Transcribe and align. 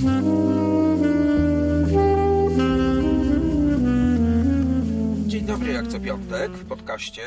Dzień 0.00 0.08
dobry, 5.46 5.72
jak 5.72 5.88
co 5.88 6.00
piątek 6.00 6.52
w 6.52 6.68
podcaście 6.68 7.22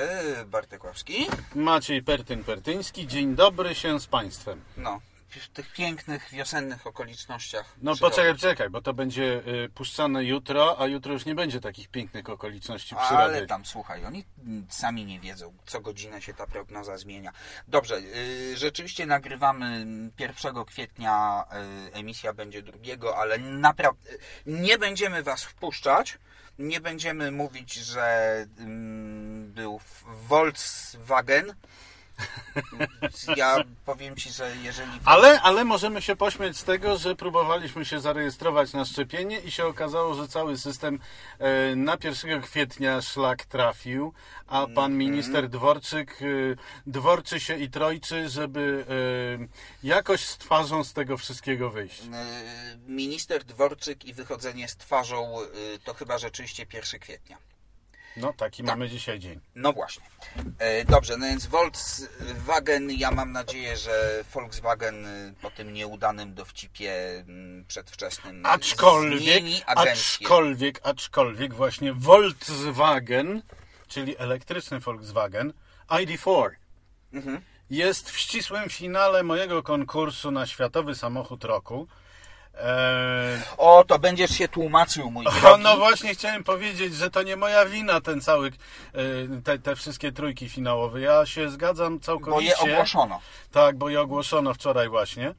Bartek 0.51 0.83
Ławski. 0.83 1.13
Maciej 1.55 2.03
Pertyn-Pertyński, 2.03 3.07
dzień 3.07 3.35
dobry 3.35 3.75
się 3.75 3.99
z 3.99 4.07
Państwem. 4.07 4.61
No, 4.77 4.99
w 5.39 5.49
tych 5.49 5.73
pięknych, 5.73 6.29
wiosennych 6.29 6.87
okolicznościach. 6.87 7.75
No 7.81 7.93
przyrody. 7.93 8.15
poczekaj, 8.15 8.33
poczekaj, 8.33 8.69
bo 8.69 8.81
to 8.81 8.93
będzie 8.93 9.41
y, 9.47 9.69
puszczane 9.69 10.23
jutro, 10.23 10.81
a 10.81 10.87
jutro 10.87 11.13
już 11.13 11.25
nie 11.25 11.35
będzie 11.35 11.59
takich 11.59 11.87
pięknych 11.87 12.29
okoliczności 12.29 12.95
przyrody. 12.95 13.23
Ale 13.23 13.45
tam, 13.45 13.65
słuchaj, 13.65 14.05
oni 14.05 14.25
mm, 14.45 14.67
sami 14.69 15.05
nie 15.05 15.19
wiedzą, 15.19 15.53
co 15.65 15.81
godzinę 15.81 16.21
się 16.21 16.33
ta 16.33 16.47
prognoza 16.47 16.97
zmienia. 16.97 17.31
Dobrze, 17.67 18.01
yy, 18.01 18.57
rzeczywiście 18.57 19.05
nagrywamy 19.05 19.85
1 20.19 20.65
kwietnia, 20.65 21.45
yy, 21.85 21.93
emisja 21.93 22.33
będzie 22.33 22.61
2, 22.61 23.15
ale 23.15 23.37
naprawdę 23.37 24.09
nie 24.45 24.77
będziemy 24.77 25.23
Was 25.23 25.43
wpuszczać. 25.43 26.17
Nie 26.59 26.81
będziemy 26.81 27.31
mówić, 27.31 27.73
że 27.73 28.35
ym, 28.59 29.51
był 29.55 29.79
Volkswagen. 30.27 31.53
Ja 33.37 33.55
powiem 33.85 34.15
Ci, 34.15 34.29
że 34.29 34.55
jeżeli... 34.63 34.91
Ale, 35.05 35.41
ale 35.41 35.63
możemy 35.63 36.01
się 36.01 36.15
pośmiać 36.15 36.57
z 36.57 36.63
tego, 36.63 36.97
że 36.97 37.15
próbowaliśmy 37.15 37.85
się 37.85 37.99
zarejestrować 37.99 38.73
na 38.73 38.85
szczepienie 38.85 39.39
i 39.39 39.51
się 39.51 39.65
okazało, 39.65 40.13
że 40.13 40.27
cały 40.27 40.57
system 40.57 40.99
e, 41.39 41.75
na 41.75 41.97
1 42.03 42.41
kwietnia 42.41 43.01
szlak 43.01 43.45
trafił, 43.45 44.13
a 44.47 44.59
Mhm. 44.59 44.75
pan 44.75 44.97
minister 44.97 45.49
Dworczyk 45.49 46.21
e, 46.21 46.25
dworczy 46.87 47.39
się 47.39 47.57
i 47.57 47.69
trojczy, 47.69 48.29
żeby 48.29 48.85
e, 49.83 49.87
jakoś 49.87 50.25
z 50.25 50.37
twarzą 50.37 50.83
z 50.83 50.93
tego 50.93 51.17
wszystkiego 51.17 51.69
wyjść. 51.69 52.01
Minister 52.87 53.43
Dworczyk 53.43 54.05
i 54.05 54.13
wychodzenie 54.13 54.67
z 54.67 54.75
twarzą 54.75 55.37
to 55.83 55.93
chyba 55.93 56.17
rzeczywiście 56.17 56.65
1 56.73 56.99
kwietnia. 56.99 57.37
No 58.17 58.33
taki 58.33 58.63
mamy 58.63 58.89
dzisiaj 58.89 59.19
dzień. 59.19 59.39
No 59.55 59.73
właśnie. 59.73 60.03
E, 60.59 60.85
Dobrze, 60.85 61.17
no 61.17 61.25
więc 61.25 61.45
Volkswagen, 61.47 62.91
ja 62.91 63.11
mam 63.11 63.31
nadzieję, 63.31 63.77
że 63.77 64.23
Volkswagen 64.33 65.05
y, 65.05 65.33
po 65.41 65.51
tym 65.51 65.73
nieudanym 65.73 66.33
dowcipie 66.33 66.93
przedwczesnym 67.67 68.45
Aczkolwiek, 68.45 69.43
aczkolwiek, 69.65 70.79
aczkolwiek 70.83 71.53
właśnie 71.53 71.93
Volkswagen, 71.93 73.41
czyli 73.87 74.17
elektryczny 74.17 74.79
Volkswagen 74.79 75.53
ID4 75.89 76.49
Mhm. 77.13 77.41
jest 77.69 78.09
w 78.11 78.17
ścisłym 78.19 78.69
finale 78.69 79.23
mojego 79.23 79.63
konkursu 79.63 80.31
na 80.31 80.47
Światowy 80.47 80.95
Samochód 80.95 81.43
Roku. 81.43 81.87
Eee, 82.61 83.39
O, 83.57 83.83
to 83.87 83.99
będziesz 83.99 84.31
się 84.31 84.47
tłumaczył, 84.47 85.11
mój 85.11 85.27
o, 85.27 85.31
drogi. 85.31 85.63
no 85.63 85.77
właśnie 85.77 86.13
chciałem 86.13 86.43
powiedzieć, 86.43 86.95
że 86.95 87.09
to 87.09 87.23
nie 87.23 87.35
moja 87.35 87.65
wina 87.65 88.01
ten 88.01 88.21
cały, 88.21 88.47
e, 88.47 88.51
te, 89.43 89.59
te 89.59 89.75
wszystkie 89.75 90.11
trójki 90.11 90.49
finałowe. 90.49 91.01
Ja 91.01 91.25
się 91.25 91.49
zgadzam 91.49 91.99
bo 91.99 92.05
całkowicie. 92.05 92.49
je 92.65 92.73
ogłoszono. 92.73 93.19
Tak, 93.51 93.77
bo 93.77 93.89
je 93.89 94.01
ogłoszono 94.01 94.53
wczoraj 94.53 94.89
właśnie. 94.89 95.33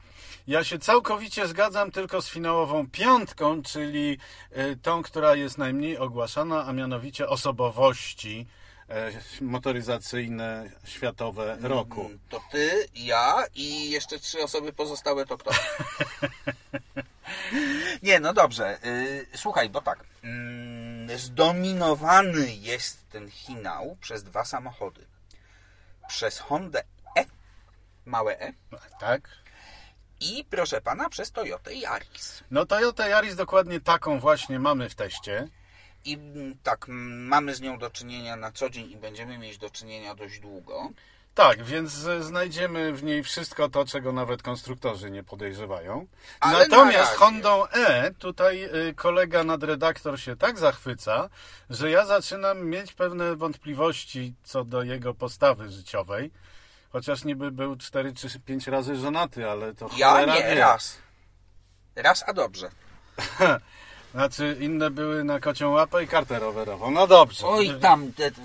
Ja 0.46 0.64
się 0.64 0.78
całkowicie 0.78 1.46
zgadzam 1.46 1.90
tylko 1.90 2.22
z 2.22 2.28
finałową 2.28 2.90
piątką, 2.90 3.62
czyli 3.62 4.18
e, 4.52 4.76
tą, 4.76 5.02
która 5.02 5.34
jest 5.34 5.58
najmniej 5.58 5.98
ogłaszana, 5.98 6.64
a 6.66 6.72
mianowicie 6.72 7.28
osobowości 7.28 8.46
motoryzacyjne 9.40 10.70
światowe 10.84 11.56
roku. 11.60 12.00
Mm, 12.06 12.18
To 12.28 12.40
ty, 12.50 12.88
ja 12.94 13.44
i 13.54 13.90
jeszcze 13.90 14.18
trzy 14.18 14.42
osoby 14.42 14.72
pozostałe 14.72 15.26
to 15.26 15.38
kto? 15.38 15.50
Nie, 18.02 18.20
no 18.20 18.32
dobrze. 18.32 18.78
y, 18.86 19.26
Słuchaj, 19.36 19.70
bo 19.70 19.80
tak. 19.82 20.04
mm, 20.22 21.18
Zdominowany 21.18 22.54
jest 22.54 23.08
ten 23.10 23.30
finał 23.30 23.96
przez 24.00 24.22
dwa 24.24 24.44
samochody. 24.44 25.06
Przez 26.08 26.38
Hondę 26.38 26.82
E, 27.18 27.24
małe 28.04 28.40
E, 28.40 28.52
Tak? 29.00 29.28
i 30.20 30.44
proszę 30.50 30.80
pana, 30.80 31.08
przez 31.08 31.32
Toyota 31.32 31.70
Yaris. 31.70 32.44
No 32.50 32.66
Toyota 32.66 33.08
Yaris 33.08 33.36
dokładnie 33.36 33.80
taką 33.80 34.20
właśnie 34.20 34.58
mamy 34.58 34.88
w 34.90 34.94
teście. 34.94 35.48
I 36.04 36.18
tak, 36.62 36.86
mamy 36.88 37.54
z 37.54 37.60
nią 37.60 37.78
do 37.78 37.90
czynienia 37.90 38.36
na 38.36 38.52
co 38.52 38.70
dzień 38.70 38.90
i 38.90 38.96
będziemy 38.96 39.38
mieć 39.38 39.58
do 39.58 39.70
czynienia 39.70 40.14
dość 40.14 40.40
długo. 40.40 40.90
Tak, 41.34 41.62
więc 41.62 41.90
znajdziemy 42.20 42.92
w 42.92 43.02
niej 43.02 43.22
wszystko 43.22 43.68
to, 43.68 43.84
czego 43.84 44.12
nawet 44.12 44.42
konstruktorzy 44.42 45.10
nie 45.10 45.22
podejrzewają. 45.22 46.06
Ale 46.40 46.58
Natomiast 46.58 47.12
na. 47.12 47.18
Hondą 47.18 47.66
E, 47.66 48.10
tutaj 48.10 48.62
e, 48.62 48.94
kolega 48.94 49.44
nadredaktor 49.44 50.20
się 50.20 50.36
tak 50.36 50.58
zachwyca, 50.58 51.28
że 51.70 51.90
ja 51.90 52.06
zaczynam 52.06 52.64
mieć 52.66 52.92
pewne 52.92 53.36
wątpliwości 53.36 54.34
co 54.42 54.64
do 54.64 54.82
jego 54.82 55.14
postawy 55.14 55.68
życiowej. 55.68 56.30
Chociaż 56.90 57.24
niby 57.24 57.50
był 57.50 57.76
4 57.76 58.12
czy 58.12 58.40
5 58.40 58.66
razy 58.66 58.96
żonaty, 58.96 59.50
ale 59.50 59.74
to 59.74 59.88
Ja 59.96 60.24
nie, 60.24 60.42
wie. 60.42 60.54
raz. 60.54 60.98
Raz, 61.96 62.24
a 62.26 62.32
dobrze. 62.32 62.70
Znaczy 64.14 64.56
inne 64.60 64.90
były 64.90 65.24
na 65.24 65.40
kocią 65.40 65.70
łapę 65.70 66.04
i 66.04 66.08
kartę 66.08 66.38
rowerową. 66.38 66.90
No 66.90 67.06
dobrze. 67.06 67.46
Oj, 67.46 67.74
tam. 67.80 68.12
Te, 68.12 68.30
te, 68.30 68.40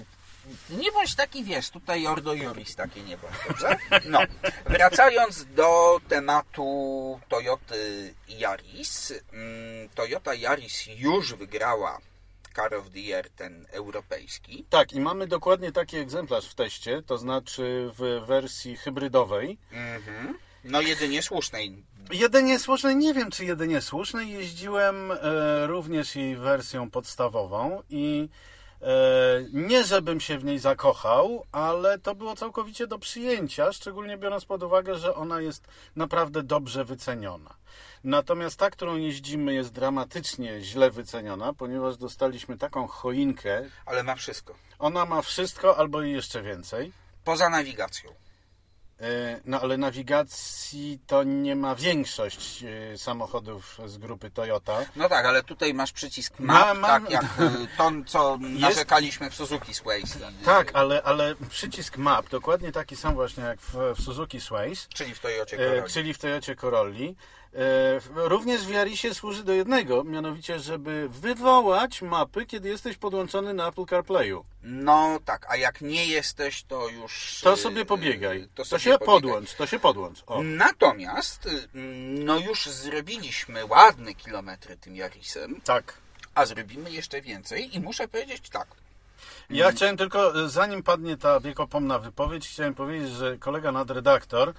nie 0.69 0.91
bądź 0.91 1.16
taki, 1.16 1.44
wiesz, 1.44 1.69
tutaj 1.69 2.07
Ordo 2.07 2.34
Juris 2.34 2.75
takie 2.75 3.02
nie 3.02 3.18
bądź, 3.18 3.34
dobrze? 3.47 3.78
No, 4.06 4.19
wracając 4.66 5.46
do 5.46 6.00
tematu 6.07 7.19
Toyoty 7.30 8.13
Yaris. 8.28 9.13
mm, 9.34 9.90
Toyota 9.90 10.34
Yaris 10.34 10.88
już 10.97 11.34
wygrała 11.34 11.97
Car 12.56 12.74
of 12.74 12.90
the 12.90 13.00
Year, 13.00 13.30
ten 13.30 13.66
europejski. 13.72 14.66
Tak, 14.69 14.94
i 14.94 15.00
mamy 15.00 15.28
dokładnie 15.28 15.72
taki 15.72 15.97
egzemplarz 15.97 16.46
w 16.50 16.56
teście, 16.56 17.01
to 17.01 17.18
znaczy 17.18 17.91
w 17.97 18.25
wersji 18.28 18.78
hybrydowej. 18.78 19.57
Mhm. 19.72 20.38
No, 20.63 20.81
jedynie 20.81 21.21
słusznej. 21.21 21.83
Jedynie 22.11 22.59
słusznej, 22.59 22.95
nie 22.95 23.13
wiem 23.13 23.31
czy 23.31 23.45
jedynie 23.45 23.81
słusznej, 23.81 24.31
jeździłem 24.31 25.11
e, 25.11 25.17
również 25.67 26.15
jej 26.15 26.35
wersją 26.35 26.89
podstawową 26.89 27.83
i 27.89 28.29
e, 28.81 28.85
nie 29.53 29.83
żebym 29.83 30.19
się 30.19 30.37
w 30.37 30.43
niej 30.43 30.59
zakochał, 30.59 31.45
ale 31.51 31.99
to 31.99 32.15
było 32.15 32.35
całkowicie 32.35 32.87
do 32.87 32.99
przyjęcia, 32.99 33.73
szczególnie 33.73 34.17
biorąc 34.17 34.45
pod 34.45 34.63
uwagę, 34.63 34.95
że 34.95 35.15
ona 35.15 35.41
jest 35.41 35.67
naprawdę 35.95 36.43
dobrze 36.43 36.85
wyceniona. 36.85 37.55
Natomiast 38.03 38.59
ta, 38.59 38.69
którą 38.69 38.97
jeździmy 38.97 39.53
jest 39.53 39.71
dramatycznie 39.73 40.61
źle 40.61 40.91
wyceniona, 40.91 41.53
ponieważ 41.53 41.97
dostaliśmy 41.97 42.57
taką 42.57 42.87
choinkę. 42.87 43.69
Ale 43.85 44.03
ma 44.03 44.15
wszystko. 44.15 44.55
Ona 44.79 45.05
ma 45.05 45.21
wszystko 45.21 45.77
albo 45.77 46.01
i 46.01 46.11
jeszcze 46.11 46.41
więcej. 46.41 46.91
Poza 47.23 47.49
nawigacją. 47.49 48.28
E, 49.01 49.39
No 49.45 49.61
ale 49.61 49.77
nawigacji 49.77 50.99
to 51.07 51.23
nie 51.23 51.55
ma 51.55 51.75
większość 51.75 52.63
e, 52.63 52.97
samochodów 52.97 53.77
z 53.85 53.97
grupy 53.97 54.31
Toyota. 54.31 54.77
No 54.95 55.09
tak, 55.09 55.25
ale 55.25 55.43
tutaj 55.43 55.73
masz 55.73 55.91
przycisk 55.91 56.39
Ma- 56.39 56.53
map, 56.53 56.77
mam- 56.77 57.01
tak 57.01 57.11
jak 57.11 57.23
y, 57.23 57.67
to, 57.77 57.91
co 58.07 58.38
narzekaliśmy 58.59 59.29
w 59.29 59.35
Suzuki 59.35 59.73
Sways. 59.73 60.17
Tak, 60.45 60.71
ale, 60.73 61.03
ale 61.03 61.35
przycisk 61.49 61.97
map, 61.97 62.29
dokładnie 62.29 62.71
taki 62.71 62.95
sam 62.95 63.13
właśnie 63.13 63.43
jak 63.43 63.59
w, 63.61 63.73
w 63.95 64.01
Suzuki 64.03 64.41
Sways, 64.41 64.88
Czyli 64.88 65.15
w 65.15 65.19
Toyocie 65.19 65.57
e, 65.57 65.65
Corolla. 65.67 65.88
czyli 65.88 66.13
w 66.13 66.17
Toyocie 66.17 66.55
Corolli. 66.55 67.15
E, 67.55 67.99
Również 68.29 68.61
w 68.65 68.69
Yarisie 68.69 69.13
służy 69.13 69.43
do 69.43 69.53
jednego, 69.53 70.03
mianowicie, 70.03 70.59
żeby 70.59 71.09
wywołać 71.09 72.01
mapy, 72.01 72.45
kiedy 72.45 72.69
jesteś 72.69 72.97
podłączony 72.97 73.53
na 73.53 73.67
Apple 73.67 73.85
CarPlayu. 73.85 74.45
No 74.63 75.19
tak, 75.25 75.45
a 75.49 75.55
jak 75.57 75.81
nie 75.81 76.05
jesteś, 76.05 76.63
to 76.63 76.89
już... 76.89 77.41
To 77.43 77.53
y, 77.53 77.57
sobie 77.57 77.85
pobiegaj, 77.85 78.41
To, 78.41 78.47
to, 78.55 78.65
sobie 78.65 78.79
się 78.79 78.89
pobiegaj. 78.91 79.07
podłącz, 79.15 79.53
to 79.53 79.65
się 79.67 79.79
podłącz. 79.79 80.23
O. 80.27 80.43
Natomiast, 80.43 81.45
y, 81.45 81.67
no 82.25 82.39
już 82.39 82.65
zrobiliśmy 82.65 83.65
ładne 83.65 84.13
kilometry 84.13 84.77
tym 84.77 84.95
Yarisem, 84.95 85.62
Tak. 85.63 85.94
a 86.35 86.45
zrobimy 86.45 86.91
jeszcze 86.91 87.21
więcej 87.21 87.75
i 87.75 87.79
muszę 87.79 88.07
powiedzieć 88.07 88.50
tak. 88.50 88.68
Ja 89.50 89.71
chciałem 89.71 89.98
tylko, 89.98 90.44
e, 90.45 90.50
zanim 90.50 90.83
padnie 90.83 91.18
ta 91.18 91.39
wiekopomna 91.39 92.00
wypowiedź, 92.00 92.48
chciałem 92.50 92.74
powiedzieć, 92.74 93.10
że 93.10 93.38
kolega 93.38 93.71
nadredaktor 93.71 94.50
e, 94.50 94.54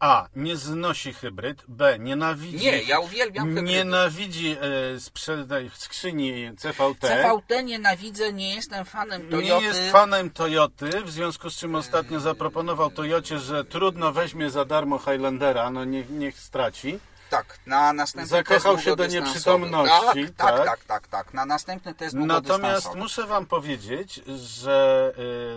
A. 0.00 0.28
nie 0.36 0.56
znosi 0.56 1.12
hybryd, 1.14 1.62
B. 1.68 1.98
nienawidzi, 1.98 2.56
Nie, 2.66 2.82
ja 2.82 2.98
uwielbiam 3.00 3.48
hybrydy. 3.48 3.68
nienawidzi 3.68 4.56
e, 4.96 5.00
sprzedań 5.00 5.70
skrzyni 5.74 6.50
CVT. 6.56 7.00
CVT 7.00 7.64
nienawidzę, 7.64 8.32
nie 8.32 8.54
jestem 8.54 8.84
fanem 8.84 9.30
Toyoty. 9.30 9.44
Nie 9.62 9.66
jest 9.66 9.92
fanem 9.92 10.30
Toyoty, 10.30 10.90
w 11.04 11.10
związku 11.10 11.50
z 11.50 11.56
czym 11.56 11.74
ostatnio 11.74 12.20
zaproponował 12.20 12.90
Toyocie, 12.90 13.38
że 13.38 13.64
trudno 13.64 14.12
weźmie 14.12 14.50
za 14.50 14.64
darmo 14.64 14.98
Highlandera, 14.98 15.70
no 15.70 15.84
niech, 15.84 16.10
niech 16.10 16.38
straci. 16.40 16.98
Tak, 17.36 17.58
na 17.66 17.92
następny 17.92 18.28
Zakochał 18.28 18.74
test 18.74 18.84
się 18.84 18.96
do 18.96 19.06
nieprzytomności, 19.06 20.26
Tak, 20.36 20.56
tak, 20.56 20.56
tak. 20.56 20.66
tak, 20.66 20.84
tak, 20.84 21.08
tak. 21.08 21.34
Na 21.34 21.46
następny 21.46 21.94
test 21.94 22.14
Natomiast 22.14 22.94
muszę 22.94 23.26
Wam 23.26 23.46
powiedzieć, 23.46 24.20
że 24.36 25.12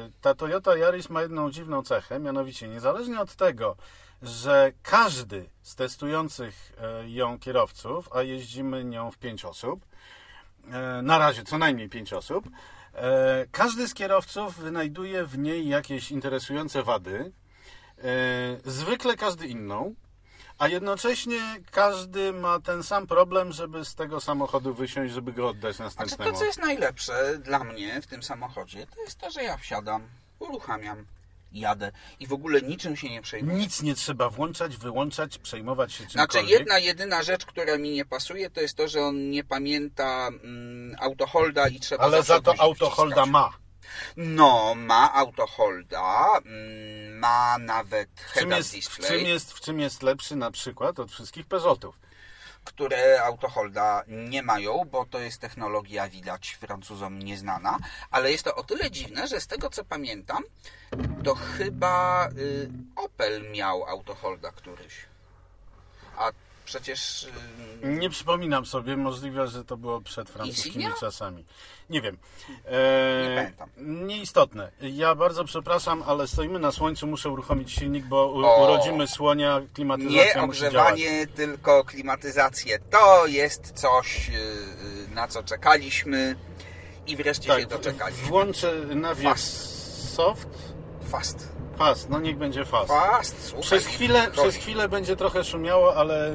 y, 0.08 0.12
ta 0.22 0.36
Toyota 0.36 0.76
Yaris 0.78 1.10
ma 1.10 1.22
jedną 1.22 1.52
dziwną 1.52 1.84
cechę, 1.84 2.20
mianowicie 2.20 2.68
niezależnie 2.68 3.20
od 3.20 3.36
tego, 3.36 3.76
że 4.22 4.72
każdy 4.84 5.50
z 5.62 5.76
testujących 5.76 6.74
e, 6.82 7.10
ją 7.10 7.40
kierowców, 7.40 8.10
a 8.16 8.22
jeździmy 8.22 8.84
nią 8.84 9.12
w 9.12 9.18
pięć 9.18 9.46
osób, 9.46 9.86
e, 10.72 11.02
na 11.02 11.18
razie 11.18 11.44
co 11.44 11.58
najmniej 11.58 11.90
pięć 11.90 12.14
osób, 12.14 12.50
każdy 13.52 13.88
z 13.88 13.94
kierowców 13.94 14.56
wynajduje 14.56 15.26
w 15.26 15.38
niej 15.38 15.68
jakieś 15.68 16.12
interesujące 16.12 16.84
wady, 16.84 17.32
zwykle 18.66 19.16
każdy 19.16 19.48
inną, 19.48 19.96
a 20.58 20.68
jednocześnie 20.68 21.40
każdy 21.72 22.34
ma 22.34 22.60
ten 22.60 22.84
sam 22.84 23.08
problem, 23.08 23.52
żeby 23.52 23.86
z 23.86 23.96
tego 23.96 24.22
samochodu 24.22 24.74
wysiąść, 24.74 25.14
żeby 25.14 25.34
go 25.34 25.50
oddać 25.50 25.80
następnemu. 25.80 26.16
Znaczy 26.18 26.32
to, 26.32 26.40
co 26.40 26.46
jest 26.46 26.60
najlepsze 26.60 27.38
dla 27.38 27.64
mnie 27.64 28.02
w 28.02 28.08
tym 28.08 28.24
samochodzie, 28.24 28.88
to 28.96 29.02
jest 29.02 29.20
to, 29.20 29.32
że 29.32 29.44
ja 29.44 29.58
wsiadam, 29.58 30.08
uruchamiam, 30.40 31.06
jadę 31.52 31.92
i 32.20 32.28
w 32.28 32.34
ogóle 32.34 32.62
niczym 32.62 32.96
się 32.96 33.10
nie 33.10 33.22
przejmuję. 33.22 33.58
Nic 33.58 33.82
nie 33.82 33.96
trzeba 33.96 34.30
włączać, 34.30 34.78
wyłączać, 34.78 35.38
przejmować 35.38 35.94
się 35.94 36.04
Znaczy 36.04 36.34
czymkolwiek. 36.34 36.60
jedna, 36.60 36.80
jedyna 36.80 37.24
rzecz, 37.24 37.46
która 37.46 37.78
mi 37.78 37.92
nie 37.92 38.06
pasuje, 38.06 38.50
to 38.50 38.62
jest 38.62 38.78
to, 38.78 38.88
że 38.88 39.02
on 39.02 39.30
nie 39.30 39.44
pamięta 39.44 40.28
mm, 40.28 40.96
autoholda 41.00 41.68
i 41.68 41.80
trzeba 41.80 42.04
Ale 42.04 42.24
za 42.24 42.42
to 42.42 42.54
autoholda 42.60 43.26
ma. 43.26 43.54
No, 44.18 44.76
ma 44.76 45.14
autoholda, 45.14 46.28
mm, 46.46 47.20
ma 47.20 47.58
nawet 47.58 48.10
head-up 48.22 48.58
jest, 48.58 48.70
w, 48.70 48.74
display, 48.74 49.10
czym 49.10 49.28
jest, 49.28 49.54
w 49.54 49.62
czym 49.62 49.80
jest 49.80 50.04
lepszy 50.04 50.36
na 50.36 50.52
przykład 50.52 51.00
od 51.00 51.12
wszystkich 51.12 51.46
Peugeotów? 51.46 52.00
które 52.68 53.24
autoholda 53.24 54.04
nie 54.08 54.44
mają, 54.44 54.86
bo 54.92 55.06
to 55.06 55.20
jest 55.20 55.42
technologia, 55.42 56.10
widać, 56.10 56.58
Francuzom 56.60 57.20
nieznana, 57.20 57.78
ale 58.12 58.32
jest 58.32 58.44
to 58.44 58.56
o 58.56 58.64
tyle 58.64 58.92
dziwne, 58.92 59.28
że 59.28 59.42
z 59.42 59.48
tego 59.48 59.70
co 59.70 59.86
pamiętam, 59.86 60.44
to 61.24 61.36
chyba 61.36 62.28
y, 62.38 62.70
Opel 62.96 63.52
miał 63.52 63.86
autoholda 63.86 64.52
któryś. 64.52 65.06
A 66.18 66.32
przecież... 66.68 67.24
Y, 67.84 67.88
Nie 67.88 68.10
przypominam 68.10 68.66
sobie, 68.66 68.98
możliwe, 68.98 69.48
że 69.48 69.66
to 69.66 69.78
było 69.78 70.02
przed 70.02 70.30
francuskimi 70.30 70.76
Insignia? 70.76 70.94
czasami. 71.00 71.46
Nie 71.90 72.02
wiem. 72.02 72.18
E, 72.66 73.30
Nie 73.30 73.36
pamiętam. 73.36 73.70
Nieistotne. 74.08 74.72
Ja 74.82 75.16
bardzo 75.16 75.44
przepraszam, 75.46 76.04
ale 76.08 76.28
stoimy 76.28 76.60
na 76.60 76.72
słońcu, 76.72 77.08
muszę 77.08 77.30
uruchomić 77.30 77.72
silnik, 77.72 78.06
bo 78.06 78.28
u, 78.28 78.46
O. 78.46 78.64
urodzimy 78.64 79.08
słonia, 79.08 79.62
klimatyzacja 79.74 80.36
nie 80.36 80.42
ogrzewanie, 80.44 81.28
tylko 81.28 81.84
klimatyzację. 81.84 82.80
To 82.80 83.26
jest 83.28 83.72
coś, 83.72 84.30
y, 84.30 84.34
y, 84.34 85.16
na 85.16 85.28
co 85.28 85.44
czekaliśmy 85.44 86.36
i 87.08 87.16
wreszcie 87.16 87.44
się 87.48 87.50
Tak, 87.60 87.68
doczekaliśmy. 87.68 88.28
włączę 88.28 88.74
nawias 88.96 89.40
soft. 90.16 90.50
Fast. 91.10 91.57
Fast, 91.78 92.10
no 92.10 92.20
niech 92.20 92.38
będzie 92.38 92.66
fast. 92.66 92.88
Fast, 92.88 93.46
słuchaj. 93.48 93.64
Przez 93.64 93.86
chwilę, 93.86 94.28
przez 94.32 94.56
chwilę 94.56 94.90
będzie 94.90 95.16
trochę 95.16 95.44
szumiało, 95.44 95.96
ale 95.96 96.34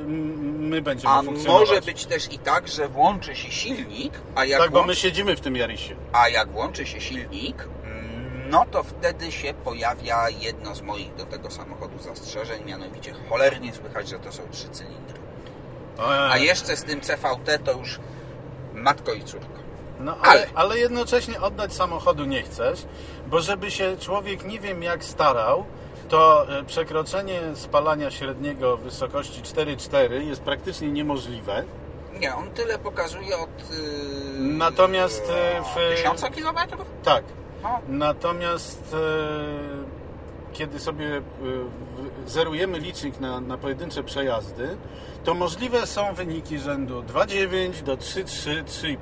my 0.59 0.83
będziemy 0.83 1.15
A 1.15 1.23
funkcjonować. 1.23 1.69
może 1.69 1.81
być 1.83 2.07
też 2.07 2.33
i 2.33 2.39
tak, 2.39 2.69
że 2.69 2.89
włączy 2.89 3.37
się 3.37 3.51
silnik, 3.51 4.13
a 4.35 4.45
jak, 4.45 4.61
Tak, 4.61 4.71
bo 4.71 4.83
włą- 4.83 4.87
my 4.87 4.95
siedzimy 4.97 5.37
w 5.37 5.41
tym 5.41 5.57
Jarisie. 5.57 5.97
a 6.13 6.29
jak 6.29 6.49
włączy 6.53 6.87
się 6.87 7.01
silnik, 7.01 7.69
mm, 7.85 8.51
no 8.51 8.65
to 8.71 8.83
wtedy 8.83 9.33
się 9.33 9.55
pojawia 9.55 10.29
jedno 10.31 10.75
z 10.75 10.83
moich 10.83 11.15
do 11.15 11.27
tego 11.27 11.51
samochodu 11.51 11.99
zastrzeżeń, 11.99 12.65
mianowicie 12.67 13.15
cholernie 13.29 13.73
słychać, 13.73 14.09
że 14.09 14.19
to 14.19 14.33
są 14.33 14.43
trzy 14.51 14.69
cylindry. 14.69 15.19
A 16.31 16.39
jeszcze 16.39 16.77
z 16.77 16.85
tym 16.85 17.01
CVT 17.01 17.59
to 17.59 17.73
już 17.73 18.01
matko 18.75 19.13
i 19.13 19.25
córko. 19.25 19.62
No, 20.03 20.17
ale, 20.23 20.31
Ale- 20.31 20.47
ale 20.55 20.79
jednocześnie 20.79 21.41
oddać 21.41 21.73
samochodu 21.75 22.25
nie 22.25 22.43
chcesz, 22.43 22.85
bo 23.27 23.41
żeby 23.41 23.71
się 23.71 23.97
człowiek 24.01 24.45
nie 24.47 24.61
wiem 24.61 24.83
jak 24.83 25.05
starał, 25.05 25.65
to 26.09 26.47
e, 26.59 26.63
przekroczenie 26.65 27.41
spalania 27.55 28.11
średniego 28.11 28.77
w 28.77 28.81
wysokości 28.81 29.43
4,4 29.43 30.13
jest 30.13 30.43
praktycznie 30.43 30.89
niemożliwe. 30.89 31.65
Nie, 32.21 32.35
on 32.35 32.51
tyle 32.51 32.79
pokazuje 32.79 33.37
od 33.39 33.51
yy, 33.71 34.39
Natomiast, 34.39 35.23
yy, 35.29 35.93
w- 35.93 35.97
tysiąca 35.97 36.31
kilometrów? 36.31 36.87
Tak. 37.05 37.25
No. 37.63 37.81
Natomiast 37.89 38.95
e, 38.95 40.53
kiedy 40.53 40.79
sobie 40.81 41.17
e, 41.17 41.21
w- 41.41 41.92
zerujemy 42.27 42.79
licznik 42.79 43.21
na, 43.21 43.41
na 43.41 43.59
pojedyncze 43.59 44.05
przejazdy, 44.05 44.77
to 45.25 45.35
możliwe 45.35 45.87
są 45.87 46.15
wyniki 46.15 46.59
rzędu 46.59 47.03
2,9 47.03 47.83
do 47.83 47.97
3,3, 47.97 48.65
3,5. 48.65 48.97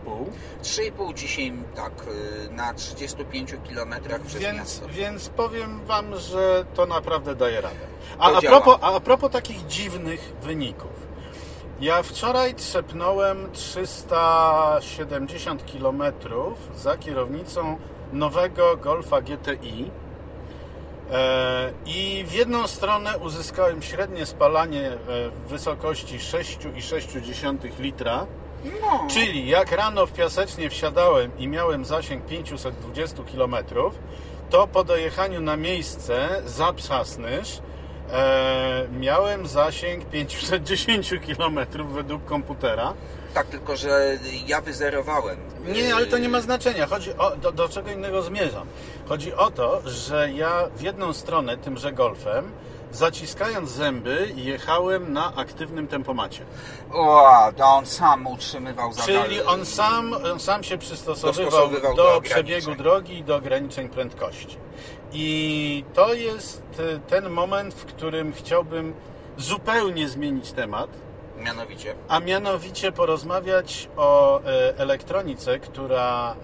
3,5 0.63 1.15
dzisiaj 1.15 1.53
tak 1.75 1.93
yy, 2.07 2.13
na 2.55 2.75
35 2.75 3.55
kilometrach 3.69 4.21
przez 4.21 4.43
Więc, 4.43 4.59
miasto. 4.59 4.89
więc 4.89 5.29
powiem 5.29 5.81
Wam, 5.85 6.17
że 6.17 6.65
to 6.75 6.87
naprawdę 6.87 7.35
daje 7.35 7.61
radę. 7.61 7.77
A, 8.19 8.33
a, 8.33 8.41
propos, 8.41 8.79
a, 8.81 8.95
a 8.95 9.01
propos 9.01 9.31
takich 9.31 9.67
dziwnych 9.67 10.33
wyników. 10.43 10.91
Ja 11.81 12.03
wczoraj 12.03 12.55
trzepnąłem 12.55 13.53
370 13.53 15.63
km 15.73 16.03
za 16.77 16.97
kierownicą 16.97 17.79
nowego 18.13 18.77
Golfa 18.77 19.21
GTI 19.21 19.91
i 21.87 22.25
w 22.29 22.33
jedną 22.33 22.67
stronę 22.67 23.19
uzyskałem 23.19 23.83
średnie 23.83 24.27
spalanie 24.27 24.87
e, 24.89 24.97
w 25.31 25.49
wysokości 25.49 26.19
6,6 26.19 27.81
litra, 27.81 28.27
No. 28.65 29.07
Czyli 29.11 29.49
jak 29.49 29.73
rano 29.73 30.07
w 30.07 30.13
Piasecznie 30.13 30.71
wsiadałem 30.71 31.31
i 31.39 31.49
miałem 31.49 31.85
zasięg 31.85 32.27
520 32.27 33.23
km, 33.33 33.57
to 34.51 34.67
po 34.67 34.85
dojechaniu 34.85 35.41
na 35.41 35.57
miejsce 35.57 36.43
za 36.47 36.73
Przasnysz 36.73 37.59
e, 38.13 38.87
miałem 39.01 39.47
zasięg 39.47 40.05
510 40.05 41.15
km 41.27 41.59
według 41.89 42.25
komputera. 42.25 42.95
Tak, 43.35 43.47
tylko 43.47 43.77
że 43.77 44.19
ja 44.47 44.61
wyzerowałem. 44.61 45.37
Nie, 45.67 45.95
ale 45.95 46.07
to 46.07 46.19
nie 46.19 46.29
ma 46.29 46.41
znaczenia. 46.41 46.87
Chodzi 46.87 47.15
o, 47.19 47.37
do, 47.37 47.53
do 47.53 47.69
czego 47.69 47.91
innego 47.91 48.23
zmierzam. 48.23 48.67
Chodzi 49.09 49.35
o 49.35 49.51
to, 49.51 49.83
że 49.85 50.33
ja 50.33 50.69
w 50.77 50.83
jedną 50.83 51.13
stronę 51.13 51.57
tymże 51.57 51.93
golfem, 51.93 52.53
zaciskając 52.93 53.71
zęby, 53.71 54.33
jechałem 54.37 55.13
na 55.13 55.35
aktywnym 55.35 55.89
tempomacie. 55.89 56.45
O, 56.93 57.53
to 57.57 57.65
on 57.65 57.87
sam 57.87 58.27
utrzymywał 58.27 58.93
zadanie. 58.93 59.25
Czyli 59.25 59.43
on 59.43 59.67
sam, 59.67 60.15
on 60.33 60.41
sam 60.41 60.65
się 60.65 60.79
przystosowywał 60.79 61.71
do, 61.71 61.95
do 61.95 62.21
przebiegu 62.21 62.75
drogi 62.75 63.19
i 63.19 63.25
do 63.25 63.37
ograniczeń 63.37 63.89
prędkości. 63.89 64.57
I 65.13 65.85
to 65.95 66.15
jest 66.15 66.63
y, 66.81 67.01
ten 67.09 67.31
moment, 67.31 67.75
w 67.75 67.85
którym 67.85 68.33
chciałbym 68.33 68.95
zupełnie 69.37 70.09
zmienić 70.09 70.53
temat, 70.53 70.91
Mianowicie. 71.41 71.95
a 72.09 72.21
mianowicie 72.21 72.93
porozmawiać 72.93 73.89
o 73.97 74.41
e, 74.43 74.79
elektronice, 74.79 75.59
która 75.59 76.35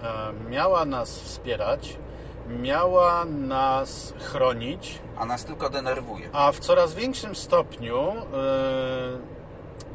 e, 0.45 0.49
miała 0.49 0.85
nas 0.85 1.19
wspierać, 1.19 1.97
miała 2.49 3.25
nas 3.25 4.13
chronić, 4.19 4.99
A 5.17 5.25
nas 5.25 5.45
tylko 5.45 5.69
denerwuje. 5.69 6.29
a 6.33 6.51
w 6.51 6.59
coraz 6.59 6.93
większym 6.93 7.35
stopniu 7.35 7.99
e, 8.09 8.15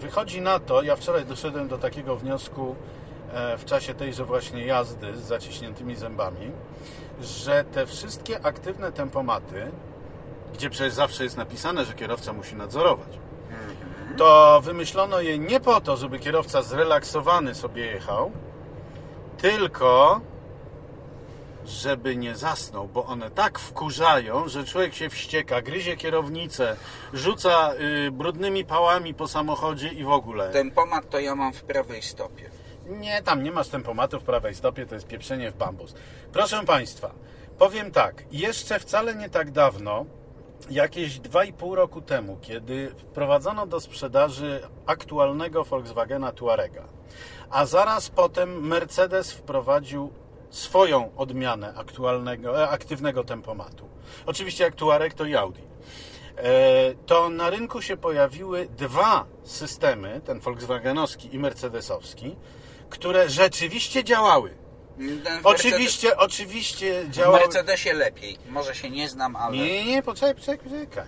wychodzi 0.00 0.40
na 0.40 0.58
to, 0.58 0.82
ja 0.82 0.96
wczoraj 0.96 1.24
doszedłem 1.26 1.68
do 1.68 1.78
takiego 1.78 2.16
wniosku 2.16 2.76
w 3.58 3.64
czasie 3.64 3.94
tejże 3.94 4.24
właśnie 4.24 4.66
jazdy 4.66 5.16
z 5.16 5.20
zaciśniętymi 5.20 5.96
zębami, 5.96 6.50
że 7.20 7.64
te 7.64 7.86
wszystkie 7.86 8.46
aktywne 8.46 8.92
tempomaty, 8.92 9.70
gdzie 10.54 10.70
przecież 10.70 10.92
zawsze 10.92 11.24
jest 11.24 11.36
napisane, 11.36 11.84
że 11.84 11.94
kierowca 11.94 12.32
musi 12.32 12.56
nadzorować, 12.56 13.08
to 14.16 14.60
wymyślono 14.60 15.20
je 15.20 15.38
nie 15.38 15.60
po 15.60 15.80
to, 15.80 15.96
żeby 15.96 16.18
kierowca 16.18 16.62
zrelaksowany 16.62 17.54
sobie 17.54 17.86
jechał, 17.86 18.32
tylko 19.38 20.20
żeby 21.66 22.16
nie 22.16 22.36
zasnął, 22.36 22.88
bo 22.88 23.04
one 23.04 23.30
tak 23.30 23.58
wkurzają, 23.58 24.48
że 24.48 24.64
człowiek 24.64 24.94
się 24.94 25.10
wścieka, 25.10 25.62
gryzie 25.62 25.96
kierownicę, 25.96 26.76
rzuca 27.12 27.74
y, 28.06 28.10
brudnymi 28.10 28.64
pałami 28.64 29.14
po 29.14 29.28
samochodzie 29.28 29.88
i 29.88 30.04
w 30.04 30.10
ogóle. 30.10 30.50
Tempomat 30.50 31.10
to 31.10 31.20
ja 31.20 31.34
mam 31.34 31.52
w 31.52 31.62
prawej 31.62 32.02
stopie. 32.02 32.50
Nie, 32.86 33.22
tam 33.22 33.42
nie 33.42 33.50
masz 33.50 33.68
tempomatu 33.68 34.20
w 34.20 34.22
prawej 34.22 34.54
stopie, 34.54 34.86
to 34.86 34.94
jest 34.94 35.06
pieprzenie 35.06 35.50
w 35.50 35.56
bambus. 35.56 35.94
Proszę 36.32 36.64
Państwa, 36.66 37.10
powiem 37.58 37.90
tak, 37.90 38.24
jeszcze 38.32 38.78
wcale 38.78 39.14
nie 39.14 39.28
tak 39.28 39.50
dawno, 39.50 40.06
jakieś 40.70 41.20
2,5 41.20 41.74
roku 41.74 42.00
temu, 42.00 42.38
kiedy 42.42 42.94
wprowadzono 42.98 43.66
do 43.66 43.80
sprzedaży 43.80 44.60
aktualnego 44.86 45.64
Volkswagena 45.64 46.32
Tuarega, 46.32 46.84
a 47.50 47.66
zaraz 47.66 48.10
potem 48.10 48.66
Mercedes 48.66 49.32
wprowadził 49.32 50.12
swoją 50.50 51.10
odmianę 51.16 51.74
aktualnego, 51.76 52.62
e, 52.62 52.68
aktywnego 52.68 53.24
tempomatu. 53.24 53.88
Oczywiście 54.26 54.64
jak 54.64 54.74
Tuareg 54.74 55.14
to 55.14 55.24
i 55.24 55.36
Audi. 55.36 55.62
E, 56.36 56.94
To 57.06 57.28
na 57.28 57.50
rynku 57.50 57.82
się 57.82 57.96
pojawiły 57.96 58.68
dwa 58.76 59.26
systemy, 59.44 60.20
ten 60.24 60.40
Volkswagenowski 60.40 61.34
i 61.34 61.38
Mercedesowski, 61.38 62.36
które 62.90 63.28
rzeczywiście 63.28 64.04
działały. 64.04 64.61
W 65.42 65.46
Oczywiście, 65.46 66.16
oczywiście 66.16 67.04
W 67.04 67.10
działały. 67.10 67.38
Mercedesie 67.40 67.92
lepiej. 67.92 68.38
Może 68.48 68.74
się 68.74 68.90
nie 68.90 69.08
znam, 69.08 69.36
ale... 69.36 69.56
Nie, 69.56 69.64
nie, 69.64 69.84
nie, 69.84 70.02
poczekaj, 70.02 70.34
poczekaj, 70.34 70.70
poczekaj. 70.70 71.04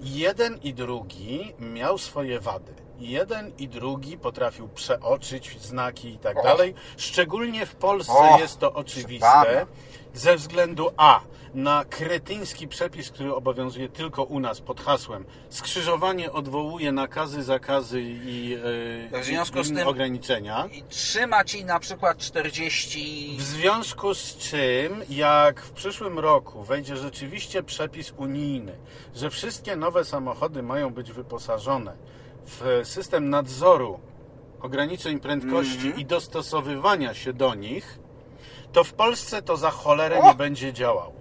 jeden 0.00 0.58
i 0.62 0.74
drugi 0.74 1.54
miał 1.58 1.98
swoje 1.98 2.40
wady. 2.40 2.74
Jeden 2.98 3.52
i 3.58 3.68
drugi 3.68 4.18
potrafił 4.18 4.68
przeoczyć 4.68 5.60
znaki 5.62 6.08
i 6.08 6.18
tak 6.18 6.38
O. 6.38 6.42
dalej. 6.42 6.74
Szczególnie 6.96 7.66
w 7.66 7.74
Polsce 7.74 8.12
O, 8.12 8.38
jest 8.38 8.58
to 8.58 8.72
oczywiste. 8.72 9.66
Ze 10.14 10.36
względu 10.36 10.90
A 10.96 11.20
na 11.54 11.84
kretyński 11.84 12.68
przepis, 12.68 13.10
który 13.10 13.34
obowiązuje 13.34 13.88
tylko 13.88 14.24
u 14.24 14.40
nas 14.40 14.60
pod 14.60 14.80
hasłem 14.80 15.24
skrzyżowanie 15.50 16.32
odwołuje 16.32 16.92
nakazy, 16.92 17.42
zakazy 17.42 18.02
i, 18.02 18.48
yy, 18.48 19.20
W 19.22 19.24
związku 19.24 19.62
z 19.64 19.68
tym- 19.74 19.88
ograniczenia. 19.88 20.66
I 20.72 20.82
trzyma 20.82 21.44
ci 21.44 21.64
na 21.64 21.78
przykład 21.80 22.18
40... 22.18 23.36
W 23.38 23.42
związku 23.42 24.14
z 24.14 24.36
czym, 24.36 25.02
jak 25.10 25.60
w 25.62 25.70
przyszłym 25.70 26.18
roku 26.18 26.62
wejdzie 26.62 26.96
rzeczywiście 26.96 27.62
przepis 27.62 28.12
unijny, 28.16 28.78
że 29.16 29.30
wszystkie 29.30 29.76
nowe 29.76 30.04
samochody 30.04 30.62
mają 30.62 30.90
być 30.90 31.12
wyposażone 31.12 31.96
w 32.46 32.80
system 32.84 33.30
nadzoru 33.30 34.00
ograniczeń 34.60 35.20
prędkości 35.20 35.74
Mhm. 35.86 35.96
i 35.98 36.04
dostosowywania 36.04 37.14
się 37.14 37.32
do 37.32 37.54
nich, 37.54 37.98
to 38.78 38.84
w 38.84 38.92
Polsce 38.92 39.42
to 39.42 39.56
za 39.56 39.70
cholerę 39.70 40.18
O! 40.18 40.28
nie 40.28 40.34
będzie 40.34 40.72
działało. 40.72 41.12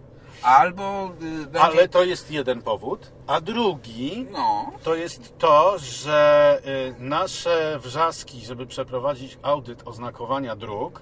Albo 0.42 1.12
y, 1.22 1.46
będzie... 1.46 1.62
Ale 1.62 1.90
to 1.90 2.04
jest 2.04 2.32
jeden 2.32 2.62
powód. 2.62 3.12
A 3.28 3.42
drugi 3.42 4.28
No, 4.32 4.72
to 4.84 4.96
jest 4.96 5.38
to, 5.38 5.76
że 5.78 6.62
y, 6.66 6.96
nasze 7.00 7.80
wrzaski, 7.80 8.46
żeby 8.46 8.66
przeprowadzić 8.66 9.38
audyt 9.42 9.88
oznakowania 9.88 10.56
dróg, 10.56 11.02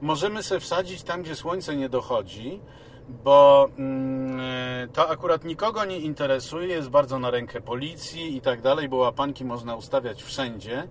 możemy 0.00 0.42
sobie 0.42 0.60
wsadzić 0.60 1.02
tam, 1.02 1.22
gdzie 1.22 1.36
słońce 1.36 1.76
nie 1.76 1.88
dochodzi, 1.88 2.60
bo 3.08 3.68
mm, 3.78 4.40
y, 4.40 4.88
to 4.92 5.10
akurat 5.10 5.44
nikogo 5.44 5.84
nie 5.84 5.98
interesuje, 5.98 6.68
jest 6.68 6.88
bardzo 6.90 7.18
na 7.18 7.30
rękę 7.30 7.60
policji 7.60 8.36
i 8.36 8.40
tak 8.40 8.62
dalej, 8.62 8.88
bo 8.88 8.96
łapanki 8.96 9.44
można 9.44 9.76
ustawiać 9.76 10.22
wszędzie. 10.22 10.88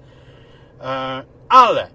E, 0.81 1.23
Ale 1.49 1.87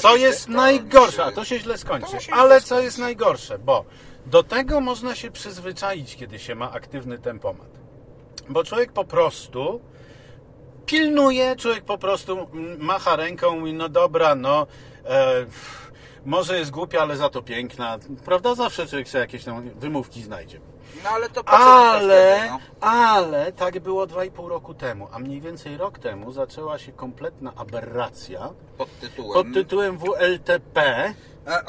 co 0.00 0.16
jest 0.16 0.48
najgorsze, 0.48 1.24
a 1.24 1.32
to 1.32 1.44
się 1.44 1.58
źle 1.58 1.78
skończy, 1.78 2.16
ale 2.32 2.60
co 2.60 2.80
jest 2.80 2.98
najgorsze, 2.98 3.58
bo 3.58 3.84
do 4.26 4.42
tego 4.42 4.80
można 4.80 5.14
się 5.14 5.30
przyzwyczaić, 5.30 6.16
kiedy 6.16 6.38
się 6.38 6.54
ma 6.54 6.72
aktywny 6.72 7.18
tempomat. 7.18 7.68
Bo 8.48 8.64
człowiek 8.64 8.92
po 8.92 9.04
prostu 9.04 9.80
pilnuje, 10.86 11.56
człowiek 11.56 11.84
po 11.84 11.98
prostu 11.98 12.48
macha 12.78 13.16
ręką 13.16 13.56
i 13.56 13.58
mówi, 13.58 13.72
no 13.72 13.88
dobra, 13.88 14.34
no 14.34 14.66
e, 15.04 15.46
może 16.26 16.58
jest 16.58 16.70
głupia, 16.70 17.00
ale 17.00 17.16
za 17.16 17.28
to 17.28 17.42
piękna. 17.42 17.98
Prawda? 18.24 18.54
Zawsze 18.54 18.86
człowiek 18.86 19.08
sobie 19.08 19.20
jakieś 19.20 19.44
tam 19.44 19.70
wymówki 19.70 20.22
znajdzie. 20.22 20.60
No 21.04 21.10
ale 21.10 21.28
to 21.28 21.44
po 21.44 21.50
Ale, 21.50 22.36
wtedy, 22.36 22.50
no? 22.50 22.88
ale 22.88 23.52
tak 23.52 23.80
było 23.80 24.06
2,5 24.06 24.48
roku 24.48 24.74
temu, 24.74 25.08
a 25.12 25.18
mniej 25.18 25.40
więcej 25.40 25.76
rok 25.76 25.98
temu 25.98 26.32
zaczęła 26.32 26.78
się 26.78 26.92
kompletna 26.92 27.52
aberracja 27.56 28.50
Pod 28.78 28.98
tytułem... 29.00 29.32
pod 29.32 29.54
tytułem 29.54 29.98
WLTP, 29.98 31.14
E, 31.46 31.62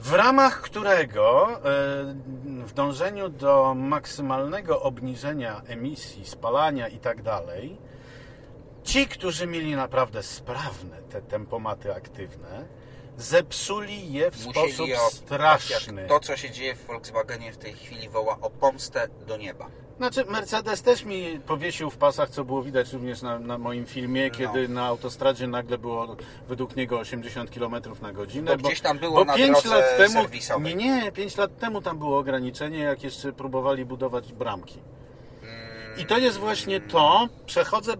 w 0.00 0.12
ramach 0.12 0.60
którego 0.60 1.48
e, 1.48 1.60
w 2.64 2.72
dążeniu 2.72 3.28
do 3.28 3.74
maksymalnego 3.74 4.82
obniżenia 4.82 5.62
emisji, 5.66 6.26
spalania 6.26 6.88
i 6.88 6.98
tak 6.98 7.22
dalej, 7.22 7.78
ci, 8.84 9.06
którzy 9.06 9.46
mieli 9.46 9.76
naprawdę 9.76 10.22
sprawne 10.22 10.96
te 11.02 11.22
tempomaty 11.22 11.94
aktywne, 11.94 12.64
zepsuli 13.20 14.12
je 14.12 14.30
w 14.30 14.36
sposób 14.36 14.56
musieli 14.56 14.94
o, 14.94 15.10
straszny. 15.10 16.06
To, 16.08 16.20
co 16.20 16.36
się 16.36 16.50
dzieje 16.50 16.74
w 16.74 16.86
Volkswagenie 16.86 17.52
w 17.52 17.56
tej 17.56 17.72
chwili 17.72 18.08
woła 18.08 18.38
o 18.40 18.50
pomstę 18.50 19.08
do 19.26 19.36
nieba. 19.36 19.66
Znaczy, 19.96 20.24
Mercedes 20.24 20.82
też 20.82 21.04
mi 21.04 21.40
powiesił 21.46 21.90
w 21.90 21.96
pasach, 21.96 22.30
co 22.30 22.44
było 22.44 22.62
widać 22.62 22.92
również 22.92 23.22
na, 23.22 23.38
na 23.38 23.58
moim 23.58 23.86
filmie, 23.86 24.30
kiedy 24.30 24.68
na 24.68 24.86
autostradzie 24.86 25.46
nagle 25.46 25.78
było 25.78 26.16
według 26.48 26.76
niego 26.76 26.98
80 26.98 27.50
km 27.50 27.74
na 28.02 28.12
godzinę. 28.12 28.56
Bo 28.56 28.68
gdzieś 28.68 28.80
tam 28.80 28.98
było 28.98 29.14
bo 29.14 29.24
na 29.24 29.34
5 29.34 29.50
drodze 29.62 29.68
lat 29.80 29.96
temu, 29.96 30.12
serwisowej. 30.12 30.76
Nie, 30.76 31.02
nie, 31.02 31.12
5 31.12 31.36
lat 31.36 31.58
temu 31.58 31.82
tam 31.82 31.98
było 31.98 32.18
ograniczenie, 32.18 32.78
jak 32.78 33.02
jeszcze 33.02 33.32
próbowali 33.32 33.84
budować 33.84 34.32
bramki. 34.32 34.78
I 35.98 36.06
to 36.06 36.18
jest 36.18 36.38
właśnie 36.38 36.80
to, 36.80 37.28
przechodzę 37.46 37.92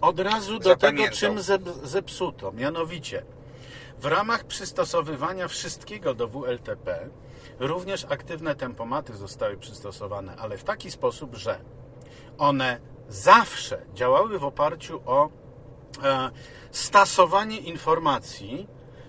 od 0.00 0.20
razu 0.20 0.58
do 0.58 0.58
tego, 0.58 0.74
Zapamiętał. 0.80 1.16
czym 1.18 1.36
zep- 1.38 1.86
zepsuto. 1.86 2.52
Mianowicie, 2.52 3.22
w 4.00 4.04
ramach 4.04 4.44
przystosowywania 4.44 5.48
wszystkiego 5.48 6.14
do 6.14 6.28
WLTP, 6.28 7.08
również 7.58 8.06
aktywne 8.08 8.54
tempomaty 8.54 9.16
zostały 9.16 9.56
przystosowane, 9.56 10.36
ale 10.36 10.58
w 10.58 10.64
taki 10.64 10.90
sposób, 10.90 11.34
że 11.34 11.60
one 12.38 12.80
zawsze 13.08 13.82
działały 13.94 14.38
w 14.38 14.44
oparciu 14.44 15.00
o 15.06 15.28
e, 16.04 16.30
stasowanie 16.70 17.58
informacji. 17.58 18.66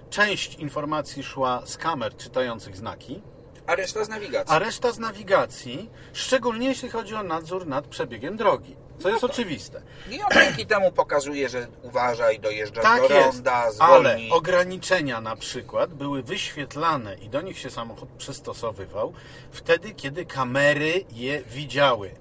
Część 0.09 0.55
informacji 0.55 1.23
szła 1.23 1.61
z 1.65 1.77
kamer 1.77 2.15
czytających 2.15 2.77
znaki, 2.77 3.21
A 3.67 3.75
reszta 3.75 4.03
z 4.03 4.09
nawigacji. 4.09 4.55
a 4.55 4.59
reszta 4.59 4.91
z 4.91 4.99
nawigacji, 4.99 5.89
szczególnie 6.13 6.67
jeśli 6.67 6.89
chodzi 6.89 7.15
o 7.15 7.23
nadzór 7.23 7.67
nad 7.67 7.87
przebiegiem 7.87 8.37
drogi, 8.37 8.75
co 8.99 9.09
jest 9.09 9.23
oczywiste. 9.23 9.81
I 10.11 10.21
on 10.21 10.29
dzięki 10.33 10.65
temu 10.65 10.91
pokazuje, 10.91 11.49
że 11.49 11.67
uważaj, 11.81 12.39
dojeżdżasz 12.39 12.83
Tak 12.83 13.07
do 13.07 13.13
jest, 13.13 13.35
ronda, 13.35 13.53
ale 13.53 13.71
zwolnij. 13.71 14.31
ograniczenia 14.31 15.21
na 15.21 15.35
przykład 15.35 15.93
były 15.93 16.23
wyświetlane 16.23 17.15
i 17.15 17.29
do 17.29 17.41
nich 17.41 17.59
się 17.59 17.69
samochód 17.69 18.09
przystosowywał 18.17 19.13
wtedy, 19.51 19.91
kiedy 19.91 20.25
kamery 20.25 21.05
je 21.11 21.41
widziały. 21.41 22.11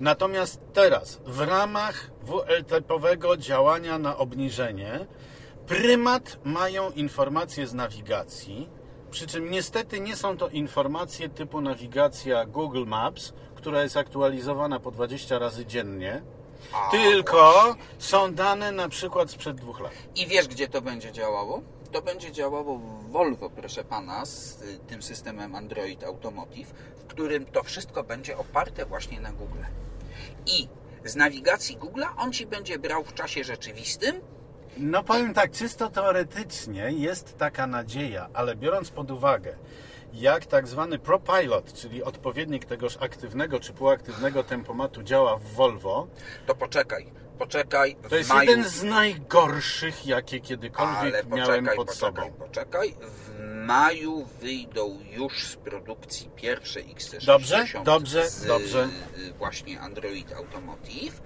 Natomiast 0.00 0.60
teraz 0.72 1.20
w 1.26 1.40
ramach 1.40 2.10
WLTP-owego 2.22 3.36
działania 3.36 3.98
na 3.98 4.16
obniżenie 4.16 5.06
prymat 5.66 6.38
mają 6.44 6.90
informacje 6.90 7.66
z 7.66 7.74
nawigacji, 7.74 8.68
przy 9.10 9.26
czym 9.26 9.50
niestety 9.50 10.00
nie 10.00 10.16
są 10.16 10.36
to 10.36 10.48
informacje 10.48 11.28
typu 11.28 11.60
nawigacja 11.60 12.46
Google 12.46 12.84
Maps, 12.86 13.32
która 13.54 13.82
jest 13.82 13.96
aktualizowana 13.96 14.80
po 14.80 14.90
20 14.90 15.38
razy 15.38 15.66
dziennie, 15.66 16.22
A, 16.72 16.90
tylko 16.90 17.52
właśnie. 17.52 17.82
są 17.98 18.34
dane 18.34 18.72
na 18.72 18.88
przykład 18.88 19.30
sprzed 19.30 19.56
dwóch 19.56 19.80
lat. 19.80 19.92
I 20.16 20.26
wiesz, 20.26 20.48
gdzie 20.48 20.68
to 20.68 20.82
będzie 20.82 21.12
działało? 21.12 21.62
To 21.92 22.02
będzie 22.02 22.32
działało 22.32 22.78
w 22.78 23.10
Volvo, 23.10 23.50
proszę 23.50 23.84
pana, 23.84 24.26
z 24.26 24.62
y, 24.62 24.78
tym 24.78 25.02
systemem 25.02 25.54
Android 25.54 26.04
Automotive, 26.04 26.68
w 26.96 27.04
którym 27.06 27.44
to 27.44 27.62
wszystko 27.62 28.04
będzie 28.04 28.38
oparte 28.38 28.86
właśnie 28.86 29.20
na 29.20 29.32
Google. 29.32 29.62
I 30.46 30.68
z 31.04 31.16
nawigacji 31.16 31.78
Google'a 31.78 32.06
on 32.16 32.32
ci 32.32 32.46
będzie 32.46 32.78
brał 32.78 33.04
w 33.04 33.14
czasie 33.14 33.44
rzeczywistym 33.44 34.20
No 34.80 35.02
powiem 35.02 35.34
tak, 35.34 35.50
czysto 35.50 35.90
teoretycznie 35.90 36.90
jest 36.90 37.38
taka 37.38 37.66
nadzieja, 37.66 38.28
ale 38.34 38.56
biorąc 38.56 38.90
pod 38.90 39.10
uwagę, 39.10 39.56
jak 40.12 40.46
tak 40.46 40.68
zwany 40.68 40.98
ProPilot, 40.98 41.72
czyli 41.72 42.02
odpowiednik 42.02 42.64
tegoż 42.64 42.96
aktywnego 43.00 43.60
czy 43.60 43.72
półaktywnego 43.72 44.44
tempomatu 44.44 45.02
działa 45.02 45.36
w 45.36 45.42
Volvo, 45.42 46.06
to 46.46 46.54
poczekaj, 46.54 47.06
poczekaj 47.38 47.96
w 48.02 48.08
to 48.08 48.16
jest 48.16 48.28
maju... 48.30 48.50
jeden 48.50 48.64
z 48.68 48.82
najgorszych, 48.82 50.06
jakie 50.06 50.40
kiedykolwiek 50.40 51.14
Ale 51.14 51.22
miałem 51.24 51.64
poczekaj, 51.64 51.76
pod 51.76 51.86
poczekaj, 51.86 52.24
sobą. 52.24 52.32
poczekaj. 52.46 52.94
W 53.00 53.38
maju 53.66 54.24
wyjdą 54.40 54.98
już 55.10 55.46
z 55.46 55.56
produkcji 55.56 56.30
pierwsze 56.36 56.80
XC60 56.80 57.26
Dobrze, 57.26 57.64
dobrze, 57.84 58.30
z 58.30 58.46
dobrze. 58.46 58.88
y, 59.18 59.32
właśnie 59.32 59.80
Android 59.80 60.32
Automotive 60.32 61.22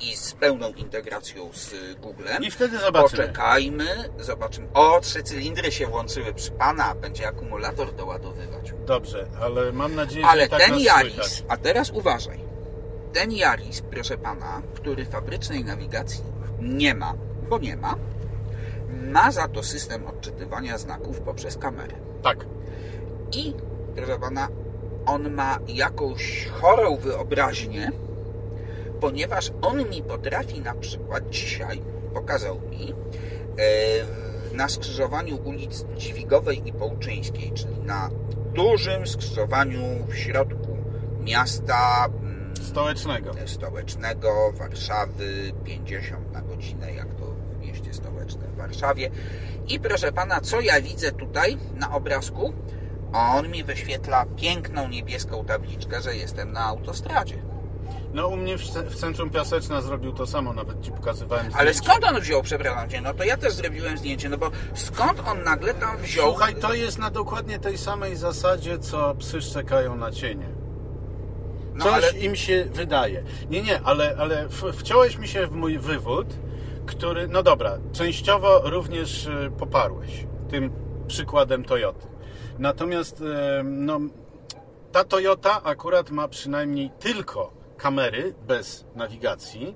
i 0.00 0.16
z 0.16 0.32
pełną 0.32 0.72
integracją 0.72 1.50
z 1.52 1.94
Googlem. 2.00 2.42
I 2.42 2.50
wtedy 2.50 2.78
zobaczymy. 2.78 3.22
Poczekajmy, 3.22 3.86
zobaczymy. 4.18 4.68
O, 4.74 5.00
trzy 5.00 5.22
cylindry 5.22 5.72
się 5.72 5.86
włączyły 5.86 6.34
przy 6.34 6.50
Pana, 6.50 6.94
będzie 6.94 7.28
akumulator 7.28 7.94
doładowywać. 7.94 8.72
Dobrze, 8.86 9.26
ale 9.42 9.72
mam 9.72 9.94
nadzieję, 9.94 10.26
Ale 10.26 10.42
że 10.42 10.48
tak 10.48 10.60
ten 10.60 10.70
nas 10.70 10.82
Yaris, 10.82 11.14
słychać. 11.14 11.44
a 11.48 11.56
teraz 11.56 11.90
uważaj. 11.90 12.45
Ten 13.16 13.32
Yaris, 13.32 13.80
proszę 13.80 14.18
Pana, 14.18 14.62
który 14.74 15.04
fabrycznej 15.04 15.64
nawigacji 15.64 16.24
nie 16.60 16.94
ma, 16.94 17.14
bo 17.48 17.58
nie 17.58 17.76
ma, 17.76 17.94
ma 19.02 19.32
za 19.32 19.48
to 19.48 19.62
system 19.62 20.06
odczytywania 20.06 20.78
znaków 20.78 21.20
poprzez 21.20 21.56
kamerę. 21.56 21.96
Tak, 22.22 22.46
I, 23.32 23.54
proszę 23.94 24.18
Pana, 24.18 24.48
on 25.06 25.30
ma 25.30 25.58
jakąś 25.68 26.46
chorą 26.46 26.96
wyobraźnię, 26.96 27.92
ponieważ 29.00 29.52
on 29.62 29.88
mi 29.90 30.02
potrafi 30.02 30.60
na 30.60 30.74
przykład 30.74 31.30
dzisiaj, 31.30 31.82
pokazał 32.14 32.60
mi, 32.60 32.94
e, 34.52 34.54
na 34.56 34.68
skrzyżowaniu 34.68 35.38
ulic 35.44 35.84
Dźwigowej 35.96 36.68
i 36.68 36.72
Połczyńskiej, 36.72 37.52
czyli 37.52 37.78
na 37.78 38.10
dużym 38.54 39.06
skrzyżowaniu 39.06 40.06
w 40.08 40.14
środku 40.16 40.76
miasta 41.20 42.08
stołecznego. 42.62 43.30
stołecznego 43.46 44.52
Warszawy 44.52 45.52
50 45.64 46.32
na 46.32 46.42
godzinę, 46.42 46.92
jak 46.92 47.14
to 47.14 47.24
w 47.26 47.58
mieście 47.60 47.94
stołecznym 47.94 48.52
w 48.52 48.56
Warszawie. 48.56 49.10
I 49.68 49.80
proszę 49.80 50.12
pana, 50.12 50.40
co 50.40 50.60
ja 50.60 50.80
widzę 50.80 51.12
tutaj 51.12 51.58
na 51.74 51.92
obrazku? 51.94 52.52
On 53.12 53.48
mi 53.48 53.64
wyświetla 53.64 54.26
piękną 54.36 54.88
niebieską 54.88 55.44
tabliczkę, 55.44 56.02
że 56.02 56.16
jestem 56.16 56.52
na 56.52 56.64
autostradzie. 56.64 57.42
No 58.14 58.28
u 58.28 58.36
mnie 58.36 58.58
w, 58.58 58.62
w 58.62 58.94
centrum 58.96 59.30
Piaseczna 59.30 59.80
zrobił 59.80 60.12
to 60.12 60.26
samo, 60.26 60.52
nawet 60.52 60.80
ci 60.80 60.90
pokazywałem 60.90 61.46
Ale 61.54 61.74
zdjęcie. 61.74 61.90
skąd 61.98 62.04
on 62.04 62.20
wziął, 62.20 62.42
przepraszam 62.42 62.90
cię, 62.90 63.00
no 63.00 63.14
to 63.14 63.24
ja 63.24 63.36
też 63.36 63.52
zrobiłem 63.52 63.98
zdjęcie, 63.98 64.28
no 64.28 64.38
bo 64.38 64.50
skąd 64.74 65.28
on 65.28 65.42
nagle 65.42 65.74
tam 65.74 65.96
wziął... 65.96 66.30
Słuchaj, 66.30 66.54
to 66.54 66.74
jest 66.74 66.98
na 66.98 67.10
dokładnie 67.10 67.58
tej 67.58 67.78
samej 67.78 68.16
zasadzie, 68.16 68.78
co 68.78 69.14
psy 69.14 69.42
szczekają 69.42 69.96
na 69.96 70.10
cienie. 70.10 70.65
No, 71.76 71.84
Coś 71.84 71.92
ale... 71.94 72.12
im 72.18 72.36
się 72.36 72.66
wydaje. 72.72 73.22
Nie, 73.50 73.62
nie, 73.62 73.80
ale, 73.84 74.16
ale 74.18 74.48
wciąłeś 74.78 75.18
mi 75.18 75.28
się 75.28 75.46
w 75.46 75.52
mój 75.52 75.78
wywód, 75.78 76.26
który, 76.86 77.28
no 77.28 77.42
dobra, 77.42 77.78
częściowo 77.92 78.60
również 78.70 79.26
y, 79.26 79.50
poparłeś 79.58 80.26
tym 80.50 80.70
przykładem 81.06 81.64
Toyoty. 81.64 82.06
Natomiast 82.58 83.20
e, 83.20 83.62
no, 83.64 84.00
ta 84.92 85.04
Toyota 85.04 85.62
akurat 85.62 86.10
ma 86.10 86.28
przynajmniej 86.28 86.90
tylko 87.00 87.52
kamery 87.76 88.34
bez 88.46 88.84
nawigacji, 88.94 89.74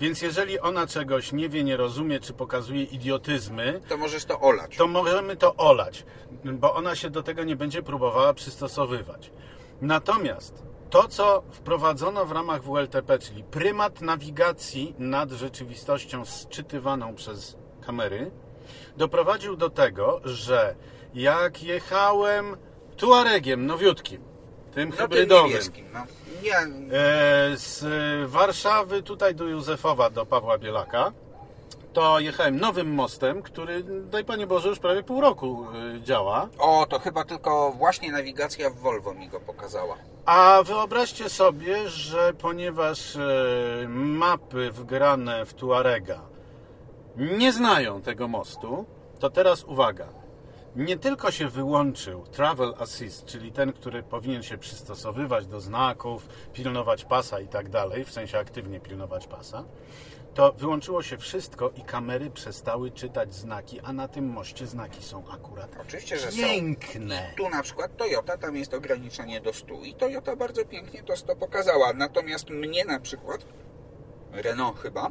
więc 0.00 0.22
jeżeli 0.22 0.60
ona 0.60 0.86
czegoś 0.86 1.32
nie 1.32 1.48
wie, 1.48 1.64
nie 1.64 1.76
rozumie, 1.76 2.20
czy 2.20 2.32
pokazuje 2.32 2.82
idiotyzmy, 2.82 3.80
To 3.88 3.96
możesz 3.96 4.24
to 4.24 4.40
olać. 4.40 4.76
to 4.76 4.86
możemy 4.86 5.36
to 5.36 5.56
olać, 5.56 6.04
bo 6.44 6.74
ona 6.74 6.94
się 6.96 7.10
do 7.10 7.22
tego 7.22 7.44
nie 7.44 7.56
będzie 7.56 7.82
próbowała 7.82 8.34
przystosowywać. 8.34 9.30
Natomiast 9.80 10.62
to, 10.90 11.08
co 11.08 11.42
wprowadzono 11.50 12.26
w 12.26 12.32
ramach 12.32 12.62
WLTP, 12.62 13.18
czyli 13.18 13.44
prymat 13.44 14.00
nawigacji 14.00 14.94
nad 14.98 15.30
rzeczywistością 15.30 16.24
sczytywaną 16.24 17.14
przez 17.14 17.56
kamery, 17.86 18.30
doprowadził 18.96 19.56
do 19.56 19.70
tego, 19.70 20.20
że 20.24 20.74
jak 21.14 21.62
jechałem 21.62 22.56
Tuaregiem 22.96 23.66
nowiutkim, 23.66 24.22
tym 24.74 24.88
No 24.88 24.96
tym 24.96 25.02
hybrydowym, 25.02 25.50
niebieskim, 25.50 25.86
no. 25.92 26.06
Nie, 26.42 26.56
z 27.56 27.84
Warszawy 28.30 29.02
tutaj 29.02 29.34
do 29.34 29.44
Józefowa, 29.44 30.10
do 30.10 30.26
Pawła 30.26 30.58
Bielaka, 30.58 31.12
to 31.92 32.20
jechałem 32.20 32.60
nowym 32.60 32.94
mostem, 32.94 33.42
który, 33.42 33.82
daj 33.82 34.24
Panie 34.24 34.46
Boże, 34.46 34.68
już 34.68 34.78
prawie 34.78 35.02
pół 35.02 35.20
roku 35.20 35.66
e, 35.96 36.00
działa. 36.02 36.48
o, 36.58 36.86
to 36.88 36.98
chyba 36.98 37.24
tylko 37.24 37.72
właśnie 37.72 38.12
nawigacja 38.12 38.70
w 38.70 38.74
Volvo 38.74 39.14
mi 39.14 39.28
go 39.28 39.40
pokazała. 39.40 39.96
A 40.26 40.62
wyobraźcie 40.64 41.28
sobie, 41.28 41.88
że 41.88 42.32
ponieważ 42.34 43.16
e, 43.16 43.20
mapy 43.88 44.70
wgrane 44.70 45.46
w 45.46 45.54
Tuarega 45.54 46.20
nie 47.16 47.52
znają 47.52 48.02
tego 48.02 48.28
mostu, 48.28 48.84
to 49.18 49.30
teraz 49.30 49.64
uwaga. 49.64 50.08
Nie 50.76 50.96
tylko 50.96 51.30
się 51.30 51.48
wyłączył 51.48 52.24
Travel 52.26 52.74
Assist, 52.78 53.24
czyli 53.24 53.52
ten, 53.52 53.72
który 53.72 54.02
powinien 54.02 54.42
się 54.42 54.58
przystosowywać 54.58 55.46
do 55.46 55.60
znaków, 55.60 56.28
pilnować 56.52 57.04
pasa 57.04 57.40
i 57.40 57.48
tak 57.48 57.68
dalej, 57.68 58.04
w 58.04 58.10
sensie 58.12 58.38
aktywnie 58.38 58.80
pilnować 58.80 59.26
pasa, 59.26 59.64
to 60.36 60.52
wyłączyło 60.52 61.02
się 61.02 61.18
wszystko 61.18 61.70
i 61.76 61.82
kamery 61.82 62.30
przestały 62.30 62.90
czytać 62.90 63.34
znaki, 63.34 63.80
a 63.80 63.92
na 63.92 64.08
tym 64.08 64.26
moście 64.28 64.66
znaki 64.66 65.02
są 65.02 65.22
akurat 65.30 65.70
Oczywiście, 65.80 66.18
że 66.18 66.30
są. 66.32 66.36
piękne. 66.36 67.32
Tu 67.36 67.48
na 67.48 67.62
przykład 67.62 67.96
Toyota, 67.96 68.38
tam 68.38 68.56
jest 68.56 68.74
ograniczenie 68.74 69.40
do 69.40 69.52
100 69.52 69.74
i 69.74 69.94
Toyota 69.94 70.36
bardzo 70.36 70.64
pięknie 70.64 71.02
to 71.02 71.16
100 71.16 71.36
pokazała. 71.36 71.92
Natomiast 71.92 72.50
mnie 72.50 72.84
na 72.84 73.00
przykład, 73.00 73.44
Renault 74.32 74.78
chyba, 74.78 75.10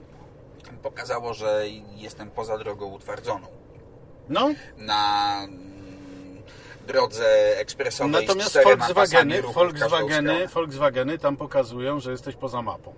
pokazało, 0.84 1.34
że 1.34 1.64
jestem 1.96 2.32
poza 2.32 2.58
drogą 2.58 2.86
utwardzoną. 2.86 3.48
No, 4.30 4.50
Na 4.78 5.42
mm, 5.44 6.44
drodze 6.88 7.58
ekspresowej 7.58 8.12
Natomiast 8.12 8.60
Volkswageny, 8.64 9.42
Volkswageny. 9.42 10.48
Volkswageny 10.48 11.18
tam 11.18 11.38
pokazują, 11.38 12.00
że 12.00 12.12
jesteś 12.12 12.36
poza 12.36 12.62
mapą. 12.62 12.94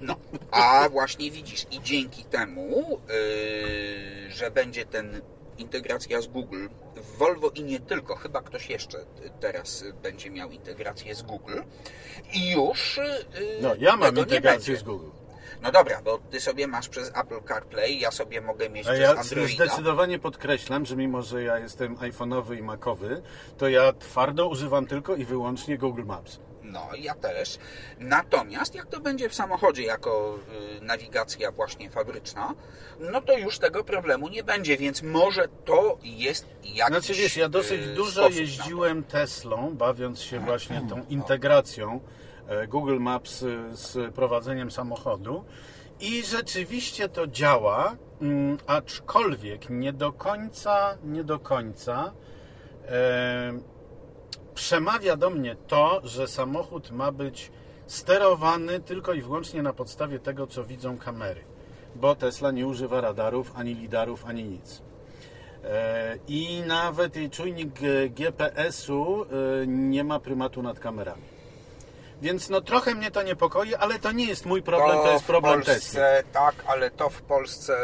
No, 0.00 0.16
a 0.50 0.88
właśnie 0.88 1.30
widzisz, 1.30 1.66
i 1.70 1.80
dzięki 1.82 2.24
temu, 2.24 3.00
yy, 3.08 4.30
że 4.30 4.50
będzie 4.50 4.84
ten 4.84 5.20
integracja 5.58 6.20
z 6.20 6.26
Google 6.26 6.68
w 6.96 7.18
Volvo 7.18 7.50
i 7.50 7.64
nie 7.64 7.80
tylko, 7.80 8.16
chyba 8.16 8.42
ktoś 8.42 8.70
jeszcze 8.70 8.98
teraz 9.40 9.84
będzie 10.02 10.30
miał 10.30 10.50
integrację 10.50 11.14
z 11.14 11.22
Google 11.22 11.60
i 12.34 12.50
już 12.50 12.96
yy, 12.96 13.58
No, 13.62 13.74
ja 13.78 13.96
mam 13.96 14.16
integrację 14.16 14.76
z 14.76 14.82
Google. 14.82 15.10
No 15.62 15.72
dobra, 15.72 16.02
bo 16.04 16.18
ty 16.18 16.40
sobie 16.40 16.66
masz 16.66 16.88
przez 16.88 17.08
Apple 17.08 17.42
CarPlay, 17.48 18.00
ja 18.00 18.10
sobie 18.10 18.40
mogę 18.40 18.70
mieć 18.70 18.86
A 18.86 18.90
przez 18.90 19.00
ja 19.00 19.10
Androida. 19.10 19.64
zdecydowanie 19.64 20.18
podkreślam, 20.18 20.86
że 20.86 20.96
mimo, 20.96 21.22
że 21.22 21.42
ja 21.42 21.58
jestem 21.58 21.96
iPhone'owy 21.96 22.58
i 22.58 22.62
Macowy, 22.62 23.22
to 23.58 23.68
ja 23.68 23.92
twardo 23.92 24.48
używam 24.48 24.86
tylko 24.86 25.16
i 25.16 25.24
wyłącznie 25.24 25.78
Google 25.78 26.04
Maps. 26.04 26.40
No, 26.72 26.88
ja 26.98 27.14
też. 27.14 27.58
Natomiast 27.98 28.74
jak 28.74 28.86
to 28.86 29.00
będzie 29.00 29.28
w 29.28 29.34
samochodzie 29.34 29.82
jako 29.82 30.38
y, 30.78 30.84
nawigacja 30.84 31.52
właśnie 31.52 31.90
fabryczna, 31.90 32.54
no 33.00 33.20
to 33.20 33.38
już 33.38 33.58
tego 33.58 33.84
problemu 33.84 34.28
nie 34.28 34.44
będzie, 34.44 34.76
więc 34.76 35.02
może 35.02 35.48
to 35.64 35.98
jest 36.02 36.46
jakiś 36.64 36.86
Znaczy 36.86 37.14
wiesz, 37.14 37.36
ja 37.36 37.48
dosyć 37.48 37.82
y, 37.82 37.94
dużo 37.94 38.10
sposób 38.10 38.34
na 38.34 38.40
jeździłem 38.40 39.04
Teslą, 39.04 39.74
bawiąc 39.74 40.20
się 40.20 40.40
właśnie 40.40 40.82
tą 40.90 41.04
integracją 41.08 42.00
e, 42.48 42.66
Google 42.66 42.98
Maps 42.98 43.42
e, 43.42 43.76
z 43.76 44.14
prowadzeniem 44.14 44.70
samochodu. 44.70 45.44
I 46.00 46.22
rzeczywiście 46.24 47.08
to 47.08 47.26
działa, 47.26 47.96
mm, 48.20 48.58
aczkolwiek 48.66 49.70
nie 49.70 49.92
do 49.92 50.12
końca, 50.12 50.98
nie 51.04 51.24
do 51.24 51.38
końca 51.38 52.12
e, 52.88 53.52
przemawia 54.54 55.16
do 55.16 55.30
mnie 55.30 55.56
to, 55.66 56.00
że 56.04 56.28
samochód 56.28 56.90
ma 56.90 57.12
być 57.12 57.50
sterowany 57.86 58.80
tylko 58.80 59.12
i 59.12 59.22
wyłącznie 59.22 59.62
na 59.62 59.72
podstawie 59.72 60.18
tego, 60.18 60.46
co 60.46 60.64
widzą 60.64 60.98
kamery. 60.98 61.44
Bo 61.94 62.14
Tesla 62.14 62.50
nie 62.50 62.66
używa 62.66 63.00
radarów, 63.00 63.52
ani 63.54 63.74
lidarów, 63.74 64.24
ani 64.26 64.44
nic. 64.44 64.82
E, 65.64 66.18
I 66.28 66.62
nawet 66.66 67.16
jej 67.16 67.30
czujnik 67.30 67.82
e, 67.82 68.08
GPS-u 68.08 69.22
e, 69.22 69.26
nie 69.66 70.04
ma 70.04 70.20
prymatu 70.20 70.62
nad 70.62 70.80
kamerami. 70.80 71.22
Więc 72.22 72.50
no 72.50 72.60
trochę 72.60 72.94
mnie 72.94 73.10
to 73.10 73.22
niepokoi, 73.22 73.74
ale 73.74 73.98
to 73.98 74.12
nie 74.12 74.26
jest 74.26 74.46
mój 74.46 74.62
problem, 74.62 74.98
to 74.98 75.12
jest 75.12 75.24
w 75.24 75.26
problem 75.26 75.54
Polsce, 75.54 75.74
Tesla. 75.74 76.02
Tak, 76.32 76.54
ale 76.66 76.90
to 76.90 77.10
w 77.10 77.22
Polsce... 77.22 77.76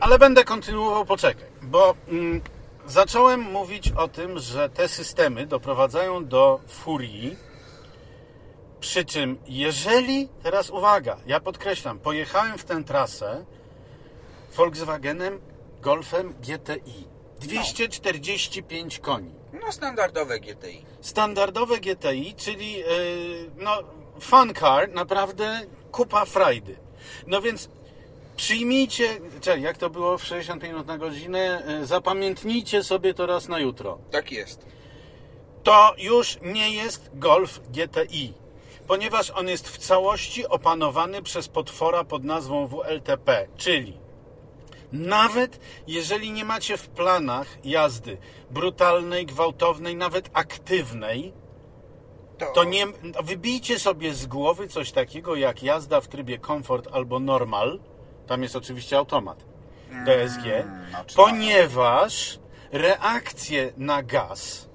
Ale 0.00 0.18
będę 0.18 0.44
kontynuował, 0.44 1.04
poczekaj, 1.04 1.46
bo 1.62 1.94
mm, 2.08 2.40
zacząłem 2.86 3.40
mówić 3.40 3.92
o 3.96 4.08
tym, 4.08 4.38
że 4.38 4.68
te 4.68 4.88
systemy 4.88 5.46
doprowadzają 5.46 6.26
do 6.26 6.60
furii. 6.68 7.36
Przy 8.80 9.04
czym, 9.04 9.38
jeżeli, 9.46 10.28
teraz 10.42 10.70
uwaga, 10.70 11.16
ja 11.26 11.40
podkreślam, 11.40 11.98
pojechałem 11.98 12.58
w 12.58 12.64
tę 12.64 12.84
trasę 12.84 13.44
Volkswagenem 14.56 15.40
Golfem 15.80 16.34
GTI. 16.40 17.08
245 17.40 18.98
koni. 18.98 19.34
No 19.52 19.72
standardowe 19.72 20.40
GTI. 20.40 20.84
Standardowe 21.00 21.78
GTI, 21.78 22.34
czyli 22.36 22.72
yy, 22.72 22.84
no, 23.56 23.78
fun 24.20 24.54
car, 24.54 24.92
naprawdę 24.92 25.60
kupa 25.92 26.24
frajdy. 26.24 26.76
No 27.26 27.42
więc 27.42 27.68
przyjmijcie, 28.36 29.20
czekaj, 29.40 29.62
jak 29.62 29.78
to 29.78 29.90
było 29.90 30.18
w 30.18 30.24
60 30.24 30.62
minut 30.62 30.86
na 30.86 30.98
godzinę, 30.98 31.62
yy, 31.80 31.86
zapamiętnijcie 31.86 32.82
sobie 32.82 33.14
to 33.14 33.26
raz 33.26 33.48
na 33.48 33.58
jutro. 33.58 33.98
Tak 34.10 34.32
jest. 34.32 34.66
To 35.62 35.94
już 35.98 36.38
nie 36.42 36.70
jest 36.74 37.10
Golf 37.14 37.60
GTI, 37.68 38.34
ponieważ 38.86 39.30
on 39.30 39.48
jest 39.48 39.68
w 39.68 39.78
całości 39.78 40.46
opanowany 40.46 41.22
przez 41.22 41.48
potwora 41.48 42.04
pod 42.04 42.24
nazwą 42.24 42.66
WLTP, 42.66 43.46
czyli 43.56 44.02
nawet 44.92 45.60
jeżeli 45.86 46.32
nie 46.32 46.44
macie 46.44 46.76
w 46.76 46.88
planach 46.88 47.46
jazdy 47.64 48.18
brutalnej, 48.50 49.26
gwałtownej, 49.26 49.96
nawet 49.96 50.30
aktywnej, 50.32 51.32
to 52.54 52.64
nie, 52.64 52.86
wybijcie 53.24 53.78
sobie 53.78 54.14
z 54.14 54.26
głowy 54.26 54.68
coś 54.68 54.92
takiego 54.92 55.36
jak 55.36 55.62
jazda 55.62 56.00
w 56.00 56.08
trybie 56.08 56.38
komfort 56.38 56.88
albo 56.92 57.20
normal. 57.20 57.80
Tam 58.26 58.42
jest 58.42 58.56
oczywiście 58.56 58.98
automat. 58.98 59.44
DSG, 60.06 60.44
no, 60.92 60.98
ponieważ 61.16 62.38
reakcje 62.72 63.72
na 63.76 64.02
gaz, 64.02 64.68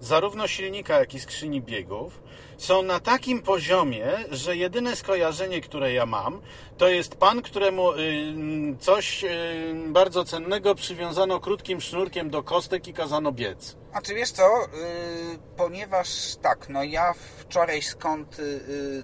zarówno 0.00 0.48
silnika, 0.48 0.98
jak 0.98 1.14
i 1.14 1.20
skrzyni 1.20 1.62
biegów, 1.62 2.22
są 2.58 2.82
na 2.82 3.00
takim 3.00 3.42
poziomie, 3.42 4.06
że 4.30 4.56
jedyne 4.56 4.96
skojarzenie, 4.96 5.60
które 5.60 5.92
ja 5.92 6.06
mam, 6.06 6.40
to 6.76 6.88
jest 6.88 7.16
pan, 7.16 7.42
któremu 7.42 7.92
y, 7.92 7.96
coś 8.80 9.24
y, 9.24 9.28
bardzo 9.86 10.24
cennego 10.24 10.74
przywiązano 10.74 11.40
krótkim 11.40 11.80
sznurkiem 11.80 12.30
do 12.30 12.42
kostek 12.42 12.88
i 12.88 12.92
kazano 12.92 13.32
biec. 13.32 13.76
A 13.92 14.02
czy 14.02 14.14
wiesz 14.14 14.30
co, 14.30 14.42
yy, 14.42 15.38
ponieważ 15.56 16.36
tak, 16.42 16.68
no 16.68 16.84
ja 16.84 17.14
wczoraj 17.38 17.82
skąd 17.82 18.36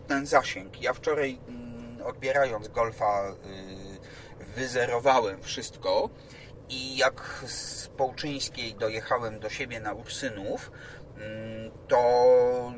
ten 0.06 0.26
zasięg, 0.26 0.82
ja 0.82 0.92
wczoraj 0.92 1.32
yy, 1.32 1.71
odbierając 2.04 2.68
Golfa 2.68 3.22
yy, 3.28 4.44
wyzerowałem 4.56 5.42
wszystko 5.42 6.10
i 6.68 6.96
jak 6.96 7.44
z 7.46 7.88
Połczyńskiej 7.88 8.74
dojechałem 8.74 9.40
do 9.40 9.50
siebie 9.50 9.80
na 9.80 9.92
Ursynów, 9.92 10.70
yy, 11.16 11.22
to 11.88 12.72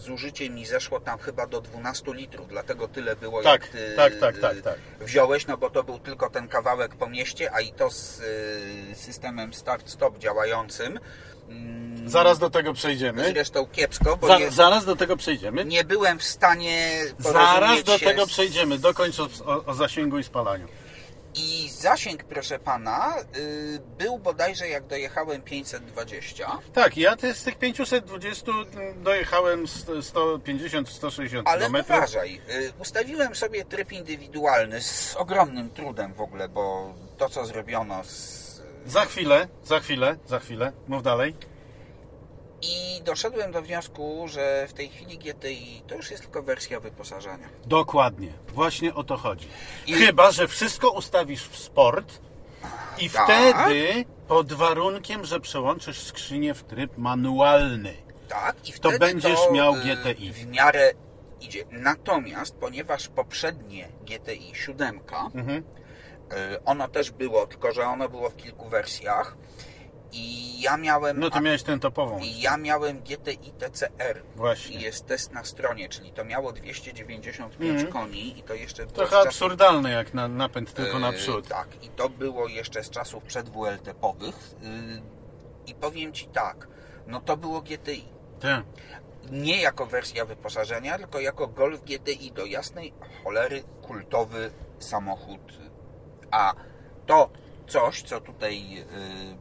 zużycie 0.00 0.50
mi 0.50 0.66
zeszło 0.66 1.00
tam 1.00 1.18
chyba 1.18 1.46
do 1.46 1.60
12 1.60 2.14
litrów, 2.14 2.48
dlatego 2.48 2.88
tyle 2.88 3.16
było 3.16 3.42
Tak, 3.42 3.62
jak 3.62 3.70
ty 3.70 3.94
tak, 3.96 4.14
tak, 4.20 4.38
tak, 4.38 4.60
tak. 4.60 4.78
wziąłeś, 5.00 5.46
no 5.46 5.56
bo 5.56 5.70
to 5.70 5.84
był 5.84 5.98
tylko 5.98 6.30
ten 6.30 6.48
kawałek 6.48 6.94
po 6.94 7.08
mieście, 7.08 7.52
a 7.52 7.60
i 7.60 7.72
to 7.72 7.90
z 7.90 8.20
y, 8.20 8.94
systemem 8.94 9.50
start-stop 9.50 10.18
działającym. 10.18 10.98
Mm, 11.50 12.08
Zaraz 12.10 12.38
do 12.38 12.50
tego 12.50 12.72
przejdziemy. 12.74 13.28
Zresztą 13.32 13.66
kiepsko, 13.66 14.16
bo 14.16 14.26
Za, 14.26 14.38
nie, 14.38 14.50
zaraz 14.50 14.84
do 14.84 14.96
tego 14.96 15.16
przejdziemy. 15.16 15.64
nie 15.64 15.84
byłem 15.84 16.18
w 16.18 16.24
stanie 16.24 16.90
Zaraz 17.18 17.54
porozumieć 17.54 17.84
do 17.86 17.98
się 17.98 18.06
tego 18.06 18.26
z- 18.26 18.28
przejdziemy. 18.28 18.78
Dokończ 18.78 19.20
o, 19.20 19.28
o, 19.46 19.64
o 19.64 19.74
zasięgu 19.74 20.18
i 20.18 20.24
spalaniu. 20.24 20.68
I 21.34 21.68
zasięg, 21.68 22.24
proszę 22.24 22.58
pana, 22.58 23.14
y, 23.36 23.80
był 23.98 24.18
bodajże 24.18 24.68
jak 24.68 24.86
dojechałem 24.86 25.42
520, 25.42 26.58
Tak, 26.74 26.96
ja 26.96 27.16
te, 27.16 27.34
z 27.34 27.42
tych 27.42 27.58
520 27.58 28.52
dojechałem 28.96 29.64
st- 29.68 29.88
150-160 30.14 31.42
ale 31.44 31.60
km. 31.70 31.76
uważaj, 31.84 32.40
y, 32.50 32.72
ustawiłem 32.78 33.34
sobie 33.34 33.64
tryb 33.64 33.92
indywidualny 33.92 34.82
z 34.82 35.16
ogromnym 35.16 35.70
trudem 35.70 36.14
w 36.14 36.20
ogóle, 36.20 36.48
bo 36.48 36.94
to 37.18 37.28
co 37.28 37.46
zrobiono 37.46 38.04
z... 38.04 38.49
Za 38.86 39.04
chwilę, 39.04 39.48
za 39.64 39.80
chwilę, 39.80 40.16
za 40.26 40.38
chwilę. 40.38 40.72
Mów 40.88 41.02
dalej. 41.02 41.34
i 42.62 43.02
doszedłem 43.04 43.52
do 43.52 43.62
wniosku, 43.62 44.24
że 44.28 44.66
w 44.68 44.72
tej 44.72 44.88
chwili 44.88 45.18
GTI 45.18 45.82
to 45.86 45.94
już 45.94 46.10
jest 46.10 46.22
tylko 46.22 46.42
wersja 46.42 46.80
wyposażenia. 46.80 47.48
Dokładnie. 47.66 48.32
Właśnie 48.48 48.94
o 48.94 49.04
to 49.04 49.16
chodzi. 49.16 49.48
I- 49.86 49.92
Chyba, 49.92 50.30
że 50.32 50.48
wszystko 50.48 50.90
ustawisz 50.90 51.48
w 51.48 51.58
sport 51.58 52.18
i 52.98 53.10
Tak. 53.10 53.24
wtedy 53.24 54.04
pod 54.28 54.52
warunkiem, 54.52 55.24
że 55.24 55.40
przełączysz 55.40 56.02
skrzynię 56.02 56.54
w 56.54 56.62
tryb 56.64 56.98
manualny. 56.98 57.94
Tak, 58.28 58.68
i 58.68 58.72
To 58.72 58.76
wtedy 58.78 58.98
będziesz 58.98 59.40
to, 59.46 59.52
miał 59.52 59.74
y, 59.76 59.80
GTI. 59.80 60.32
W 60.32 60.46
miarę 60.46 60.92
idzie. 61.40 61.64
Natomiast, 61.70 62.54
ponieważ 62.56 63.08
poprzednie 63.08 63.88
GTI 64.06 64.52
7, 64.54 65.00
Mhm. 65.34 65.62
Y, 66.32 66.64
ono 66.64 66.88
też 66.88 67.10
było, 67.10 67.46
tylko 67.46 67.72
że 67.72 67.82
ono 67.86 68.08
było 68.08 68.30
w 68.30 68.36
kilku 68.36 68.68
wersjach 68.68 69.36
i 70.12 70.60
ja 70.60 70.76
miałem... 70.76 71.20
No 71.20 71.30
to 71.30 71.40
miałeś 71.40 71.62
tę 71.62 71.78
topową. 71.78 72.18
I 72.18 72.40
ja 72.40 72.56
miałem 72.56 73.00
GTI 73.00 73.52
TCR. 73.58 74.22
Właśnie. 74.36 74.76
I 74.76 74.80
jest 74.82 75.06
test 75.06 75.32
na 75.32 75.44
stronie, 75.44 75.88
czyli 75.88 76.12
to 76.12 76.24
miało 76.24 76.52
295 76.52 77.70
Mhm. 77.70 77.92
koni 77.92 78.38
i 78.38 78.42
to 78.42 78.54
jeszcze 78.54 78.82
było 78.82 78.96
Trochę 78.96 79.10
czasów- 79.10 79.26
absurdalne 79.28 79.90
jak 79.90 80.14
na 80.14 80.28
napęd 80.28 80.74
tylko 80.74 80.94
Yy, 80.94 81.00
naprzód. 81.00 81.48
Tak, 81.48 81.68
i 81.84 81.88
to 81.88 82.08
było 82.08 82.48
jeszcze 82.48 82.84
z 82.84 82.90
czasów 82.90 83.22
przed 83.24 83.48
WLTP-owych. 83.50 84.54
Yy, 84.62 85.02
I 85.66 85.74
powiem 85.74 86.12
Ci 86.12 86.26
tak, 86.26 86.68
no 87.06 87.20
to 87.20 87.36
było 87.36 87.60
GTI. 87.60 88.04
Tak. 88.40 88.64
Nie 89.30 89.60
jako 89.62 89.86
wersja 89.86 90.24
wyposażenia, 90.24 90.98
tylko 90.98 91.20
jako 91.20 91.46
Golf 91.48 91.80
GTI 91.84 92.32
do 92.32 92.44
jasnej 92.46 92.92
cholery 93.24 93.62
kultowy 93.82 94.50
samochód. 94.78 95.40
A 96.30 96.54
to 97.06 97.30
coś, 97.68 98.02
co 98.02 98.20
tutaj 98.20 98.70
yy, 98.70 98.84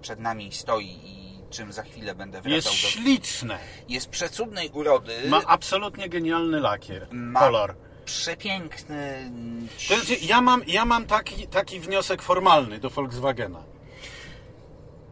przed 0.01 0.19
nami 0.19 0.51
stoi 0.51 0.99
i 1.03 1.39
czym 1.49 1.73
za 1.73 1.83
chwilę 1.83 2.15
będę 2.15 2.37
Jest 2.45 2.67
wracał 2.67 2.71
do... 2.71 2.89
śliczne. 2.89 3.59
Jest 3.89 4.09
przecudnej 4.09 4.69
urody, 4.73 5.13
Ma 5.29 5.41
absolutnie 5.47 6.09
genialny 6.09 6.59
lakier. 6.59 7.07
ma 7.11 7.39
Kolor. 7.39 7.75
przepiękny... 8.05 9.31
To 9.89 9.95
znaczy, 9.95 10.15
ja 10.21 10.41
mam, 10.41 10.61
ja 10.67 10.85
mam 10.85 11.05
taki, 11.05 11.47
taki 11.47 11.79
wniosek 11.79 12.21
formalny 12.21 12.79
do 12.79 12.89
Volkswagena. 12.89 13.63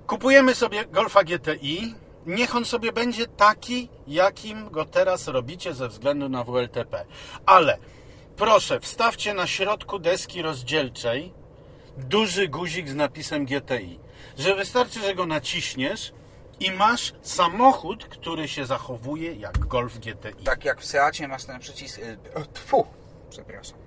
Kupujemy 0.08 0.56
sobie 0.56 0.86
Golfa 0.86 1.24
GTI. 1.24 1.96
Niech 2.26 2.56
on 2.56 2.66
sobie 2.66 2.92
będzie 2.94 3.28
taki, 3.28 3.90
jakim 4.08 4.70
go 4.70 4.86
teraz 4.86 5.28
robicie 5.28 5.74
ze 5.74 5.88
względu 5.88 6.30
na 6.30 6.44
WLTP. 6.44 7.06
Ale 7.46 7.78
proszę, 8.36 8.80
wstawcie 8.80 9.34
na 9.34 9.48
środku 9.48 10.00
deski 10.00 10.42
rozdzielczej 10.42 11.34
duży 11.98 12.48
guzik 12.48 12.90
z 12.90 12.96
napisem 12.96 13.46
GTI. 13.46 14.00
Że 14.38 14.56
wystarczy, 14.56 15.00
że 15.02 15.16
go 15.16 15.26
naciśniesz 15.26 16.14
i 16.60 16.72
masz 16.72 17.14
samochód, 17.22 18.06
który 18.06 18.48
się 18.48 18.66
zachowuje 18.66 19.34
jak 19.36 19.58
Golf 19.60 19.98
GTI. 20.00 20.44
Tak 20.44 20.66
jak 20.66 20.82
w 20.82 20.86
Seacie 20.86 21.28
masz 21.28 21.46
ten 21.46 21.60
przycisk... 21.60 22.00
y, 22.00 22.18
Tfu, 22.54 22.88
przepraszam. 23.30 23.78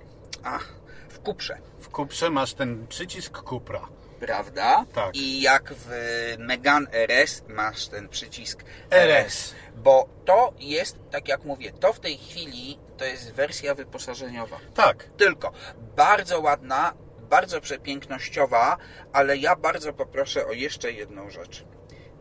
Ach, 0.45 0.75
w 1.09 1.19
Kuprze, 1.21 1.59
W 1.81 1.89
Cuprze 1.97 2.31
masz 2.31 2.55
ten 2.55 2.87
przycisk 2.87 3.43
Cupra. 3.49 3.89
prawda? 4.21 4.85
Tak. 4.95 5.17
I 5.17 5.41
jak 5.41 5.75
w 5.77 5.91
Megan 6.39 6.87
RS 6.93 7.43
masz 7.49 7.87
ten 7.89 8.09
przycisk 8.09 8.65
RS. 8.91 9.27
RS. 9.27 9.55
Bo 9.77 10.09
to 10.25 10.53
jest, 10.59 10.99
tak 11.11 11.29
jak 11.29 11.45
mówię, 11.45 11.73
to 11.73 11.93
w 11.93 12.01
tej 12.01 12.19
chwili 12.19 12.79
to 12.97 13.05
jest 13.05 13.33
wersja 13.33 13.75
wyposażeniowa. 13.75 14.57
Tak. 14.75 15.05
Tylko 15.17 15.53
bardzo 15.97 16.41
ładna, 16.41 16.93
bardzo 17.31 17.61
przepięknościowa, 17.61 18.77
ale 19.13 19.37
ja 19.37 19.57
bardzo 19.57 19.93
poproszę 19.93 20.47
o 20.47 20.53
jeszcze 20.53 20.93
jedną 20.93 21.31
rzecz. 21.31 21.65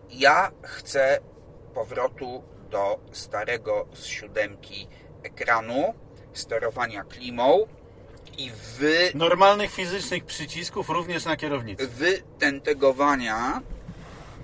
Ja 0.10 0.52
chcę 0.64 1.20
powrotu 1.74 2.44
do 2.70 3.00
starego 3.12 3.88
z 3.94 4.06
siódemki 4.06 4.88
ekranu, 5.24 5.94
sterowania 6.34 7.04
klimą 7.04 7.68
i 8.38 8.52
wy, 8.80 9.12
Normalnych 9.16 9.72
fizycznych 9.72 10.26
przycisków 10.26 10.90
również 10.90 11.26
na 11.26 11.38
kierownicy. 11.38 11.88
wytentegowania 11.88 13.62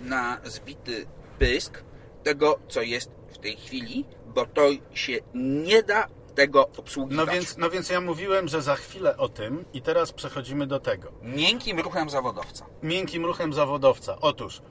na 0.01 0.41
zbity 0.43 1.05
pysk 1.39 1.83
tego, 2.23 2.59
co 2.67 2.81
jest 2.81 3.11
w 3.33 3.37
tej 3.37 3.57
chwili, 3.57 4.05
bo 4.25 4.45
to 4.45 4.69
się 4.93 5.13
nie 5.33 5.83
da 5.83 6.07
tego 6.35 6.69
obsługiwać. 6.77 7.27
No 7.27 7.33
więc, 7.33 7.57
no 7.57 7.69
więc 7.69 7.89
ja 7.89 8.01
mówiłem, 8.01 8.47
że 8.47 8.61
za 8.61 8.75
chwilę 8.75 9.17
o 9.17 9.29
tym 9.29 9.65
i 9.73 9.81
teraz 9.81 10.13
przechodzimy 10.13 10.67
do 10.67 10.79
tego. 10.79 11.11
Miękkim 11.21 11.79
ruchem 11.79 12.09
zawodowca. 12.09 12.65
Miękkim 12.83 13.25
ruchem 13.25 13.53
zawodowca. 13.53 14.17
Otóż, 14.21 14.61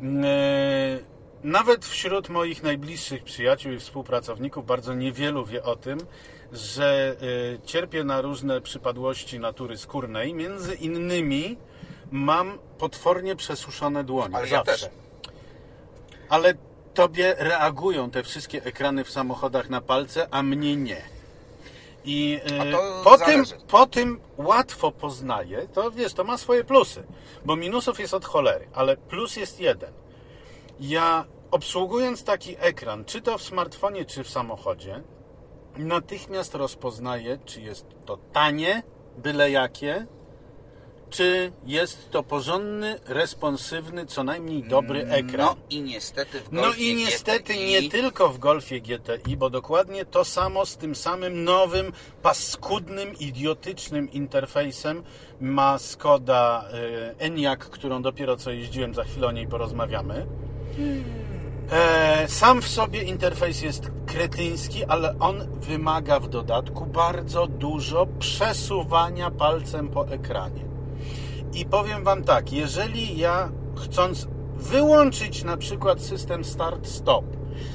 yy, 0.00 0.10
nawet 1.42 1.86
wśród 1.86 2.28
moich 2.28 2.62
najbliższych 2.62 3.24
przyjaciół 3.24 3.72
i 3.72 3.78
współpracowników 3.78 4.66
bardzo 4.66 4.94
niewielu 4.94 5.44
wie 5.44 5.62
o 5.62 5.76
tym, 5.76 5.98
że 6.52 7.16
yy, 7.20 7.60
cierpię 7.64 8.04
na 8.04 8.20
różne 8.20 8.60
przypadłości 8.60 9.38
natury 9.38 9.78
skórnej. 9.78 10.34
Między 10.34 10.74
innymi 10.74 11.56
mam 12.10 12.58
potwornie 12.78 13.36
przesuszone 13.36 14.04
dłonie. 14.04 14.36
Ale 14.36 14.48
ja 14.48 14.64
zawsze. 14.64 14.86
też. 14.86 14.96
Ale 16.28 16.54
tobie 16.94 17.34
reagują 17.38 18.10
te 18.10 18.22
wszystkie 18.22 18.64
ekrany 18.64 19.04
w 19.04 19.10
samochodach 19.10 19.70
na 19.70 19.80
palce, 19.80 20.28
a 20.30 20.42
mnie 20.42 20.76
nie. 20.76 21.13
I 22.04 22.40
to 22.72 23.00
po, 23.04 23.18
tym, 23.18 23.44
po 23.68 23.86
tym 23.86 24.20
łatwo 24.36 24.92
poznaję, 24.92 25.68
to 25.72 25.90
wiesz, 25.90 26.14
to 26.14 26.24
ma 26.24 26.38
swoje 26.38 26.64
plusy, 26.64 27.02
bo 27.44 27.56
minusów 27.56 28.00
jest 28.00 28.14
od 28.14 28.24
cholery, 28.24 28.68
ale 28.72 28.96
plus 28.96 29.36
jest 29.36 29.60
jeden. 29.60 29.92
Ja 30.80 31.24
obsługując 31.50 32.24
taki 32.24 32.56
ekran, 32.58 33.04
czy 33.04 33.20
to 33.20 33.38
w 33.38 33.42
smartfonie, 33.42 34.04
czy 34.04 34.24
w 34.24 34.30
samochodzie, 34.30 35.02
natychmiast 35.76 36.54
rozpoznaję, 36.54 37.38
czy 37.44 37.60
jest 37.60 37.86
to 38.04 38.18
tanie, 38.32 38.82
byle 39.18 39.50
jakie, 39.50 40.06
czy 41.14 41.52
jest 41.66 42.10
to 42.10 42.22
porządny, 42.22 43.00
responsywny, 43.06 44.06
co 44.06 44.24
najmniej 44.24 44.62
dobry 44.62 45.06
ekran. 45.06 45.46
No 45.46 45.56
i 45.70 45.82
niestety 45.82 46.40
w 46.40 46.52
No 46.52 46.62
Golfie 46.62 46.90
i 46.90 46.94
niestety 46.96 47.54
GTI 47.54 47.66
nie 47.66 47.90
tylko 47.90 48.28
w 48.28 48.38
Golfie 48.38 48.80
GTI, 48.80 49.36
bo 49.36 49.50
dokładnie 49.50 50.04
to 50.04 50.24
samo 50.24 50.66
z 50.66 50.76
tym 50.76 50.94
samym 50.94 51.44
nowym, 51.44 51.92
paskudnym, 52.22 53.18
idiotycznym 53.18 54.12
interfejsem 54.12 55.02
ma 55.40 55.78
Skoda 55.78 56.64
y, 56.74 57.18
Enyaq, 57.18 57.58
którą 57.58 58.02
dopiero 58.02 58.36
co 58.36 58.50
jeździłem, 58.50 58.94
za 58.94 59.04
chwilę 59.04 59.26
o 59.26 59.32
niej 59.32 59.46
porozmawiamy. 59.46 60.26
E, 61.70 62.28
sam 62.28 62.62
w 62.62 62.68
sobie 62.68 63.02
interfejs 63.02 63.62
jest 63.62 63.90
kretyński, 64.06 64.84
ale 64.84 65.18
on 65.18 65.48
wymaga 65.60 66.20
w 66.20 66.28
dodatku 66.28 66.86
bardzo 66.86 67.46
dużo 67.46 68.06
przesuwania 68.18 69.30
palcem 69.30 69.88
po 69.88 70.08
ekranie. 70.08 70.73
I 71.54 71.64
powiem 71.66 72.04
Wam 72.04 72.24
tak, 72.24 72.52
jeżeli 72.52 73.18
ja 73.18 73.48
chcąc 73.76 74.26
wyłączyć 74.56 75.44
na 75.44 75.56
przykład 75.56 76.00
system 76.02 76.42
start-stop, 76.44 77.24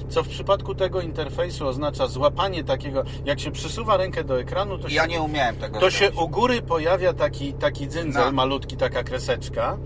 co 0.10 0.24
w 0.24 0.28
przypadku 0.28 0.76
tego 0.76 1.02
interfejsu 1.02 1.68
oznacza 1.68 2.08
złapanie 2.08 2.64
takiego, 2.64 3.04
jak 3.26 3.40
się 3.40 3.52
przysuwa 3.52 3.98
rękę 3.98 4.24
do 4.24 4.40
ekranu, 4.40 4.78
to 4.78 4.90
się, 4.90 4.96
Ja 4.96 5.06
nie 5.06 5.22
umiałem 5.22 5.56
tego 5.56 5.80
to 5.80 5.92
się 5.92 6.12
u 6.12 6.30
góry 6.30 6.62
pojawia 6.62 7.14
taki, 7.14 7.54
taki 7.54 7.88
dzyndzel 7.88 8.26
No. 8.26 8.32
malutki, 8.32 8.78
taka 8.78 9.04
kreseczka. 9.04 9.78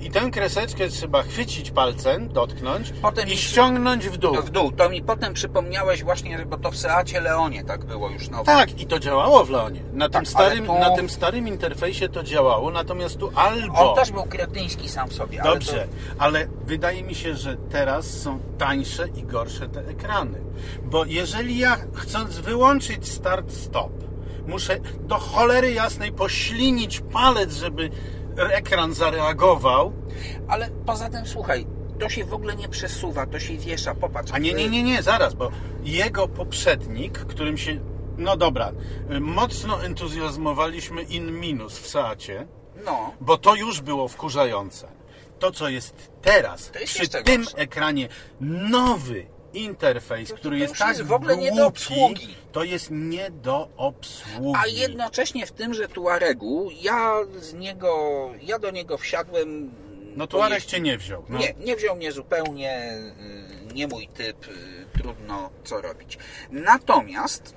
I 0.00 0.10
tę 0.10 0.30
kreseczkę 0.30 0.88
trzeba 0.88 1.22
chwycić 1.22 1.70
palcem, 1.70 2.28
dotknąć 2.28 2.92
Potem 3.02 3.28
i 3.28 3.30
mi- 3.30 3.36
ściągnąć 3.36 4.08
w 4.08 4.16
dół. 4.16 4.34
No 4.34 4.42
w 4.42 4.50
dół. 4.50 4.72
To 4.72 4.88
mi 4.88 5.02
potem 5.02 5.34
przypomniałeś 5.34 6.04
właśnie, 6.04 6.46
bo 6.46 6.56
to 6.58 6.70
w 6.70 6.76
Seacie 6.76 7.20
Leonie 7.20 7.64
tak 7.64 7.84
było 7.84 8.10
już 8.10 8.28
nowo. 8.28 8.44
Tak, 8.44 8.80
i 8.80 8.86
to 8.86 8.98
działało 8.98 9.44
w 9.44 9.50
Leonie. 9.50 9.80
Na, 9.92 10.08
Tak, 10.08 10.22
tym, 10.22 10.26
starym, 10.32 10.66
tu- 10.66 10.78
na 10.78 10.90
tym 10.96 11.10
starym 11.10 11.48
interfejsie 11.48 12.08
to 12.08 12.22
działało, 12.22 12.70
natomiast 12.70 13.18
tu 13.18 13.30
albo... 13.34 13.90
On 13.90 13.96
też 13.96 14.10
był 14.12 14.22
kretyński 14.22 14.88
sam 14.88 15.08
w 15.08 15.12
sobie. 15.14 15.42
ale 15.42 15.52
Dobrze, 15.52 15.88
ale 16.18 16.46
wydaje 16.66 17.02
mi 17.02 17.14
się, 17.14 17.34
że 17.36 17.56
teraz 17.70 18.06
są 18.20 18.38
tańsze 18.58 19.08
i 19.08 19.22
gorsze 19.22 19.68
te 19.68 19.80
ekrany. 19.80 20.38
Bo 20.84 21.04
jeżeli 21.04 21.58
ja 21.58 21.76
chcąc 21.94 22.38
wyłączyć 22.38 23.08
start-stop, 23.08 23.90
muszę 24.46 24.76
do 25.00 25.14
cholery 25.18 25.72
jasnej 25.72 26.12
poślinić 26.12 27.00
palec, 27.12 27.56
żeby 27.56 27.90
ekran 28.46 28.94
zareagował, 28.94 29.92
ale 30.48 30.70
poza 30.86 31.08
tym, 31.10 31.26
słuchaj, 31.26 31.66
to 31.98 32.08
się 32.08 32.24
w 32.24 32.34
ogóle 32.34 32.56
nie 32.56 32.68
przesuwa, 32.68 33.26
to 33.26 33.40
się 33.40 33.56
wiesza. 33.58 33.94
Popatrz. 33.94 34.32
A 34.32 34.38
nie, 34.38 34.52
nie, 34.52 34.68
nie, 34.68 34.82
nie, 34.82 35.02
zaraz, 35.02 35.34
bo 35.34 35.50
jego 35.82 36.28
poprzednik, 36.28 37.18
którym 37.18 37.58
się, 37.58 37.80
no 38.18 38.36
dobra, 38.36 38.72
mocno 39.20 39.84
entuzjazmowaliśmy 39.84 41.02
in 41.02 41.40
minus 41.40 41.78
w 41.78 41.86
Seacie, 41.88 42.46
No. 42.84 43.12
bo 43.20 43.36
to 43.38 43.54
już 43.54 43.80
było 43.80 44.08
wkurzające. 44.08 44.88
To, 45.38 45.50
co 45.52 45.68
jest 45.68 46.10
teraz, 46.22 46.70
To 46.70 46.78
jest 46.78 46.94
przy 46.94 47.08
tym 47.08 47.42
gorsze. 47.42 47.56
ekranie, 47.58 48.08
nowy 48.70 49.26
interfejs, 49.54 50.32
który 50.32 50.56
to 50.56 50.62
jest 50.62 50.78
tak 50.78 50.88
jest 50.88 51.02
w 51.02 51.12
ogóle 51.12 51.36
nie 51.36 51.52
do 51.52 51.66
obsługi. 51.66 52.34
to 52.52 52.64
jest 52.64 52.90
nie 52.90 53.30
do 53.30 53.68
obsługi. 53.76 54.52
A 54.56 54.66
jednocześnie 54.66 55.46
w 55.46 55.52
tymże 55.52 55.88
Tuaregu 55.88 56.70
ja 56.80 57.18
z 57.40 57.54
niego, 57.54 58.30
ja 58.42 58.58
do 58.58 58.70
niego 58.70 58.98
wsiadłem. 58.98 59.70
No 60.16 60.26
Tuareg 60.26 60.64
cię 60.64 60.80
nie 60.80 60.98
wziął. 60.98 61.24
No. 61.28 61.38
Nie, 61.38 61.54
nie 61.64 61.76
wziął 61.76 61.96
mnie 61.96 62.12
zupełnie, 62.12 62.92
y, 63.70 63.74
nie 63.74 63.88
mój 63.88 64.08
typ, 64.08 64.48
y, 64.48 64.98
trudno 64.98 65.50
co 65.64 65.80
robić. 65.80 66.18
Natomiast 66.50 67.54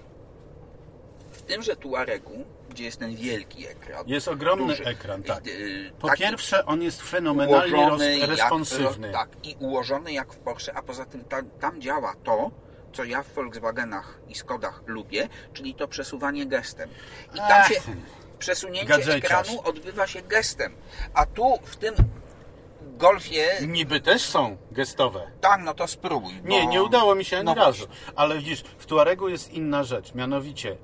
w 1.32 1.42
tymże 1.42 1.76
Tuaregu, 1.76 2.46
gdzie 2.72 2.84
jest 2.84 3.00
ten 3.00 3.16
wielki 3.16 3.68
ekran. 3.68 4.08
Jest 4.08 4.28
ogromny 4.28 4.68
duży, 4.68 4.86
ekran, 4.86 5.24
tak. 5.24 5.48
y, 5.48 5.92
Po 6.00 6.08
taki 6.08 6.24
pierwsze, 6.24 6.66
on 6.66 6.82
jest 6.82 7.02
fenomenalnie 7.02 7.76
ułożony 7.78 8.26
responsywny. 8.26 9.08
Jak, 9.08 9.16
tak, 9.16 9.30
i 9.46 9.56
ułożony 9.60 10.14
jak 10.14 10.34
w 10.34 10.38
Porsche, 10.38 10.74
a 10.74 10.82
poza 10.82 11.06
tym 11.06 11.24
tam, 11.24 11.50
tam 11.60 11.82
działa 11.82 12.14
to, 12.24 12.52
co 12.94 13.04
ja 13.04 13.24
w 13.24 13.34
Volkswagenach 13.34 14.20
i 14.28 14.36
Skodach 14.36 14.82
lubię, 14.86 15.30
czyli 15.54 15.76
to 15.76 15.88
przesuwanie 15.88 16.46
gestem. 16.46 16.90
I 17.34 17.38
tam 17.38 17.48
Ach, 17.52 17.68
się 17.68 17.82
przesunięcie 18.40 18.88
gadżeciarz. 18.88 19.18
ekranu 19.48 19.62
odbywa 19.64 20.08
się 20.08 20.22
gestem. 20.22 20.76
A 21.14 21.26
tu 21.26 21.58
w 21.64 21.76
tym 21.76 21.96
Golfie, 22.98 23.48
Niby 23.68 24.00
też 24.00 24.22
są 24.22 24.58
gestowe. 24.72 25.32
tak, 25.42 25.62
no 25.64 25.74
to 25.74 25.88
spróbuj. 25.88 26.34
Nie, 26.44 26.62
bo- 26.64 26.70
nie 26.70 26.84
udało 26.84 27.16
mi 27.16 27.26
się 27.26 27.38
ani 27.38 27.46
no 27.46 27.54
razu. 27.56 27.88
Ale 28.16 28.38
widzisz, 28.38 28.64
w 28.78 28.86
Tuaregu 28.86 29.30
jest 29.30 29.52
inna 29.54 29.84
rzecz. 29.84 30.14
Mianowicie, 30.14 30.78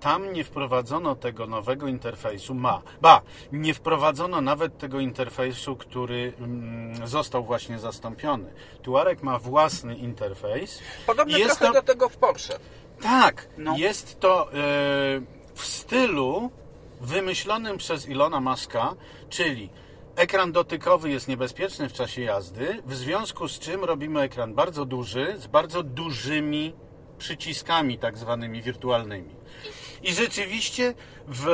tam 0.00 0.32
nie 0.32 0.44
wprowadzono 0.44 1.14
tego 1.16 1.46
nowego 1.46 1.86
interfejsu. 1.88 2.54
Ma. 2.54 2.82
Ba, 3.00 3.22
nie 3.52 3.74
wprowadzono 3.74 4.40
nawet 4.40 4.78
tego 4.78 5.00
interfejsu, 5.00 5.76
który 5.76 6.32
mm, 6.38 7.06
został 7.06 7.44
właśnie 7.44 7.78
zastąpiony. 7.78 8.52
Tuareg 8.82 9.22
ma 9.22 9.38
własny 9.38 9.96
interfejs. 9.96 10.78
Podobne 11.06 11.38
I 11.38 11.40
jest 11.40 11.58
trochę 11.58 11.74
to, 11.74 11.80
do 11.80 11.86
tego 11.86 12.08
w 12.08 12.16
Porsche. 12.16 12.58
Tak, 13.02 13.48
No. 13.58 13.76
jest 13.76 14.20
to 14.20 14.52
e, 14.52 14.54
w 15.54 15.64
stylu 15.66 16.50
wymyślonym 17.00 17.78
przez 17.78 18.08
Ilona 18.08 18.40
Muska, 18.40 18.94
czyli 19.28 19.70
ekran 20.16 20.52
dotykowy 20.52 21.10
jest 21.10 21.28
niebezpieczny 21.28 21.88
w 21.88 21.92
czasie 21.92 22.22
jazdy, 22.22 22.82
w 22.86 22.94
związku 22.94 23.48
z 23.48 23.58
czym 23.58 23.84
robimy 23.84 24.20
ekran 24.20 24.54
bardzo 24.54 24.84
duży, 24.84 25.34
z 25.38 25.46
bardzo 25.46 25.82
dużymi 25.82 26.74
przyciskami 27.18 27.98
tak 27.98 28.18
zwanymi 28.18 28.62
wirtualnymi. 28.62 29.34
I 30.02 30.12
rzeczywiście 30.12 30.94
w 31.26 31.46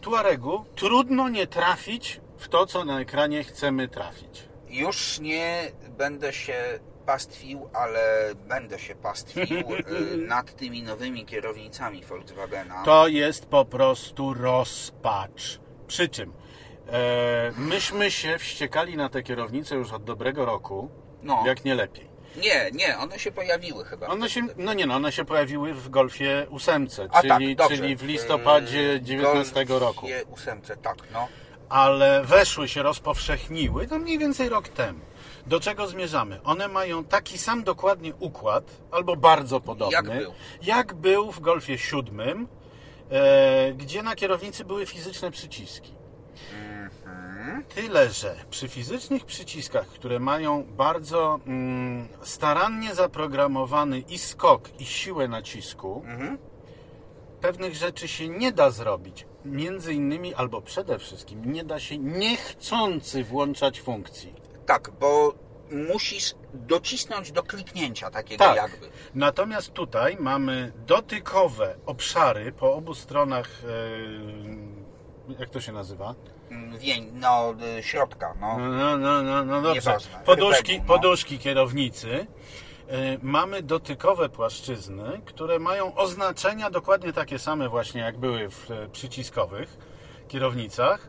Tuaregu 0.00 0.64
trudno 0.74 1.28
nie 1.28 1.46
trafić 1.46 2.20
w 2.38 2.48
to, 2.48 2.66
co 2.66 2.84
na 2.84 3.00
ekranie 3.00 3.44
chcemy 3.44 3.88
trafić. 3.88 4.48
Już 4.68 5.20
nie 5.20 5.72
będę 5.98 6.32
się 6.32 6.54
pastwił, 7.06 7.68
ale 7.72 8.00
będę 8.48 8.78
się 8.78 8.94
pastwił 8.94 9.58
y, 10.12 10.16
nad 10.16 10.56
tymi 10.56 10.82
nowymi 10.82 11.26
kierownicami 11.26 12.04
Volkswagena. 12.04 12.82
To 12.84 13.08
jest 13.08 13.46
po 13.46 13.64
prostu 13.64 14.34
rozpacz. 14.34 15.60
Przy 15.86 16.08
czym 16.08 16.32
e, 16.88 17.52
myśmy 17.56 18.10
się 18.10 18.38
wściekali 18.38 18.96
na 18.96 19.08
te 19.08 19.22
kierownice 19.22 19.74
już 19.74 19.92
od 19.92 20.04
dobrego 20.04 20.44
roku, 20.44 20.90
No. 21.22 21.42
jak 21.46 21.64
nie 21.64 21.74
lepiej. 21.74 22.09
Nie, 22.36 22.70
nie, 22.72 22.98
one 22.98 23.18
się 23.18 23.32
pojawiły 23.32 23.84
chyba. 23.84 24.06
One 24.06 24.30
się, 24.30 24.40
no 24.56 24.74
nie 24.74 24.86
no, 24.86 24.94
one 24.94 25.12
się 25.12 25.24
pojawiły 25.24 25.74
w 25.74 25.88
Golfie 25.88 26.46
8, 26.50 26.86
A 27.12 27.22
czyli, 27.22 27.56
tak, 27.56 27.68
czyli 27.68 27.96
w 27.96 28.02
listopadzie 28.02 28.82
Yy, 28.82 29.00
19 29.00 29.64
roku. 29.68 30.00
Golfie 30.00 30.24
ósemce, 30.24 30.76
tak, 30.76 30.96
no. 31.12 31.28
ale 31.68 32.24
weszły 32.24 32.68
się, 32.68 32.82
rozpowszechniły, 32.82 33.86
no 33.90 33.98
mniej 33.98 34.18
więcej 34.18 34.48
rok 34.48 34.68
temu. 34.68 35.00
Do 35.46 35.60
czego 35.60 35.86
zmierzamy? 35.86 36.40
One 36.44 36.68
mają 36.68 37.04
taki 37.04 37.38
sam 37.38 37.64
dokładnie 37.64 38.14
układ, 38.14 38.64
albo 38.90 39.16
bardzo 39.16 39.60
podobny, 39.60 39.92
Jak 39.94 40.06
był. 40.06 40.32
jak 40.62 40.94
był 40.94 41.32
w 41.32 41.40
Golfie 41.40 41.78
7, 41.78 42.48
e, 43.10 43.72
gdzie 43.72 44.02
na 44.02 44.16
kierownicy 44.16 44.64
były 44.64 44.86
fizyczne 44.86 45.30
przyciski. 45.30 45.94
Mhm. 47.50 47.64
Tyle, 47.64 48.10
że 48.10 48.36
przy 48.50 48.68
fizycznych 48.68 49.24
przyciskach, 49.24 49.86
które 49.86 50.20
mają 50.20 50.64
bardzo 50.64 51.40
mm, 51.46 52.08
starannie 52.22 52.94
zaprogramowany 52.94 53.98
i 53.98 54.18
skok, 54.18 54.80
i 54.80 54.86
siłę 54.86 55.28
nacisku, 55.28 56.02
Mhm. 56.06 56.38
pewnych 57.40 57.74
rzeczy 57.74 58.08
się 58.08 58.28
nie 58.28 58.52
da 58.52 58.70
zrobić. 58.70 59.26
Między 59.44 59.94
innymi, 59.94 60.34
albo 60.34 60.62
przede 60.62 60.98
wszystkim, 60.98 61.52
nie 61.52 61.64
da 61.64 61.80
się 61.80 61.98
niechcący 61.98 63.24
włączać 63.24 63.80
funkcji. 63.80 64.34
Tak, 64.66 64.90
bo 65.00 65.34
musisz 65.92 66.34
docisnąć 66.54 67.32
do 67.32 67.42
kliknięcia 67.42 68.10
takiego 68.10 68.44
Tak. 68.44 68.56
jakby. 68.56 68.88
Natomiast 69.14 69.72
tutaj 69.72 70.16
mamy 70.20 70.72
dotykowe 70.86 71.76
obszary 71.86 72.52
po 72.52 72.74
obu 72.74 72.94
stronach. 72.94 73.48
e, 73.64 75.32
Jak 75.38 75.50
to 75.50 75.60
się 75.60 75.72
nazywa? 75.72 76.14
Mm, 76.50 76.78
Wień, 76.78 77.10
no, 77.14 77.54
y, 77.78 77.82
środka, 77.82 78.34
no. 78.40 78.58
No, 78.58 78.98
no, 78.98 79.22
no, 79.22 79.44
no 79.44 79.62
dobrze. 79.62 79.74
Nieważne. 79.74 80.20
Poduszki, 80.24 80.72
Rybegu, 80.72 80.88
no. 80.92 80.94
poduszki 80.98 81.38
kierownicy. 81.38 82.26
E, 82.88 83.18
Mamy 83.22 83.62
dotykowe 83.62 84.28
płaszczyzny, 84.28 85.20
które 85.24 85.58
mają 85.58 85.94
oznaczenia 85.94 86.70
dokładnie 86.70 87.12
takie 87.12 87.38
same 87.38 87.68
właśnie 87.68 88.00
jak 88.00 88.18
były 88.18 88.48
w 88.50 88.70
e, 88.70 88.88
przyciskowych 88.88 89.78
kierownicach. 90.28 91.08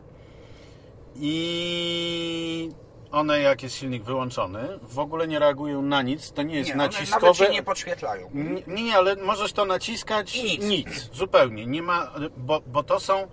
I 1.16 2.70
one 3.12 3.40
jak 3.40 3.62
jest 3.62 3.74
silnik 3.76 4.02
wyłączony, 4.02 4.78
w 4.82 4.98
ogóle 4.98 5.28
nie 5.28 5.38
reagują 5.38 5.82
na 5.82 6.02
nic. 6.02 6.32
To 6.32 6.42
nie 6.42 6.54
jest 6.56 6.68
Nie, 6.68 6.74
one 6.74 6.82
nawet 6.84 7.00
naciskowe. 7.00 7.50
nie 7.50 7.62
podświetlają. 7.62 8.30
Nie, 8.66 8.82
nie, 8.82 8.96
ale 8.96 9.16
możesz 9.16 9.52
to 9.52 9.64
naciskać 9.64 10.36
I 10.36 10.58
nic. 10.58 11.10
zupełnie. 11.12 11.66
Nie 11.66 11.82
ma, 11.82 12.12
bo, 12.36 12.60
bo 12.66 12.82
to 12.82 13.00
są 13.00 13.28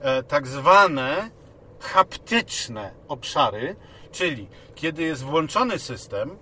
e, 0.00 0.22
tak 0.22 0.46
zwane 0.46 1.30
haptyczne 1.84 2.94
obszary, 3.08 3.76
czyli 4.12 4.48
kiedy 4.74 5.02
jest 5.02 5.22
włączony 5.22 5.78
system 5.78 6.38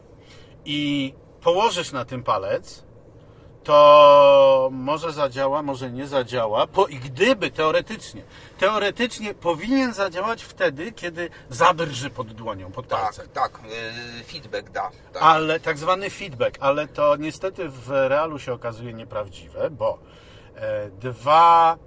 i 0.65 1.15
położysz 1.41 1.93
na 1.93 2.05
tym 2.05 2.23
palec, 2.23 2.85
to 3.65 4.69
może 4.73 5.13
zadziała, 5.13 5.63
może 5.63 5.91
nie 5.91 6.07
zadziała, 6.07 6.67
po, 6.67 6.87
i 6.87 6.97
gdyby 6.97 7.51
teoretycznie, 7.51 8.23
teoretycznie 8.59 9.35
powinien 9.35 9.93
zadziałać 9.95 10.43
wtedy, 10.43 10.93
kiedy 10.93 11.31
zabrży 11.51 12.11
pod 12.11 12.33
dłonią, 12.33 12.73
pod 12.73 12.87
palcem. 12.87 13.29
Tak, 13.29 13.53
tak, 13.53 13.63
feedback 14.27 14.71
da. 14.71 14.91
Tak. 15.13 15.23
Ale 15.23 15.61
tak 15.61 15.79
zwany 15.79 16.11
feedback, 16.11 16.57
ale 16.61 16.89
to 16.89 17.17
niestety 17.17 17.69
w 17.69 17.91
realu 17.91 18.39
się 18.39 18.53
okazuje 18.53 18.93
nieprawdziwe, 18.93 19.71
bo 19.71 19.99
e, 20.57 20.91
dwa 20.91 21.79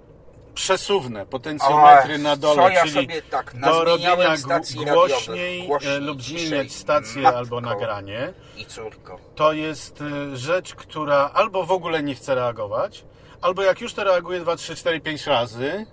przesuwne 0.56 1.26
potencjometry 1.26 2.14
Oj, 2.14 2.20
na 2.20 2.36
co 2.36 2.40
dole, 2.42 2.72
ja 2.72 2.80
czyli 2.82 2.94
sobie 2.94 3.22
tak 3.22 3.60
do 3.60 3.84
robienia 3.84 4.36
stacji 4.36 4.84
głośniej, 4.86 5.66
głośniej, 5.66 5.96
e, 5.96 6.00
lub 6.00 6.20
ciszej. 6.22 6.46
zmieniać 6.48 6.72
stację 6.72 7.22
Matko. 7.22 7.38
albo 7.38 7.60
nagranie, 7.60 8.32
I 8.56 8.66
córko. 8.66 9.18
to 9.34 9.52
jest 9.52 10.00
e, 10.00 10.36
rzecz, 10.36 10.74
która 10.74 11.30
albo 11.34 11.64
w 11.64 11.70
ogóle 11.72 12.02
nie 12.02 12.14
chce 12.14 12.34
reagować, 12.34 13.04
albo 13.40 13.62
jak 13.62 13.80
już 13.80 13.94
to 13.94 14.04
reaguje 14.04 14.40
2, 14.40 14.56
3, 14.56 14.76
4, 14.76 15.00
5 15.00 15.26
razy, 15.26 15.86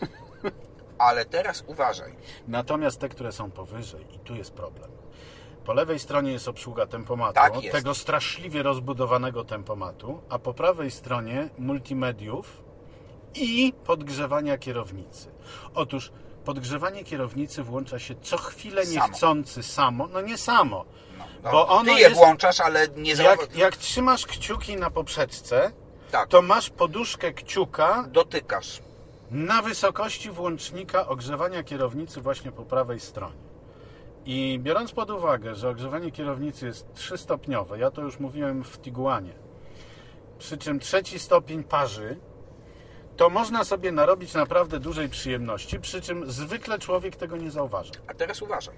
Ale 0.98 1.24
teraz 1.24 1.64
uważaj. 1.66 2.12
Natomiast 2.48 3.00
te, 3.00 3.08
które 3.08 3.32
są 3.32 3.50
powyżej, 3.50 4.06
i 4.14 4.18
tu 4.18 4.34
jest 4.34 4.52
problem. 4.52 4.90
Po 5.64 5.72
lewej 5.74 5.98
stronie 5.98 6.32
jest 6.32 6.48
obsługa 6.48 6.86
tempomatu, 6.86 7.34
Tak 7.34 7.62
jest. 7.62 7.76
tego 7.76 7.94
straszliwie 7.94 8.62
rozbudowanego 8.62 9.44
tempomatu, 9.44 10.20
a 10.28 10.38
po 10.38 10.54
prawej 10.54 10.90
stronie 10.90 11.48
multimediów 11.58 12.62
i 13.34 13.72
podgrzewania 13.84 14.58
kierownicy. 14.58 15.28
Otóż 15.74 16.12
podgrzewanie 16.44 17.04
kierownicy 17.04 17.62
włącza 17.62 17.98
się 17.98 18.14
co 18.22 18.36
chwilę 18.38 18.86
Samo. 18.86 19.06
niechcący 19.06 19.62
samo, 19.62 20.06
no 20.06 20.20
nie 20.20 20.38
samo. 20.38 20.84
No, 21.18 21.24
no, 21.44 21.50
Bo 21.50 21.68
ono 21.68 21.84
ty 21.84 21.90
je 21.90 21.98
jest- 22.00 22.16
włączasz, 22.16 22.60
ale 22.60 22.88
nie. 22.88 23.12
Jak, 23.12 23.56
jak 23.56 23.76
trzymasz 23.76 24.26
kciuki 24.26 24.76
na 24.76 24.90
poprzeczce, 24.90 25.72
Tak, 26.10 26.28
to 26.28 26.42
masz 26.42 26.70
poduszkę 26.70 27.32
kciuka 27.32 28.04
dotykasz. 28.12 28.80
na 29.30 29.62
wysokości 29.62 30.30
włącznika 30.30 31.08
ogrzewania 31.08 31.62
kierownicy 31.62 32.20
właśnie 32.20 32.52
po 32.52 32.62
prawej 32.62 33.00
stronie. 33.00 33.50
I 34.26 34.58
biorąc 34.62 34.92
pod 34.92 35.10
uwagę, 35.10 35.54
że 35.54 35.68
ogrzewanie 35.68 36.10
kierownicy 36.12 36.66
jest 36.66 36.94
trzystopniowe, 36.94 37.78
ja 37.78 37.90
to 37.90 38.02
już 38.02 38.18
mówiłem 38.20 38.64
w 38.64 38.78
Tiguanie, 38.80 39.32
przy 40.38 40.58
czym 40.58 40.80
trzeci 40.80 41.18
stopień 41.18 41.64
parzy, 41.64 42.16
to 43.20 43.30
można 43.30 43.64
sobie 43.64 43.92
narobić 43.92 44.34
naprawdę 44.34 44.80
dużej 44.80 45.08
przyjemności, 45.08 45.80
przy 45.80 46.00
czym 46.00 46.30
zwykle 46.30 46.78
człowiek 46.78 47.16
tego 47.16 47.36
nie 47.36 47.50
zauważa. 47.50 47.92
A 48.06 48.14
teraz 48.14 48.42
uważaj. 48.42 48.74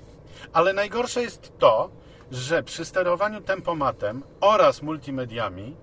Ale 0.53 0.73
najgorsze 0.73 1.23
jest 1.23 1.53
to, 1.59 1.91
że 2.31 2.63
przy 2.63 2.85
sterowaniu 2.85 3.41
tempomatem 3.41 4.23
oraz 4.41 4.83
multimediami, 4.83 5.77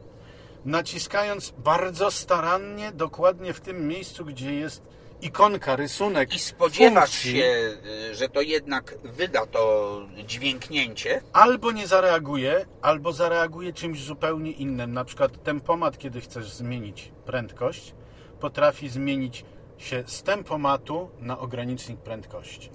naciskając 0.65 1.54
bardzo 1.58 2.12
starannie, 2.12 2.91
dokładnie 2.91 3.54
w 3.54 3.62
tym 3.62 3.88
miejscu, 3.88 4.26
gdzie 4.26 4.54
jest 4.54 4.82
ikonka, 5.22 5.76
rysunek, 5.76 6.36
I 6.36 6.39
spodziewasz 6.39 7.10
funkcji, 7.10 7.38
się, 7.38 7.78
y, 8.12 8.15
że 8.15 8.30
to 8.30 8.41
jednak 8.41 8.98
wyda 9.04 9.45
to 9.45 10.02
dźwięknięcie. 10.26 11.22
albo 11.34 11.72
nie 11.72 11.88
zareaguje, 11.88 12.65
albo 12.82 13.13
zareaguje 13.13 13.74
czymś 13.74 14.04
zupełnie 14.04 14.52
innym. 14.52 14.93
Na 14.93 15.06
przykład 15.06 15.43
tempomat, 15.43 15.98
kiedy 15.98 16.22
chcesz 16.22 16.50
zmienić 16.50 17.12
prędkość, 17.26 17.93
potrafi 18.39 18.89
zmienić 18.89 19.45
się 19.78 20.04
z 20.08 20.23
tempomatu 20.23 21.10
na 21.19 21.39
ogranicznik 21.39 21.99
prędkości. 21.99 22.69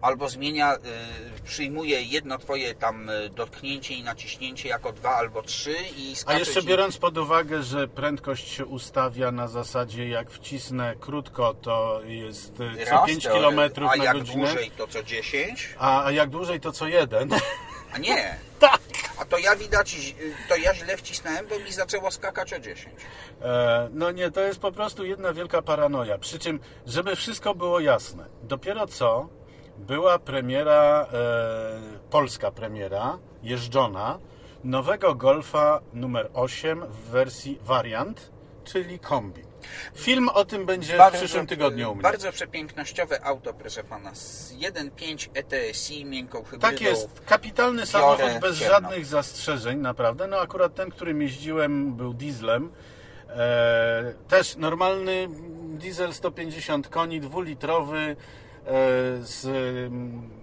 Albo 0.00 0.28
zmienia, 0.28 0.74
y, 0.76 0.80
przyjmuje 1.44 2.02
jedno 2.02 2.38
twoje 2.38 2.74
tam 2.74 3.10
y, 3.10 3.30
dotknięcie 3.30 3.94
i 3.94 4.02
naciśnięcie 4.02 4.68
jako 4.68 4.92
dwa 4.92 5.10
albo 5.16 5.42
trzy 5.42 5.76
i 5.96 6.14
A 6.26 6.34
jeszcze 6.38 6.60
ci- 6.62 6.66
biorąc 6.68 6.96
pod 6.98 7.18
uwagę, 7.18 7.62
że 7.62 7.88
prędkość 7.88 8.48
się 8.48 8.66
ustawia 8.66 9.32
na 9.32 9.48
zasadzie 9.48 10.08
jak 10.08 10.30
wcisnę 10.30 10.94
krótko, 11.00 11.54
to 11.54 12.00
jest 12.04 12.60
y, 12.60 12.84
co 12.84 12.90
raz, 12.90 13.06
5 13.06 13.24
to- 13.24 13.30
km 13.30 13.60
a 13.88 13.96
na 13.96 14.04
jak 14.04 14.16
godzinę, 14.18 14.46
dłużej 14.46 14.70
to 14.70 14.86
co 14.86 15.02
10, 15.02 15.74
a, 15.78 16.04
a 16.04 16.10
jak 16.10 16.30
dłużej 16.30 16.60
to 16.60 16.72
co 16.72 16.86
jeden. 16.86 17.28
a 17.94 17.98
nie. 17.98 18.36
tak! 18.60 18.80
A 19.18 19.24
to 19.24 19.38
ja 19.38 19.56
widać, 19.56 19.94
y, 20.20 20.48
to 20.48 20.56
ja 20.56 20.74
źle 20.74 20.96
wcisnąłem, 20.96 21.46
bo 21.46 21.58
mi 21.58 21.72
zaczęło 21.72 22.10
skakać 22.10 22.52
o 22.52 22.58
10. 22.58 22.94
E, 23.42 23.88
no 23.92 24.10
nie, 24.10 24.30
to 24.30 24.40
jest 24.40 24.60
po 24.60 24.72
prostu 24.72 25.04
jedna 25.04 25.32
wielka 25.32 25.62
paranoja. 25.62 26.18
Przy 26.18 26.38
czym, 26.38 26.60
żeby 26.86 27.16
wszystko 27.16 27.54
było 27.54 27.80
jasne, 27.80 28.26
dopiero 28.42 28.86
co 28.86 29.28
była 29.78 30.18
premiera, 30.18 31.06
e, 31.12 32.10
polska 32.10 32.50
premiera, 32.50 33.18
jeżdżona, 33.42 34.18
nowego 34.64 35.14
Golfa 35.14 35.80
numer 35.92 36.30
8 36.34 36.86
w 36.86 37.10
wersji 37.10 37.58
variant, 37.62 38.30
czyli 38.64 38.98
kombi. 38.98 39.42
Film 39.94 40.28
o 40.28 40.44
tym 40.44 40.66
będzie 40.66 40.98
w 40.98 41.12
przyszłym 41.12 41.46
tygodniu 41.46 41.92
u 41.92 41.94
mnie. 41.94 42.02
Bardzo 42.02 42.32
przepięknościowe 42.32 43.24
auto, 43.24 43.54
proszę 43.54 43.84
pana. 43.84 44.14
Z 44.14 44.54
1.5 44.54 45.28
ETSI, 45.34 46.04
miękką 46.04 46.38
hybrydą. 46.44 46.68
Tak 46.68 46.80
jest, 46.80 47.08
kapitalny 47.26 47.86
samochód 47.86 48.40
bez 48.40 48.56
żadnych 48.56 49.06
zastrzeżeń, 49.06 49.78
naprawdę. 49.78 50.26
No 50.26 50.36
akurat 50.40 50.74
ten, 50.74 50.90
którym 50.90 51.22
jeździłem 51.22 51.94
był 51.94 52.14
dieslem. 52.14 52.72
E, 53.28 54.12
też 54.28 54.56
normalny 54.56 55.28
diesel 55.78 56.14
150 56.14 56.88
koni, 56.88 57.20
dwulitrowy, 57.20 57.98
e, 57.98 58.16
z, 59.22 59.46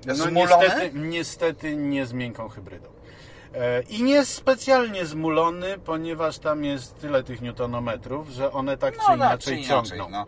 no 0.06 0.30
niestety, 0.30 0.92
niestety 0.94 1.76
nie 1.76 2.06
z 2.06 2.14
miękką 2.14 2.50
hybrydą. 2.50 2.91
E, 3.56 3.82
I 3.82 4.04
nie 4.04 4.26
specjalnie 4.26 5.06
zmulony, 5.06 5.78
ponieważ 5.86 6.40
tam 6.40 6.64
jest 6.66 7.00
tyle 7.00 7.24
tych 7.24 7.42
newtonometrów, 7.42 8.30
że 8.30 8.52
one 8.52 8.78
tak 8.78 8.94
No, 8.98 9.02
czy 9.02 9.08
tak 9.08 9.18
inaczej 9.18 9.64
inaczej, 9.66 10.00
ciągną. 10.00 10.10
no. 10.10 10.26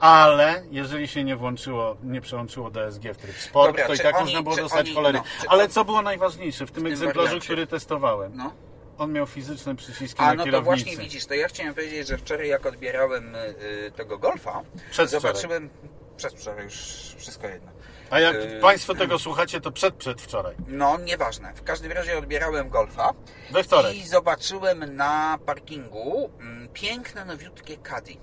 Ale 0.00 0.62
jeżeli 0.70 1.08
się 1.08 1.24
nie 1.24 1.36
włączyło, 1.36 1.96
nie 2.02 2.20
przełączyło 2.20 2.70
DSG 2.70 3.14
w 3.14 3.16
tryb 3.16 3.36
sport, 3.36 3.70
Dobra, 3.70 3.86
to 3.86 3.94
i 3.94 3.98
tak 3.98 4.16
oni- 4.16 4.24
można 4.24 4.42
było 4.42 4.56
dostać 4.56 4.86
oni- 4.86 4.94
cholery. 4.94 5.18
no, 5.18 5.24
Ale 5.48 5.68
co 5.68 5.84
było 5.84 6.02
najważniejsze 6.02 6.66
w 6.66 6.70
tym 6.70 6.82
tym 6.84 6.92
egzemplarzu, 6.92 7.26
wariancie. 7.26 7.44
który 7.46 7.66
testowałem? 7.66 8.32
No. 8.36 8.52
On 8.98 9.12
miał 9.12 9.26
fizyczne 9.26 9.76
przyciski 9.76 10.20
A 10.22 10.26
na 10.26 10.34
no 10.34 10.38
to 10.38 10.44
kierownicy. 10.44 10.64
właśnie 10.84 10.96
widzisz, 11.04 11.26
to 11.26 11.34
ja 11.34 11.48
chciałem 11.48 11.74
powiedzieć, 11.74 12.08
że 12.08 12.18
wczoraj 12.18 12.48
jak 12.48 12.66
odbierałem 12.66 13.34
y, 13.34 13.38
y, 13.86 13.90
tego 13.96 14.18
golfa, 14.18 14.62
Przedwczoraj. 14.90 15.08
zobaczyłem. 15.34 15.70
Przedwczoraj 16.16 16.64
już 16.64 16.74
wszystko 17.18 17.46
jedno. 17.48 17.70
A 18.10 18.20
jak 18.20 18.34
Yy, 18.36 18.60
Państwo 18.60 18.94
tego 18.94 19.18
słuchacie, 19.18 19.60
to 19.60 19.72
przed, 19.72 19.94
przedwczoraj. 19.94 20.54
No, 20.66 20.98
nieważne. 20.98 21.54
W 21.54 21.62
każdym 21.62 21.92
razie 21.92 22.18
odbierałem 22.18 22.68
golfa 22.68 23.12
We 23.50 23.64
wtorek. 23.64 23.94
i 23.96 24.06
zobaczyłem 24.08 24.96
na 24.96 25.38
parkingu 25.46 26.30
mm, 26.40 26.68
piękne, 26.68 27.24
nowiutkie 27.24 27.76
Caddy. 27.78 28.16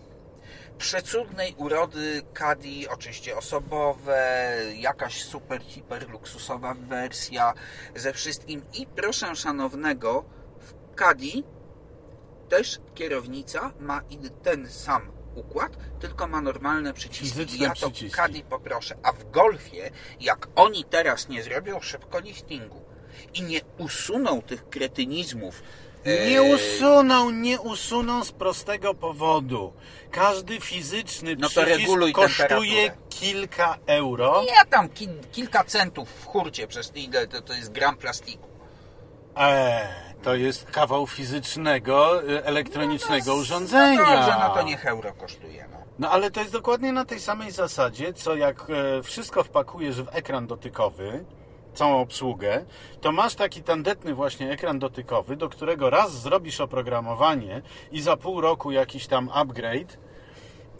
Przecudnej 0.77 1.55
urody 1.57 2.21
Caddy, 2.33 2.69
oczywiście 2.89 3.37
osobowe, 3.37 4.51
jakaś 4.75 5.23
super, 5.23 5.61
hiper 5.63 6.09
luksusowa 6.09 6.73
wersja 6.73 7.53
ze 7.95 8.13
wszystkim. 8.13 8.61
I 8.73 8.87
proszę 8.87 9.35
szanownego, 9.35 10.25
w 10.59 10.95
Caddy 10.99 11.43
też 12.49 12.79
kierownica 12.95 13.71
ma 13.79 14.01
ten 14.43 14.69
sam 14.69 15.11
układ, 15.35 15.71
tylko 15.99 16.27
ma 16.27 16.41
normalne 16.41 16.93
przyciski. 16.93 17.25
Fizyczne 17.25 17.65
ja 17.65 17.69
to 17.69 17.91
przyciski. 17.91 18.17
Caddy 18.17 18.43
poproszę. 18.43 18.95
A 19.03 19.11
w 19.11 19.31
Golfie, 19.31 19.91
jak 20.19 20.47
oni 20.55 20.83
teraz 20.83 21.29
nie 21.29 21.43
zrobią 21.43 21.81
szybko 21.81 22.19
liftingu 22.19 22.81
i 23.33 23.41
nie 23.41 23.61
usuną 23.77 24.41
tych 24.41 24.69
kretynizmów, 24.69 25.63
Nie 26.05 26.39
e, 26.39 26.41
usuną, 26.41 27.29
nie 27.29 27.61
usuną 27.61 28.23
z 28.23 28.31
prostego 28.31 28.93
powodu. 28.93 29.73
Każdy 30.11 30.59
fizyczny 30.59 31.35
No 31.39 31.49
przycisk 31.49 31.89
kosztuje 32.13 32.91
kilka 33.09 33.77
euro. 33.85 34.43
Ja 34.47 34.65
tam 34.65 34.89
ki, 34.89 35.09
kilka 35.31 35.63
centów 35.63 36.09
w 36.09 36.25
hurcie, 36.25 36.67
przez 36.67 36.91
ile 36.95 37.27
to, 37.27 37.41
to 37.41 37.53
jest 37.53 37.71
gram 37.71 37.97
plastiku. 37.97 38.47
Eee, 39.35 40.10
to 40.23 40.35
jest 40.35 40.65
kawał 40.65 41.07
fizycznego, 41.07 42.23
y, 42.23 42.45
elektronicznego 42.45 43.35
urządzenia. 43.35 44.01
No 44.01 44.15
dobrze, 44.15 44.37
no 44.39 44.49
to 44.49 44.61
niech 44.61 44.85
euro 44.85 45.13
kosztuje. 45.13 45.65
No. 45.71 45.77
No 45.99 46.09
ale 46.09 46.31
to 46.31 46.39
jest 46.39 46.51
dokładnie 46.51 46.93
na 46.93 47.05
tej 47.05 47.19
samej 47.19 47.51
zasadzie, 47.51 48.13
co 48.13 48.35
jak 48.35 48.65
e, 48.69 49.03
wszystko 49.03 49.43
wpakujesz 49.43 50.01
w 50.01 50.15
ekran 50.15 50.47
dotykowy, 50.47 51.25
całą 51.73 52.01
obsługę, 52.01 52.65
to 53.01 53.11
masz 53.11 53.35
taki 53.35 53.63
tandetny 53.63 54.13
właśnie 54.13 54.51
ekran 54.51 54.79
dotykowy, 54.79 55.35
do 55.35 55.49
którego 55.49 55.89
raz 55.89 56.21
zrobisz 56.21 56.61
oprogramowanie 56.61 57.61
i 57.91 58.01
za 58.01 58.17
pół 58.17 58.41
roku 58.41 58.71
jakiś 58.71 59.07
tam 59.07 59.29
upgrade. 59.33 59.97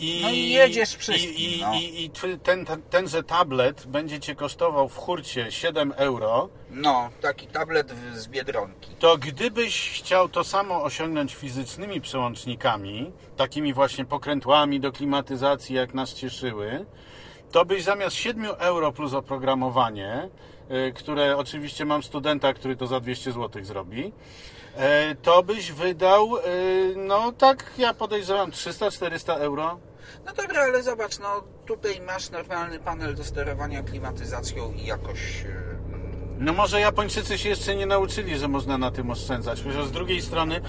I, 0.02 0.20
No 0.24 0.30
i 0.30 0.50
jedziesz 0.50 0.96
wszystkim, 0.96 1.36
I, 1.36 1.58
i, 1.58 1.62
no. 1.62 1.74
i, 1.74 2.04
i 2.04 2.10
ten, 2.40 2.66
ten, 2.66 2.82
tenże 2.82 3.24
tablet 3.24 3.86
będzie 3.88 4.20
Cię 4.20 4.36
kosztował 4.36 4.90
w 4.90 4.98
hurcie 4.98 5.52
7 5.52 5.94
euro, 5.98 6.50
no, 6.72 7.10
taki 7.22 7.48
tablet 7.48 7.94
z 8.14 8.28
Biedronki. 8.28 8.96
to 9.00 9.18
gdybyś 9.18 9.92
chciał 9.92 10.30
to 10.30 10.44
samo 10.44 10.84
osiągnąć 10.84 11.36
fizycznymi 11.36 12.02
przełącznikami, 12.02 13.12
takimi 13.38 13.74
właśnie 13.74 14.06
pokrętłami 14.06 14.80
do 14.80 14.92
klimatyzacji, 14.92 15.76
jak 15.76 15.94
nas 15.94 16.14
cieszyły, 16.14 16.86
to 17.52 17.66
byś 17.66 17.84
zamiast 17.84 18.16
7 18.16 18.46
euro 18.46 18.92
plus 18.92 19.14
oprogramowanie, 19.14 20.30
y, 20.90 20.94
które 20.94 21.38
oczywiście 21.38 21.86
mam 21.86 22.04
studenta, 22.04 22.54
który 22.54 22.76
to 22.76 22.88
za 22.88 23.00
200 23.00 23.32
zł 23.32 23.64
zrobi, 23.64 24.06
y, 25.12 25.16
to 25.22 25.44
byś 25.44 25.72
wydał, 25.72 26.38
y, 26.38 26.42
no 26.96 27.32
tak, 27.32 27.74
ja 27.78 27.94
podejrzewam 27.94 28.52
300-400 28.52 29.38
euro. 29.38 29.80
No 30.26 30.34
dobra, 30.34 30.62
ale 30.64 30.84
zobacz, 30.84 31.20
no 31.20 31.44
tutaj 31.66 32.02
masz 32.02 32.30
normalny 32.30 32.80
panel 32.80 33.16
do 33.16 33.24
sterowania 33.24 33.84
klimatyzacją 33.84 34.72
i 34.74 34.86
jakoś... 34.86 35.46
e, 35.46 35.72
No 36.40 36.54
może 36.54 36.80
Japończycy 36.80 37.38
się 37.38 37.50
jeszcze 37.50 37.76
nie 37.76 37.86
nauczyli, 37.86 38.38
że 38.38 38.48
można 38.48 38.78
na 38.78 38.92
tym 38.92 39.12
oszczędzać. 39.12 39.64
Chociaż 39.64 39.86
z 39.86 39.92
drugiej 39.92 40.22
strony 40.22 40.62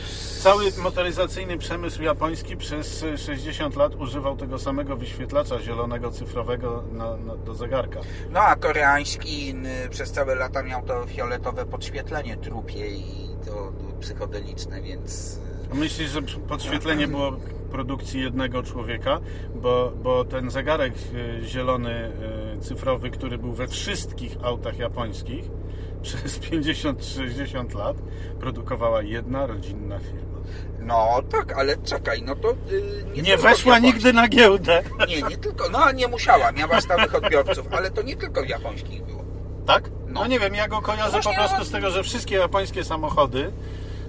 cały 0.43 0.65
motoryzacyjny 0.79 1.59
przemysł 1.59 2.03
japoński 2.03 2.57
przez 2.57 3.05
60 3.17 3.77
lat 3.77 3.95
używał 3.95 4.37
tego 4.37 4.59
samego 4.59 4.97
wyświetlacza 4.97 5.61
zielonego 5.61 6.11
cyfrowego 6.11 6.85
na, 6.93 7.17
na, 7.17 7.37
do 7.37 7.55
zegarka. 7.55 8.01
No 8.31 8.41
a 8.41 8.57
koreański 8.57 9.51
n- 9.51 9.67
przez 9.91 10.13
całe 10.13 10.35
lata 10.35 10.63
miał 10.63 10.83
to 10.83 11.07
fioletowe 11.07 11.67
podświetlenie 11.67 12.37
trupie 12.37 12.89
i 12.91 13.37
to 13.47 13.73
psychodeliczne, 14.01 14.83
więc 14.83 15.39
Myślisz, 15.75 16.11
że 16.11 16.23
podświetlenie 16.23 17.09
było 17.09 17.33
produkcji 17.71 18.21
jednego 18.23 18.63
człowieka, 18.63 19.21
bo, 19.55 19.93
bo 20.03 20.25
ten 20.25 20.51
zegarek 20.51 20.95
e, 20.95 21.45
zielony, 21.47 22.13
e, 22.57 22.61
cyfrowy, 22.61 23.11
który 23.11 23.39
był 23.39 23.53
we 23.53 23.69
wszystkich 23.69 24.37
autach 24.43 24.79
japońskich 24.79 25.45
przez 26.03 26.41
50-60 26.41 27.75
lat 27.79 27.97
produkowała 28.41 29.03
jedna 29.03 29.47
rodzinna 29.47 29.99
firma. 29.99 30.33
No 30.81 31.21
tak, 31.31 31.53
ale 31.59 31.77
czekaj, 31.77 32.23
no 32.23 32.37
to 32.37 32.49
yy, 32.49 33.05
Nie, 33.17 33.23
tylko 33.23 33.43
weszła 33.43 33.75
japońskich. 33.75 33.95
nigdy 33.95 34.13
na 34.13 34.29
giełdę. 34.29 34.83
Nie, 35.09 35.23
nie 35.23 35.37
tylko, 35.37 35.69
no 35.69 35.79
a 35.79 35.93
nie 35.93 36.09
musiała, 36.09 36.53
miała 36.53 36.81
stałych 36.81 37.15
odbiorców, 37.15 37.67
ale 37.71 37.91
to 37.91 38.03
nie 38.03 38.17
tylko 38.17 38.43
w 38.43 38.49
japońskich 38.49 39.03
było. 39.05 39.25
Tak? 39.67 39.91
No, 40.09 40.21
No. 40.21 40.27
nie 40.27 40.41
wiem, 40.41 40.55
ja 40.55 40.69
go 40.69 40.83
kojarzę 40.83 41.11
Właśnie, 41.11 41.33
po 41.33 41.39
prostu 41.39 41.59
no- 41.59 41.65
z 41.65 41.71
tego, 41.71 41.91
że 41.91 42.03
wszystkie 42.03 42.37
japońskie 42.37 42.85
samochody, 42.85 43.53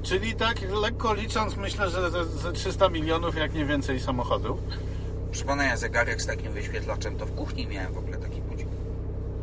czyli 0.03 0.35
tak 0.35 0.61
lekko 0.81 1.13
licząc, 1.13 1.55
myślę, 1.55 1.89
że 1.89 2.11
ze, 2.11 2.25
ze 2.25 2.53
300 2.53 2.89
milionów, 2.89 3.37
jak 3.37 3.53
nie 3.53 3.65
więcej 3.65 3.99
samochodów. 3.99 4.59
Przypomnę, 5.31 5.77
zegarek 5.77 6.21
z 6.21 6.25
takim 6.25 6.51
wyświetlaczem, 6.51 7.17
to 7.17 7.25
w 7.25 7.35
kuchni 7.35 7.67
miałem 7.67 7.93
w 7.93 7.97
ogóle 7.97 8.17
taki 8.17 8.41
budzik. 8.41 8.67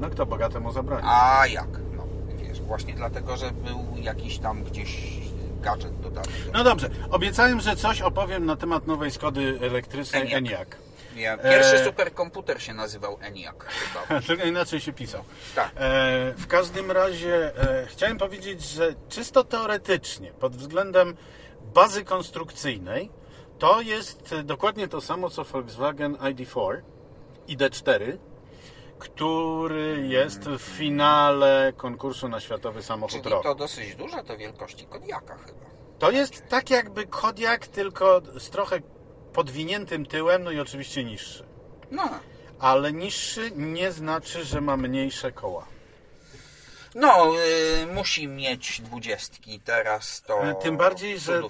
No 0.00 0.10
kto 0.10 0.26
bogatemu 0.26 0.72
zabroni? 0.72 1.02
A 1.06 1.46
jak? 1.46 1.68
No, 1.96 2.04
wiesz, 2.36 2.60
właśnie 2.60 2.94
dlatego, 2.94 3.36
że 3.36 3.50
był 3.50 4.02
jakiś 4.02 4.38
tam 4.38 4.64
gdzieś 4.64 5.20
gadżet 5.62 6.00
dodany. 6.00 6.28
No 6.52 6.64
dobrze, 6.64 6.90
obiecałem, 7.10 7.60
że 7.60 7.76
coś 7.76 8.00
opowiem 8.00 8.46
na 8.46 8.56
temat 8.56 8.86
nowej 8.86 9.10
Skody 9.10 9.58
elektrycznej 9.62 10.22
Enyaq. 10.22 10.36
Enyaq. 10.36 10.76
Ja, 11.16 11.38
pierwszy 11.38 11.76
E- 11.76 11.84
superkomputer 11.84 12.62
się 12.62 12.74
nazywał 12.74 13.18
ENIAC 13.20 13.56
chyba. 13.64 14.20
Tylko 14.26 14.44
inaczej 14.44 14.80
się 14.80 14.92
pisał. 14.92 15.24
Tak. 15.54 15.70
E, 15.76 16.32
w 16.36 16.46
każdym 16.46 16.90
razie 16.90 17.56
e, 17.56 17.86
chciałem 17.86 18.18
powiedzieć, 18.18 18.62
że 18.62 18.94
czysto 19.08 19.44
teoretycznie, 19.44 20.32
pod 20.32 20.56
względem 20.56 21.16
bazy 21.74 22.04
konstrukcyjnej, 22.04 23.10
to 23.58 23.80
jest 23.80 24.34
dokładnie 24.44 24.88
to 24.88 25.00
samo 25.00 25.30
co 25.30 25.44
Volkswagen 25.44 26.14
ID4, 26.14 26.80
ID4, 27.48 28.16
który 28.98 30.06
jest 30.08 30.40
w 30.48 30.60
finale 30.60 31.72
konkursu 31.76 32.28
na 32.28 32.40
światowy 32.40 32.82
samochód 32.82 33.22
Czyli 33.22 33.30
roku. 33.30 33.42
to 33.44 33.54
dosyć 33.54 33.96
duże, 33.96 34.24
to 34.24 34.36
wielkości 34.36 34.86
Kodiaka 34.86 35.36
chyba. 35.38 35.70
To 35.98 36.10
jest 36.10 36.48
tak 36.48 36.70
jakby 36.70 37.06
Kodiak, 37.06 37.66
tylko 37.66 38.20
z 38.38 38.50
trochę 38.50 38.80
podwiniętym 39.32 40.06
tyłem, 40.06 40.44
no 40.44 40.50
i 40.50 40.60
oczywiście 40.60 41.04
niższy. 41.04 41.44
No, 41.90 42.10
Ale 42.58 42.92
niższy 42.92 43.50
nie 43.56 43.92
znaczy, 43.92 44.44
że 44.44 44.60
ma 44.60 44.76
mniejsze 44.76 45.32
koła. 45.32 45.66
No 46.94 47.32
y, 47.82 47.86
musi 47.86 48.28
mieć 48.28 48.80
dwudziestki, 48.80 49.60
teraz 49.60 50.22
to 50.22 50.44
E, 50.44 50.54
Tym 50.54 50.76
bardziej, 50.76 51.18
że, 51.18 51.42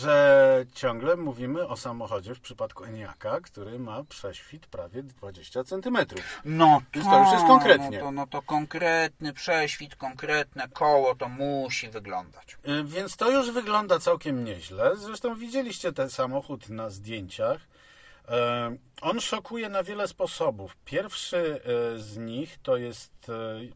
że 0.00 0.64
ciągle 0.74 1.16
mówimy 1.16 1.68
o 1.68 1.76
samochodzie 1.76 2.34
w 2.34 2.40
przypadku 2.40 2.84
Eniaka, 2.84 3.40
który 3.40 3.78
ma 3.78 4.04
prześwit 4.04 4.66
prawie 4.66 5.02
20 5.02 5.64
cm. 5.64 5.98
No 6.44 6.82
Więc 6.94 7.06
to 7.06 7.20
już 7.20 7.32
jest 7.32 7.44
konkretnie. 7.46 7.98
No 7.98 8.04
to, 8.04 8.12
no 8.12 8.26
to 8.26 8.42
konkretny 8.42 9.32
prześwit, 9.32 9.96
konkretne 9.96 10.68
koło 10.68 11.14
to 11.14 11.28
musi 11.28 11.88
wyglądać. 11.88 12.56
Y, 12.68 12.84
Więc 12.84 13.16
to 13.16 13.30
już 13.30 13.50
wygląda 13.50 13.98
całkiem 13.98 14.44
nieźle. 14.44 14.96
Zresztą 14.96 15.34
widzieliście 15.34 15.92
ten 15.92 16.10
samochód 16.10 16.68
na 16.68 16.90
zdjęciach. 16.90 17.60
E, 18.28 18.76
On 19.00 19.20
szokuje 19.20 19.68
na 19.68 19.82
wiele 19.82 20.08
sposobów. 20.08 20.76
Pierwszy 20.84 21.60
z 21.96 22.16
nich 22.16 22.58
to 22.62 22.76
jest. 22.76 23.12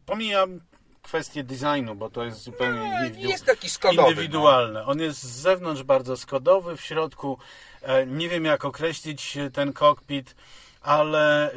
Pomijam 0.06 0.60
kwestię 1.06 1.44
designu, 1.44 1.94
bo 1.94 2.10
to 2.10 2.24
jest 2.24 2.42
zupełnie 2.42 2.80
indywidu- 2.80 3.22
No, 3.24 3.30
Jest 3.30 3.44
taki 3.44 3.70
skodowy. 3.70 4.02
no. 4.02 4.08
indywidualne. 4.10 4.84
On 4.86 5.00
jest 5.00 5.22
z 5.22 5.26
zewnątrz 5.40 5.82
bardzo 5.82 6.16
skodowy, 6.16 6.76
w 6.76 6.80
środku 6.80 7.38
e, 7.82 8.06
nie 8.06 8.28
wiem 8.28 8.44
jak 8.44 8.64
określić 8.64 9.36
e, 9.36 9.50
ten 9.50 9.72
kokpit, 9.72 10.34
ale 10.80 11.52
e, 11.52 11.56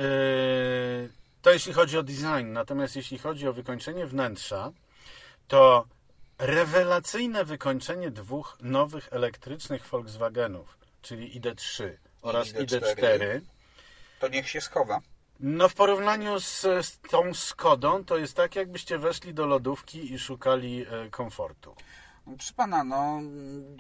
to 1.41 1.51
jeśli 1.51 1.73
chodzi 1.73 1.97
o 1.97 2.03
design. 2.03 2.53
Natomiast 2.53 2.95
jeśli 2.95 3.17
chodzi 3.17 3.47
o 3.47 3.53
wykończenie 3.53 4.05
wnętrza, 4.05 4.71
to 5.47 5.85
rewelacyjne 6.39 7.45
wykończenie 7.45 8.11
dwóch 8.11 8.57
nowych 8.61 9.07
elektrycznych 9.11 9.85
Volkswagenów, 9.87 10.77
czyli 11.01 11.41
ID3 11.41 11.83
oraz 12.21 12.47
ID4. 12.47 12.79
ID4. 12.95 13.41
To 14.19 14.27
niech 14.27 14.49
się 14.49 14.61
schowa. 14.61 14.99
No 15.39 15.69
w 15.69 15.73
porównaniu 15.73 16.39
z, 16.39 16.61
z 16.61 16.99
tą 16.99 17.33
Skodą, 17.33 18.05
to 18.05 18.17
jest 18.17 18.35
tak 18.35 18.55
jakbyście 18.55 18.97
weszli 18.97 19.33
do 19.33 19.45
lodówki 19.45 20.13
i 20.13 20.19
szukali 20.19 20.81
e, 20.81 21.09
komfortu. 21.09 21.75
Proszę 22.37 22.53
pana, 22.53 22.83
no 22.83 23.19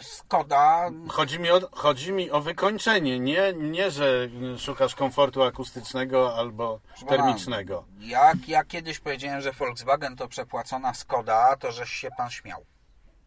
Skoda 0.01 0.89
Chodzi 1.09 1.39
mi 1.39 1.51
o, 1.51 1.59
chodzi 1.71 2.11
mi 2.11 2.31
o 2.31 2.41
wykończenie, 2.41 3.19
nie, 3.19 3.53
nie, 3.53 3.91
że 3.91 4.29
szukasz 4.57 4.95
komfortu 4.95 5.43
akustycznego 5.43 6.35
albo 6.35 6.79
termicznego. 7.07 7.85
Jak 7.99 8.47
ja 8.47 8.63
kiedyś 8.63 8.99
powiedziałem, 8.99 9.41
że 9.41 9.51
Volkswagen 9.51 10.15
to 10.15 10.27
przepłacona 10.27 10.93
Skoda, 10.93 11.55
to 11.55 11.71
żeś 11.71 11.89
się 11.89 12.09
pan 12.17 12.29
śmiał. 12.29 12.65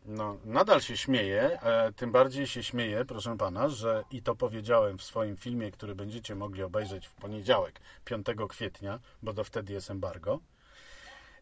No, 0.06 0.36
nadal 0.44 0.80
się 0.80 0.96
śmieję, 0.96 1.60
e, 1.62 1.92
tym 1.92 2.12
bardziej 2.12 2.46
się 2.46 2.62
śmieję, 2.62 3.04
proszę 3.04 3.36
pana, 3.36 3.68
że 3.68 4.04
i 4.10 4.22
to 4.22 4.34
powiedziałem 4.34 4.98
w 4.98 5.02
swoim 5.02 5.36
filmie, 5.36 5.70
który 5.70 5.94
będziecie 5.94 6.34
mogli 6.34 6.62
obejrzeć 6.62 7.06
w 7.06 7.12
poniedziałek, 7.14 7.80
5 8.04 8.26
kwietnia, 8.48 8.98
bo 9.22 9.32
do 9.32 9.44
wtedy 9.44 9.72
jest 9.72 9.90
embargo. 9.90 10.40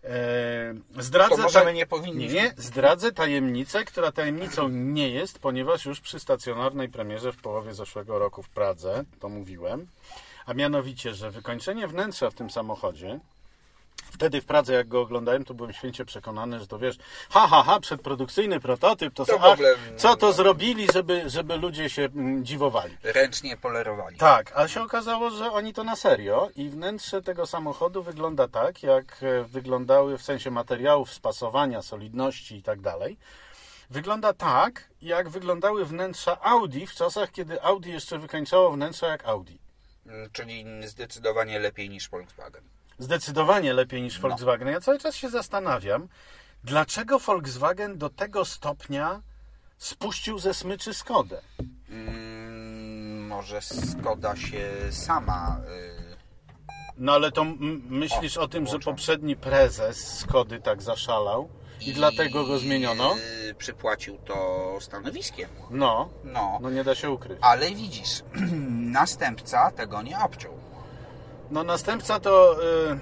E, 0.05 0.75
zdradzę 0.99 1.37
To 1.37 1.43
możemy 1.43 1.65
ta- 1.65 1.73
nie 1.73 1.87
powinniśmy. 1.87 2.35
Nie, 2.35 2.55
zdradzę 2.57 3.13
tajemnicę, 3.13 3.85
która 3.85 4.13
tajemnicą 4.13 4.69
nie 4.69 5.09
jest, 5.11 5.39
ponieważ 5.39 5.85
już 5.85 6.01
przy 6.01 6.21
stacjonarnej 6.21 6.89
premierze 6.89 7.33
w 7.33 7.37
połowie 7.37 7.75
zeszłego 7.75 8.19
roku 8.19 8.43
w 8.43 8.49
Pradze, 8.49 9.05
to 9.21 9.29
mówiłem, 9.29 9.87
a 10.47 10.55
mianowicie, 10.55 11.15
że 11.15 11.31
wykończenie 11.31 11.89
wnętrza 11.89 12.31
w 12.31 12.35
tym 12.35 12.51
samochodzie, 12.51 13.21
wtedy 14.13 14.41
w 14.41 14.45
Pradze 14.45 14.73
jak 14.73 14.89
go 14.89 15.01
oglądałem, 15.01 15.45
to 15.45 15.55
byłem 15.55 15.73
święcie 15.73 16.05
przekonany, 16.05 16.61
że 16.61 16.67
to 16.67 16.79
wiesz, 16.79 16.97
ha, 17.31 17.47
ha, 17.47 17.63
ha, 17.63 17.81
przedprodukcyjny 17.81 18.61
prototyp, 18.61 19.15
to, 19.15 19.25
To 19.25 19.33
są, 19.33 19.41
ach, 19.43 19.59
co 19.97 20.17
to 20.17 20.33
zrobili, 20.33 20.87
żeby, 20.93 21.23
żeby 21.27 21.57
ludzie 21.57 21.91
się 21.91 22.03
mm, 22.03 22.45
dziwowali. 22.45 22.97
Ręcznie 23.03 23.57
polerowali. 23.57 24.17
Tak, 24.17 24.53
a 24.55 24.69
się 24.69 24.83
okazało, 24.83 25.31
że 25.31 25.53
oni 25.53 25.75
to 25.75 25.85
na 25.85 25.97
serio 25.97 26.49
i 26.57 26.69
wnętrze 26.69 27.23
tego 27.23 27.47
samochodu 27.47 28.03
wygląda 28.03 28.49
tak, 28.49 28.83
jak 28.83 29.23
e, 29.23 29.45
wyglądały 29.45 30.19
w 30.19 30.23
sensie 30.23 30.51
materiałów, 30.51 31.13
spasowania, 31.13 31.83
solidności 31.83 32.57
i 32.57 32.63
tak 32.63 32.81
dalej. 32.81 33.17
Wygląda 33.91 34.33
tak, 34.33 34.89
jak 35.03 35.29
wyglądały 35.29 35.85
wnętrza 35.85 36.41
Audi 36.41 36.87
w 36.87 36.95
czasach, 36.95 37.31
kiedy 37.31 37.63
Audi 37.63 37.91
jeszcze 37.91 38.19
wykańczało 38.19 38.71
wnętrza 38.71 39.07
jak 39.07 39.25
Audi. 39.25 39.59
Mm, 40.07 40.31
Czyli 40.33 40.65
zdecydowanie 40.85 41.59
lepiej 41.59 41.91
niż 41.91 42.11
Volkswagen. 42.11 42.63
Zdecydowanie 43.01 43.73
lepiej 43.73 44.01
No. 44.01 44.05
niż 44.05 44.21
Volkswagen. 44.21 44.69
Ja 44.69 44.81
cały 44.81 44.99
czas 44.99 45.15
się 45.17 45.29
zastanawiam, 45.29 46.09
dlaczego 46.65 47.19
Volkswagen 47.19 47.99
do 47.99 48.11
tego 48.11 48.45
stopnia 48.45 49.23
spuścił 49.79 50.39
ze 50.39 50.55
smyczy 50.55 50.95
Skodę. 50.95 51.41
Mm, 51.91 53.27
może 53.27 53.61
Skoda 53.63 54.37
się 54.37 54.71
sama. 54.91 55.61
y, 55.69 56.11
No 56.97 57.13
ale 57.13 57.33
to 57.33 57.45
myślisz 57.89 58.37
o, 58.37 58.49
tym, 58.49 58.65
że 58.67 58.71
włączam. 58.71 58.95
poprzedni 58.95 59.37
prezes 59.37 60.19
Skody 60.19 60.61
tak 60.61 60.83
zaszalał 60.83 61.49
i, 61.81 61.93
dlatego 61.93 62.45
go 62.47 62.59
zmieniono? 62.59 63.17
y, 63.51 63.55
przypłacił 63.55 64.19
to 64.19 64.77
stanowiskiem. 64.81 65.51
No, 65.71 66.09
No. 66.25 66.59
no 66.63 66.71
nie 66.71 66.85
da 66.85 66.95
się 66.95 67.11
ukryć. 67.11 67.39
Ale 67.43 67.71
widzisz, 67.71 68.23
następca 69.01 69.71
tego 69.71 70.03
nie 70.03 70.19
obciął. 70.19 70.60
No 71.51 71.63
następca 71.65 72.21
to 72.21 72.57
y, 72.63 72.99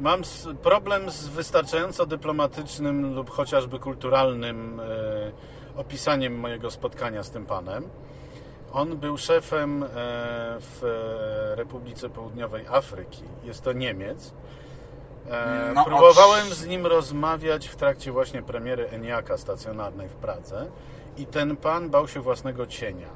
mam 0.00 0.22
problem 0.62 1.10
z 1.10 1.26
wystarczająco 1.28 2.06
dyplomatycznym 2.06 3.14
lub 3.14 3.30
chociażby 3.30 3.78
kulturalnym 3.78 4.80
y, 4.80 5.32
opisaniem 5.76 6.38
mojego 6.38 6.70
spotkania 6.70 7.22
z 7.22 7.30
tym 7.30 7.46
panem. 7.46 7.88
On 8.72 8.96
był 8.96 9.18
szefem 9.18 9.82
e, 9.82 9.86
w 10.60 10.80
Republice 11.56 12.08
Południowej 12.10 12.66
Afryki. 12.66 13.22
Jest 13.44 13.62
to 13.64 13.72
Niemiec. 13.72 14.34
E, 15.30 15.72
No, 15.74 15.84
Próbowałem 15.84 16.46
od- 16.46 16.52
z 16.52 16.66
nim 16.66 16.86
rozmawiać 16.86 17.68
w 17.68 17.76
trakcie 17.76 18.12
właśnie 18.12 18.42
premiery 18.42 18.88
Eniaka 18.88 19.38
stacjonarnej 19.38 20.08
w 20.08 20.14
Pradze 20.14 20.66
i 21.16 21.26
ten 21.26 21.56
pan 21.56 21.90
bał 21.90 22.08
się 22.08 22.20
własnego 22.20 22.66
cienia. 22.66 23.08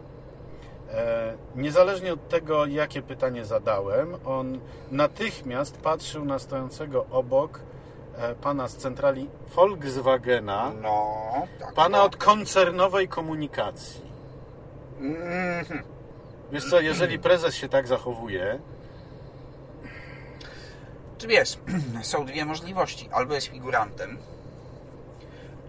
E, 0.97 1.35
Niezależnie 1.57 2.13
od 2.13 2.29
tego, 2.29 2.67
jakie 2.67 3.03
pytanie 3.03 3.45
zadałem, 3.45 4.15
on 4.25 4.61
natychmiast 4.91 5.77
patrzył 5.79 6.25
na 6.25 6.39
stojącego 6.39 7.07
obok 7.11 7.61
e, 8.19 8.35
pana 8.35 8.69
z 8.69 8.77
centrali 8.77 9.29
Volkswagena, 9.55 10.73
No, 10.83 11.23
tak. 11.61 11.75
pana 11.75 11.99
no. 11.99 12.05
od 12.05 12.17
koncernowej 12.17 13.09
komunikacji. 13.09 14.05
Mhm. 15.01 15.83
Wiesz 16.53 16.71
co, 16.71 16.81
jeżeli 16.81 17.19
prezes 17.19 17.55
się 17.55 17.69
tak 17.69 17.87
zachowuje, 17.87 18.59
Czy 21.19 21.27
wiesz, 21.27 21.59
są 22.03 22.27
dwie 22.27 22.45
możliwości. 22.45 23.09
Albo 23.13 23.35
jest 23.35 23.47
figurantem, 23.47 24.19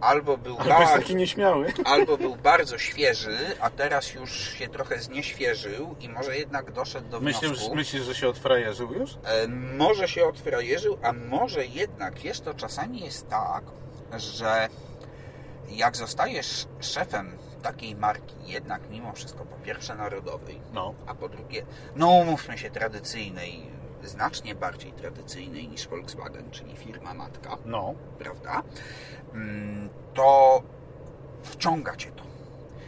albo 0.05 0.37
był, 0.37 0.57
Ale 0.59 0.69
jest 0.69 0.79
bar- 0.91 0.99
taki 0.99 1.15
nieśmiały. 1.15 1.73
albo 1.85 2.17
był 2.17 2.35
bardzo 2.35 2.77
świeży, 2.77 3.37
a 3.59 3.69
teraz 3.69 4.13
już 4.13 4.49
się 4.49 4.67
trochę 4.67 4.99
znieświeżył 4.99 5.95
i 5.99 6.09
może 6.09 6.37
jednak 6.37 6.71
doszedł 6.71 7.09
do 7.09 7.19
Myślisz, 7.19 7.51
wniosku, 7.51 7.75
myślisz, 7.75 8.03
że 8.03 8.15
się 8.15 8.27
odfrajerzył 8.29 8.93
już? 8.93 9.11
e, 9.13 9.47
może 9.77 10.07
się 10.07 10.25
odfrajerzył, 10.25 10.97
a 11.03 11.13
może 11.13 11.65
jednak, 11.65 12.19
wiesz, 12.19 12.39
to 12.41 12.53
czasami 12.53 12.99
jest 13.01 13.29
tak, 13.29 13.63
że 14.17 14.69
jak 15.69 15.97
zostajesz 15.97 16.65
szefem 16.81 17.37
takiej 17.63 17.95
marki, 17.95 18.35
jednak 18.45 18.81
mimo 18.89 19.13
wszystko 19.13 19.45
po 19.45 19.55
pierwsze 19.55 19.95
narodowej, 19.95 20.61
No. 20.73 20.93
a 21.07 21.15
po 21.15 21.29
drugie, 21.29 21.65
no 21.95 22.07
umówmy 22.09 22.57
się, 22.57 22.69
tradycyjnej, 22.69 23.67
znacznie 24.07 24.55
bardziej 24.55 24.91
tradycyjnej 24.91 25.67
niż 25.67 25.87
Volkswagen, 25.87 26.51
czyli 26.51 26.75
firma 26.75 27.13
matka, 27.13 27.57
No. 27.65 27.93
prawda? 28.19 28.63
Mm, 29.33 29.89
To 30.13 30.61
wciąga 31.43 31.95
cię 31.95 32.11
to. 32.11 32.23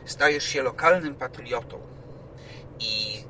Stajesz 0.05 0.43
się 0.43 0.61
lokalnym 0.63 1.15
patriotą 1.15 1.80
i 2.80 3.24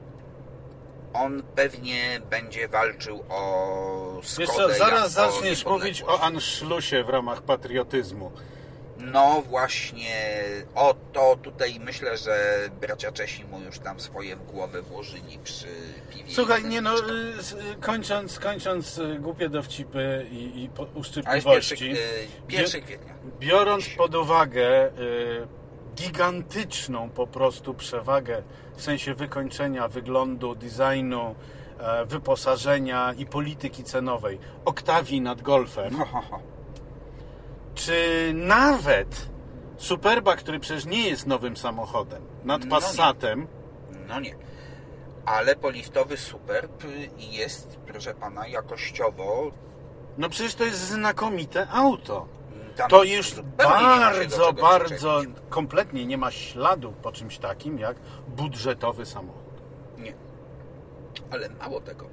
on 1.14 1.44
pewnie 1.56 2.22
będzie 2.30 2.68
walczył 2.68 3.24
o 3.30 4.22
Wiesz 4.40 4.50
Skodę. 4.50 4.74
co, 4.74 4.80
zaraz 4.80 5.12
zaczniesz 5.12 5.66
mówić 5.66 6.04
o. 6.04 6.22
Anschlussie 6.22 7.04
w 7.04 7.10
ramach 7.10 7.42
patriotyzmu. 7.42 8.32
No 9.12 9.42
właśnie, 9.42 10.44
o 10.76 10.96
to 11.14 11.38
tutaj 11.44 11.80
myślę, 11.80 12.18
że 12.18 12.58
bracia 12.82 13.12
Czesi 13.12 13.46
mu 13.46 13.60
już 13.60 13.80
tam 13.80 14.00
swoje 14.00 14.36
w 14.36 14.46
głowę 14.46 14.82
włożyli 14.82 15.40
przy 15.44 15.68
piwie. 16.10 16.34
Słuchaj, 16.34 16.64
nie 16.64 16.82
no, 16.82 16.96
y, 16.96 17.02
y, 17.02 17.76
kończąc, 17.82 18.40
kończąc 18.40 18.98
y, 18.98 19.20
głupie 19.20 19.50
dowcipy 19.50 20.28
i, 20.32 20.64
i 20.64 20.70
uszczypliwości, 20.96 21.94
pierwszy, 22.48 22.82
kwietnia. 22.82 23.14
biorąc 23.40 23.90
pod 23.98 24.16
uwagę 24.16 24.92
gigantyczną 25.98 27.10
po 27.10 27.28
prostu 27.28 27.74
przewagę 27.74 28.44
w 28.76 28.82
sensie 28.82 29.14
wykończenia 29.14 29.88
wyglądu, 29.88 30.56
designu, 30.56 31.36
e, 31.80 32.06
wyposażenia 32.06 33.14
i 33.18 33.26
polityki 33.26 33.84
cenowej 33.84 34.40
Oktawii 34.66 35.22
nad 35.22 35.42
Golfem, 35.42 35.96
ho. 35.96 36.40
Czy 37.78 38.32
nawet 38.36 39.30
Superba, 39.78 40.36
który 40.36 40.60
przecież 40.60 40.86
nie 40.86 41.10
jest 41.10 41.28
nowym 41.28 41.58
samochodem, 41.58 42.24
nad 42.44 42.60
No 42.62 42.66
nie. 42.66 42.72
Passatem, 42.72 43.48
No 44.08 44.20
nie. 44.20 44.36
Ale 45.26 45.56
poliftowy 45.56 46.18
Superb 46.18 46.84
jest, 47.18 47.78
proszę 47.88 48.14
pana, 48.14 48.48
jakościowo. 48.48 49.52
no 50.18 50.30
przecież 50.30 50.56
to 50.56 50.64
jest 50.64 50.80
znakomite 50.80 51.68
auto. 51.70 52.28
Tam 52.76 52.90
To 52.90 53.04
już 53.04 53.36
nie 53.38 53.44
bardzo, 53.44 54.54
bardzo 54.54 55.22
kompletnie 55.50 56.06
nie 56.06 56.18
ma 56.18 56.32
śladu 56.32 56.94
po 57.02 57.12
czymś 57.12 57.38
takim 57.38 57.80
jak 57.80 57.98
budżetowy 58.28 59.06
samochód. 59.06 59.62
Nie. 59.98 60.14
Ale 61.32 61.50
mało 61.50 61.82
tego. 61.82 62.06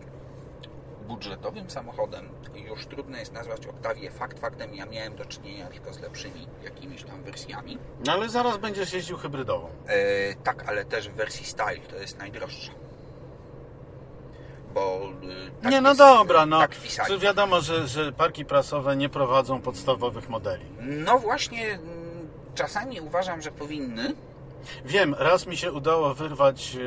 Budżetowym 1.08 1.70
samochodem 1.70 2.28
już 2.54 2.86
trudno 2.86 3.18
jest 3.18 3.32
nazwać 3.32 3.66
Octavię. 3.66 4.10
Fakt 4.10 4.38
faktem, 4.38 4.74
ja 4.74 4.86
miałem 4.86 5.16
do 5.16 5.24
czynienia 5.24 5.66
tylko 5.66 5.92
z 5.92 6.00
lepszymi 6.00 6.46
jakimiś 6.64 7.02
tam 7.04 7.22
wersjami. 7.22 7.78
No 8.06 8.12
ale 8.12 8.28
zaraz 8.28 8.58
będziesz 8.58 8.92
jeździł 8.92 9.16
hybrydową. 9.16 9.68
E, 9.86 10.34
tak, 10.34 10.68
ale 10.68 10.84
też 10.84 11.08
w 11.08 11.12
wersji 11.12 11.46
Style 11.46 11.80
to 11.90 11.96
jest 11.96 12.18
najdroższa. 12.18 12.72
Bo. 14.74 15.00
e, 15.22 15.62
tak 15.62 15.72
nie, 15.72 15.80
no 15.80 15.88
jest, 15.88 15.98
dobra, 15.98 16.46
no. 16.46 16.58
Tak 16.58 16.76
pisali. 16.76 17.18
Wiadomo, 17.18 17.60
że, 17.60 17.88
że 17.88 18.12
parki 18.12 18.44
prasowe 18.44 18.96
nie 18.96 19.08
prowadzą 19.08 19.60
podstawowych 19.60 20.28
modeli. 20.28 20.64
No 20.80 21.18
właśnie, 21.18 21.72
mm, 21.72 22.28
czasami 22.54 23.00
uważam, 23.00 23.42
że 23.42 23.50
powinny. 23.50 24.14
Wiem, 24.84 25.14
raz 25.18 25.46
mi 25.46 25.56
się 25.56 25.72
udało 25.72 26.14
wyrwać 26.14 26.76
e, 26.76 26.78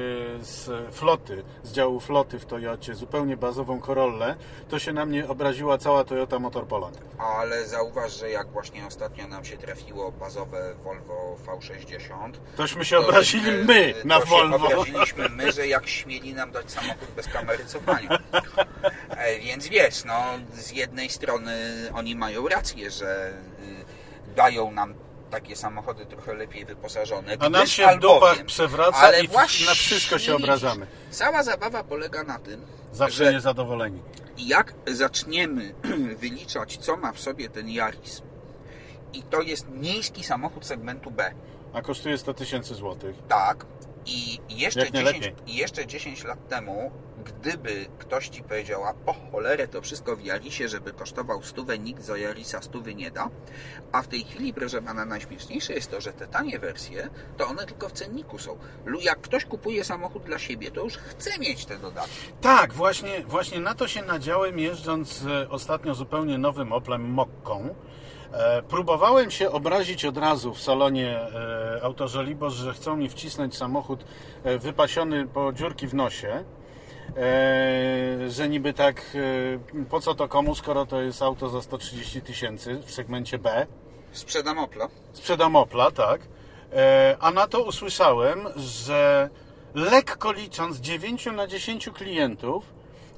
z 0.43 0.69
floty, 0.95 1.43
z 1.63 1.71
działu 1.71 1.99
floty 1.99 2.39
w 2.39 2.45
Toyocie 2.45 2.95
zupełnie 2.95 3.38
bazową 3.38 3.82
Corollę, 3.82 4.36
to 4.69 4.80
się 4.80 4.93
na 4.93 5.05
mnie 5.05 5.28
obraziła 5.28 5.78
cała 5.78 6.03
Toyota 6.03 6.39
Motor 6.39 6.67
Poland. 6.67 6.97
Ale 7.17 7.67
zauważ, 7.67 8.19
że 8.19 8.30
jak 8.30 8.47
właśnie 8.51 8.86
ostatnio 8.86 9.28
nam 9.28 9.45
się 9.45 9.57
trafiło 9.57 10.11
bazowe 10.11 10.73
Volvo 10.84 11.38
V60, 11.47 12.32
Tośmy 12.57 12.86
się 12.86 12.95
to 12.95 13.07
obrazili 13.07 13.45
żeśmy- 13.45 13.63
my 13.63 13.93
to 14.01 14.07
na 14.07 14.19
się 14.19 14.25
Volvo. 14.25 14.55
obraziliśmy 14.67 15.30
my, 15.30 15.51
że 15.51 15.67
jak 15.67 15.88
śmieli 15.88 16.34
nam 16.34 16.51
dać 16.51 16.71
samochód 16.71 17.07
bez 17.15 17.28
kamery 17.28 17.65
cofania. 17.65 18.19
E, 19.09 19.39
Więc 19.39 19.67
wiesz, 19.67 20.03
no 20.05 20.23
z 20.53 20.71
jednej 20.71 21.09
strony 21.09 21.55
oni 21.93 22.15
mają 22.15 22.47
rację, 22.47 22.91
że 22.91 23.34
y, 24.30 24.36
dają 24.36 24.71
nam 24.71 24.93
takie 25.30 25.55
samochody 25.55 26.05
trochę 26.05 26.34
lepiej 26.34 26.65
wyposażone. 26.65 27.36
A 27.39 27.49
gdyż 27.49 27.71
się 27.71 27.88
w 27.88 27.99
dupach 27.99 28.38
albowiem- 28.38 28.45
przewraca 28.45 28.97
ale 28.97 29.23
i 29.23 29.28
właśnie 29.28 29.65
na 29.65 29.73
wszystko 29.73 30.19
się 30.19 30.36
obrażamy. 30.36 30.88
Cała 31.11 31.43
zabawa 31.43 31.84
polega 31.84 32.23
na 32.23 32.39
tym, 32.39 32.61
Zawsze 32.93 33.25
że 33.25 33.34
niezadowoleni. 33.34 34.01
jak 34.38 34.73
zaczniemy 34.88 35.73
wyliczać, 36.21 36.78
co 36.78 36.97
ma 36.97 37.11
w 37.11 37.19
sobie 37.19 37.49
ten 37.49 37.69
Yaris, 37.69 38.21
i 39.13 39.23
to 39.23 39.41
jest 39.41 39.69
miejski 39.69 40.23
samochód 40.23 40.65
segmentu 40.65 41.11
B, 41.11 41.32
A 41.73 41.82
kosztuje 41.82 42.17
100 42.17 42.34
tysięcy 42.34 42.75
złotych. 42.75 43.15
tak, 43.28 43.65
i 44.05 44.39
jeszcze, 44.49 44.80
Jak 44.80 44.93
nie 44.93 44.99
10, 45.03 45.25
lepiej. 45.25 45.36
i 45.53 45.55
jeszcze 45.55 45.88
10 45.88 46.23
lat 46.23 46.47
temu, 46.47 46.91
gdyby 47.34 47.86
ktoś 47.99 48.30
ci 48.30 48.43
powiedział, 48.43 48.86
a 48.86 48.93
po 48.93 49.13
cholerę 49.32 49.67
to 49.67 49.82
wszystko 49.82 50.15
w 50.15 50.25
Yarisie, 50.25 50.67
żeby 50.67 50.93
kosztował 50.93 51.43
stówę, 51.43 51.80
nikt 51.80 52.03
za 52.03 52.17
Yarisa 52.17 52.61
stówy 52.61 52.95
nie 52.95 53.11
da, 53.11 53.30
a 53.91 54.01
w 54.01 54.07
tej 54.07 54.23
chwili, 54.23 54.53
proszę 54.53 54.82
pana, 54.82 55.05
najśmieszniejsze 55.05 55.73
jest 55.73 55.91
to, 55.91 56.01
że 56.01 56.13
te 56.13 56.28
tanie 56.28 56.59
wersje, 56.59 57.09
to 57.38 57.47
one 57.47 57.65
tylko 57.65 57.89
w 57.89 57.91
cenniku 57.91 58.38
są. 58.38 58.57
Jak 59.01 59.21
ktoś 59.21 59.45
kupuje 59.45 59.84
samochód 59.84 60.23
dla 60.23 60.39
siebie, 60.39 60.71
to 60.71 60.84
już 60.84 60.97
chce 60.97 61.39
mieć 61.39 61.65
te 61.65 61.78
dodatki. 61.78 62.34
Tak, 62.41 62.73
właśnie, 62.73 63.23
właśnie 63.28 63.59
na 63.59 63.73
to 63.75 63.88
się 63.88 64.01
nadziałem 64.01 64.59
jeżdżąc 64.59 65.25
e, 65.25 65.49
ostatnio 65.49 65.95
zupełnie 65.95 66.38
nowym 66.38 66.73
Oplem 66.73 67.01
Mokką. 67.01 67.75
E, 68.32 68.61
próbowałem 68.61 69.32
się 69.32 69.51
obrazić 69.51 70.05
od 70.05 70.17
razu 70.17 70.53
w 70.53 70.61
salonie 70.61 71.19
e, 71.19 71.80
Autożolibos, 71.84 72.53
że 72.53 72.73
chcą 72.73 72.97
mi 72.97 73.09
wcisnąć 73.09 73.57
samochód 73.57 74.05
wypasiony 74.59 75.28
po 75.28 75.53
dziurki 75.53 75.88
w 75.88 75.93
nosie. 75.93 76.43
E, 77.18 78.30
że 78.30 78.49
niby 78.49 78.74
tak, 78.74 79.01
e, 79.82 79.86
po 79.86 80.01
co 80.01 80.16
to 80.16 80.28
komu, 80.28 80.55
skoro 80.55 80.86
to 80.86 81.01
jest 81.01 81.22
auto 81.22 81.49
za 81.49 81.62
130 81.62 82.22
tysięcy 82.22 82.82
w 82.86 82.91
segmencie 82.91 83.39
B. 83.39 83.68
Sprzedam 84.12 84.60
Opla. 84.60 84.88
Sprzedam 85.14 85.55
Opla, 85.55 85.91
tak. 85.91 86.22
E, 86.74 87.18
a 87.20 87.32
na 87.32 87.47
to 87.47 87.64
usłyszałem, 87.64 88.47
że 88.55 89.30
lekko 89.76 90.32
licząc 90.32 90.78
9 90.78 91.26
na 91.26 91.47
10 91.47 91.89
klientów 91.89 92.64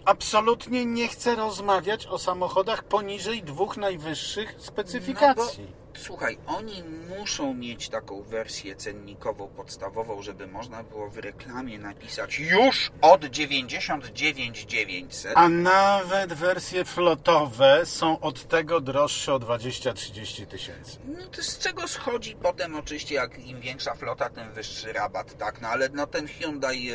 absolutnie 0.05 0.85
nie 0.85 1.07
chce 1.07 1.35
rozmawiać 1.35 2.07
o 2.07 2.19
samochodach 2.19 2.83
poniżej 2.83 3.43
dwóch 3.43 3.77
najwyższych 3.77 4.55
specyfikacji. 4.57 5.63
No 5.63 5.78
Słuchaj, 5.99 6.37
oni 6.47 6.83
muszą 7.17 7.53
mieć 7.53 7.89
taką 7.89 8.21
wersję 8.21 8.75
cennikową, 8.75 9.47
podstawową, 9.47 10.21
żeby 10.21 10.47
można 10.47 10.83
było 10.83 11.09
w 11.09 11.17
reklamie 11.17 11.79
napisać 11.79 12.39
już 12.39 12.91
od 13.01 13.25
99 13.25 14.65
900. 14.65 15.31
A 15.35 15.49
nawet 15.49 16.33
wersje 16.33 16.85
flotowe 16.85 17.85
są 17.85 18.19
od 18.19 18.47
tego 18.47 18.81
droższe 18.81 19.33
o 19.33 19.39
20-30 19.39 20.45
tysięcy. 20.45 20.97
No 21.05 21.27
to 21.31 21.43
z 21.43 21.59
czego 21.59 21.87
schodzi 21.87 22.35
potem 22.35 22.75
oczywiście, 22.75 23.15
jak 23.15 23.39
im 23.39 23.59
większa 23.59 23.95
flota, 23.95 24.29
tym 24.29 24.53
wyższy 24.53 24.93
rabat, 24.93 25.37
tak? 25.37 25.61
No 25.61 25.67
ale 25.67 25.89
no 25.93 26.07
ten 26.07 26.27
Hyundai 26.27 26.91
y, 26.91 26.93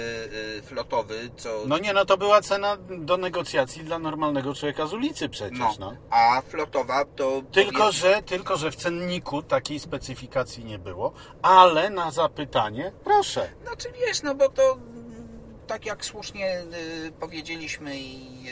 y, 0.58 0.62
flotowy, 0.62 1.30
co... 1.36 1.62
No 1.66 1.78
nie, 1.78 1.92
no 1.92 2.04
to 2.04 2.16
była 2.16 2.42
cena 2.42 2.76
do 2.98 3.16
negocjacji 3.16 3.84
dla 3.84 3.98
normalnego 3.98 4.54
człowieka 4.54 4.86
z 4.86 4.92
ulicy 4.92 5.28
przecież, 5.28 5.58
no, 5.58 5.74
no. 5.78 5.96
a 6.10 6.42
flotowa 6.48 7.04
to... 7.04 7.42
Tylko 7.52 7.78
powie- 7.78 7.92
że, 7.92 8.22
tylko, 8.22 8.56
że 8.56 8.70
w 8.70 8.76
cenniku 8.98 9.42
takiej 9.42 9.80
specyfikacji 9.80 10.64
nie 10.64 10.78
było, 10.78 11.12
ale 11.42 11.90
na 11.90 12.10
zapytanie 12.10 12.92
proszę. 13.04 13.50
Znaczy 13.66 13.88
wiesz, 14.06 14.22
no 14.22 14.34
bo 14.34 14.48
to 14.48 14.72
mm, 14.72 15.14
tak 15.66 15.86
jak 15.86 16.04
słusznie 16.04 16.60
y, 17.06 17.12
powiedzieliśmy 17.20 17.98
i 17.98 18.44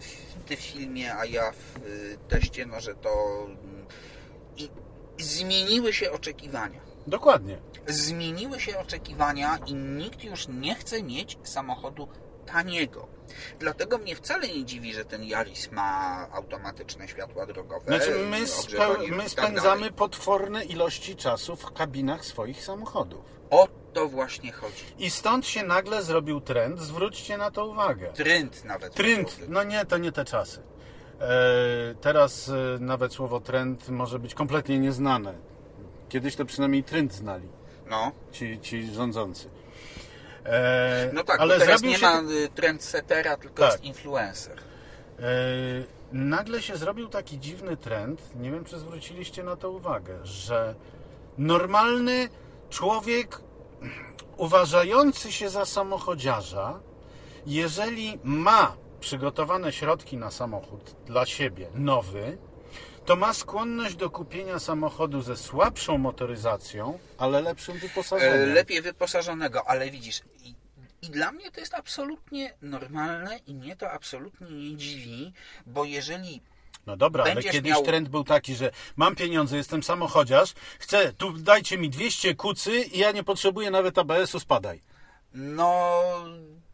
w- 0.00 0.44
ty 0.48 0.56
w 0.56 0.60
filmie, 0.60 1.14
a 1.14 1.24
ja 1.24 1.52
w 1.52 1.76
y, 1.86 2.18
teście, 2.28 2.66
no 2.66 2.80
że 2.80 2.94
to 2.94 3.10
mm, 3.46 3.86
i 4.56 4.68
zmieniły 5.18 5.92
się 5.92 6.12
oczekiwania. 6.12 6.80
Dokładnie. 7.06 7.58
Zmieniły 7.86 8.60
się 8.60 8.78
oczekiwania 8.78 9.58
i 9.66 9.74
nikt 9.74 10.24
już 10.24 10.48
nie 10.48 10.74
chce 10.74 11.02
mieć 11.02 11.38
samochodu 11.42 12.08
taniego. 12.52 13.06
Dlatego 13.58 13.98
mnie 13.98 14.16
wcale 14.16 14.48
nie 14.48 14.64
dziwi, 14.64 14.94
że 14.94 15.04
ten 15.04 15.22
Yaris 15.24 15.70
ma 15.72 16.26
automatyczne 16.32 17.08
światła 17.08 17.46
drogowe. 17.46 17.86
Znaczy 17.86 18.10
my, 18.30 18.38
i 19.06 19.10
my 19.10 19.18
tak 19.18 19.28
spędzamy 19.30 19.80
dalej. 19.80 19.92
potworne 19.92 20.64
ilości 20.64 21.16
czasu 21.16 21.56
w 21.56 21.72
kabinach 21.72 22.24
swoich 22.24 22.64
samochodów. 22.64 23.24
O 23.50 23.68
to 23.92 24.08
właśnie 24.08 24.52
chodzi. 24.52 24.84
I 24.98 25.10
stąd 25.10 25.46
się 25.46 25.62
nagle 25.62 26.02
zrobił 26.02 26.40
trend, 26.40 26.80
zwróćcie 26.80 27.38
na 27.38 27.50
to 27.50 27.66
uwagę. 27.66 28.12
Trend 28.12 28.64
nawet. 28.64 28.94
Trend, 28.94 29.36
no 29.48 29.62
nie, 29.62 29.84
to 29.86 29.98
nie 29.98 30.12
te 30.12 30.24
czasy. 30.24 30.62
E, 31.20 31.94
teraz 32.00 32.48
e, 32.48 32.52
nawet 32.80 33.12
słowo 33.12 33.40
trend 33.40 33.88
może 33.88 34.18
być 34.18 34.34
kompletnie 34.34 34.78
nieznane. 34.78 35.34
Kiedyś 36.08 36.36
to 36.36 36.44
przynajmniej 36.44 36.84
trend 36.84 37.14
znali 37.14 37.48
No, 37.90 38.12
ci, 38.32 38.60
ci 38.60 38.86
rządzący. 38.94 39.50
E, 40.48 41.10
no 41.12 41.24
tak, 41.24 41.40
ale 41.40 41.58
teraz 41.58 41.82
nie 41.82 41.96
się 41.98 42.06
ma 42.06 42.20
y, 42.20 42.48
trendsettera, 42.54 43.36
tylko 43.36 43.62
Tak. 43.62 43.72
jest 43.72 43.84
influencer. 43.84 44.58
E, 44.58 45.22
nagle 46.12 46.62
się 46.62 46.76
zrobił 46.76 47.08
taki 47.08 47.38
dziwny 47.38 47.76
trend, 47.76 48.22
nie 48.36 48.50
wiem 48.50 48.64
czy 48.64 48.78
zwróciliście 48.78 49.42
na 49.44 49.56
to 49.56 49.70
uwagę, 49.70 50.18
że 50.26 50.74
normalny 51.38 52.28
człowiek 52.70 53.40
uważający 54.36 55.32
się 55.32 55.50
za 55.50 55.64
samochodziarza, 55.64 56.80
jeżeli 57.46 58.18
ma 58.24 58.76
przygotowane 59.00 59.72
środki 59.72 60.16
na 60.16 60.30
samochód 60.30 60.94
dla 61.06 61.26
siebie, 61.26 61.68
nowy, 61.74 62.38
to 63.04 63.16
ma 63.16 63.32
skłonność 63.32 63.96
do 63.96 64.10
kupienia 64.10 64.58
samochodu 64.58 65.20
ze 65.22 65.36
słabszą 65.36 65.98
motoryzacją, 65.98 66.98
ale 67.18 67.40
lepszym 67.40 67.76
E, 67.76 67.78
wyposażeniem. 67.78 68.54
lepiej 68.54 68.82
wyposażonego, 68.82 69.68
ale 69.68 69.90
widzisz, 69.90 70.20
i, 71.02 71.10
dla 71.10 71.32
mnie 71.32 71.50
to 71.50 71.60
jest 71.60 71.74
absolutnie 71.74 72.54
normalne 72.62 73.38
i 73.46 73.54
mnie 73.54 73.76
to 73.76 73.90
absolutnie 73.90 74.50
nie 74.50 74.76
dziwi, 74.76 75.32
bo 75.66 75.84
jeżeli 75.84 76.40
No 76.86 76.96
dobra, 76.96 77.24
ale 77.24 77.42
kiedyś 77.42 77.72
miał- 77.72 77.82
trend 77.84 78.08
był 78.08 78.24
taki, 78.24 78.54
że 78.56 78.70
mam 78.96 79.16
pieniądze, 79.16 79.56
jestem 79.56 79.82
samochodziarz, 79.82 80.54
chcę, 80.78 81.12
tu 81.12 81.32
dajcie 81.32 81.78
mi 81.78 81.90
200 81.90 82.34
kucy 82.34 82.80
i 82.80 82.98
ja 82.98 83.12
nie 83.12 83.24
potrzebuję 83.24 83.70
nawet 83.70 83.98
ABS-u, 83.98 84.40
spadaj. 84.40 84.82
No, 85.34 86.02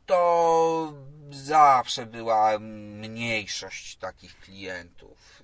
to 0.07 0.93
zawsze 1.31 2.07
była 2.07 2.59
mniejszość 2.59 3.97
takich 3.97 4.41
klientów. 4.41 5.43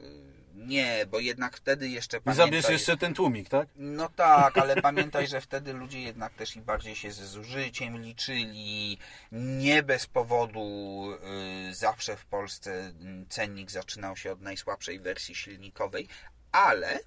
Nie, 0.66 1.06
bo 1.06 1.18
jednak 1.18 1.56
wtedy 1.56 1.88
jeszcze 1.88 2.16
I 2.16 2.20
pamiętaj... 2.20 2.46
zabierz 2.46 2.68
jeszcze 2.68 2.96
ten 2.96 3.14
tłumik, 3.14 3.48
tak? 3.48 3.68
No 3.76 4.08
tak, 4.08 4.58
ale 4.58 4.82
pamiętaj, 4.82 5.26
że 5.26 5.40
wtedy 5.40 5.72
ludzie 5.72 6.00
jednak 6.00 6.34
też 6.34 6.56
i 6.56 6.60
bardziej 6.60 6.96
się 6.96 7.12
ze 7.12 7.26
zużyciem 7.26 8.02
liczyli. 8.02 8.98
Nie 9.32 9.82
bez 9.82 10.06
powodu 10.06 11.06
y, 11.70 11.74
zawsze 11.74 12.16
w 12.16 12.24
Polsce 12.24 12.72
mm, 12.72 13.26
cennik 13.28 13.70
zaczynał 13.70 14.16
się 14.16 14.32
od 14.32 14.40
najsłabszej 14.40 15.00
wersji 15.00 15.34
silnikowej, 15.34 16.08
ale 16.52 17.00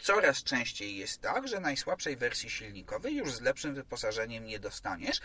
coraz 0.00 0.42
częściej 0.42 0.96
jest 0.96 1.20
tak, 1.20 1.48
że 1.48 1.60
najsłabszej 1.60 2.16
wersji 2.16 2.50
silnikowej 2.50 3.16
już 3.16 3.32
z 3.32 3.40
lepszym 3.40 3.74
wyposażeniem 3.74 4.46
nie 4.46 4.60
dostaniesz. 4.60 5.20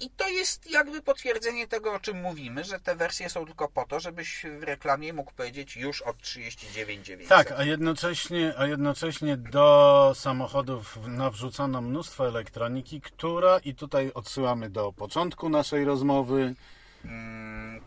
I 0.00 0.10
to 0.10 0.28
jest 0.28 0.70
jakby 0.70 1.02
potwierdzenie 1.02 1.68
tego, 1.68 1.92
o 1.92 2.00
czym 2.00 2.20
mówimy, 2.20 2.64
że 2.64 2.80
te 2.80 2.96
wersje 2.96 3.30
są 3.30 3.46
tylko 3.46 3.68
po 3.68 3.84
to, 3.86 4.00
żebyś 4.00 4.46
w 4.60 4.62
reklamie 4.62 5.12
mógł 5.12 5.32
powiedzieć 5.32 5.76
już 5.76 6.02
od 6.02 6.22
39,900. 6.22 7.28
Tak, 7.28 7.52
a 7.52 7.64
jednocześnie, 7.64 8.54
a 8.56 8.66
jednocześnie 8.66 9.36
do 9.36 10.12
samochodów 10.16 10.98
nawrzucono 11.06 11.80
mnóstwo 11.80 12.28
elektroniki, 12.28 13.00
która, 13.00 13.58
i 13.58 13.74
tutaj 13.74 14.12
odsyłamy 14.14 14.70
do 14.70 14.92
początku 14.92 15.48
naszej 15.48 15.84
rozmowy, 15.84 16.54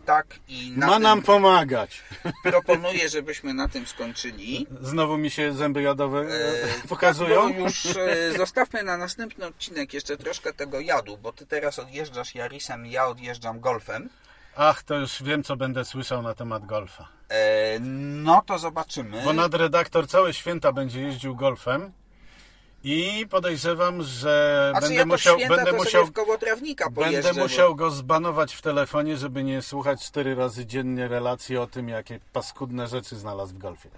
tak 0.06 0.40
i 0.48 0.74
na 0.76 0.88
ma 0.88 1.00
nam 1.00 1.22
pomagać. 1.22 2.04
proponuję, 2.44 3.10
żebyśmy 3.10 3.54
na 3.54 3.68
tym 3.68 3.88
skończyli. 3.88 4.68
Znowu 4.82 5.18
mi 5.18 5.32
się 5.32 5.54
zęby 5.54 5.82
jadowe 5.82 6.20
E, 6.20 6.64
e, 6.64 6.88
pokazują. 6.90 7.50
Tak, 7.50 7.60
już 7.60 7.86
e, 7.86 8.38
zostawmy 8.38 8.84
na 8.84 8.98
następny 8.98 9.46
odcinek 9.46 9.94
jeszcze 9.94 10.18
troszkę 10.18 10.54
tego 10.54 10.80
jadu, 10.80 11.18
bo 11.18 11.34
ty 11.34 11.46
teraz 11.46 11.80
odjeżdżasz 11.80 12.36
Jarisem, 12.36 12.86
ja 12.86 13.08
odjeżdżam 13.08 13.60
Golfem. 13.60 14.10
Ach, 14.56 14.84
to 14.84 14.96
już 14.96 15.24
wiem, 15.24 15.44
co 15.44 15.56
będę 15.56 15.86
słyszał 15.86 16.22
na 16.22 16.36
temat 16.36 16.66
golfa. 16.66 17.08
E, 17.30 17.80
no 18.24 18.42
to 18.46 18.60
zobaczymy. 18.60 19.22
Bo 19.24 19.34
nadredaktor 19.34 20.08
całe 20.08 20.34
święta 20.34 20.72
będzie 20.72 21.02
jeździł 21.02 21.36
golfem 21.36 21.92
i 22.84 23.28
podejrzewam, 23.30 24.04
że 24.04 24.72
A 24.76 24.82
będę 24.82 24.96
ja 24.96 25.06
musiał, 25.06 25.38
będę 25.38 25.72
musiał, 25.72 26.08
będę 26.92 27.34
musiał 27.34 27.76
go 27.76 27.92
zbanować 27.92 28.56
w 28.56 28.62
telefonie, 28.62 29.18
żeby 29.18 29.44
nie 29.44 29.62
słuchać 29.62 30.06
cztery 30.06 30.36
razy 30.36 30.66
dziennie 30.66 31.08
relacji 31.08 31.58
o 31.58 31.68
tym, 31.68 31.90
jakie 31.90 32.20
paskudne 32.34 32.88
rzeczy 32.88 33.16
znalazł 33.16 33.54
w 33.54 33.58
golfie. 33.58 33.90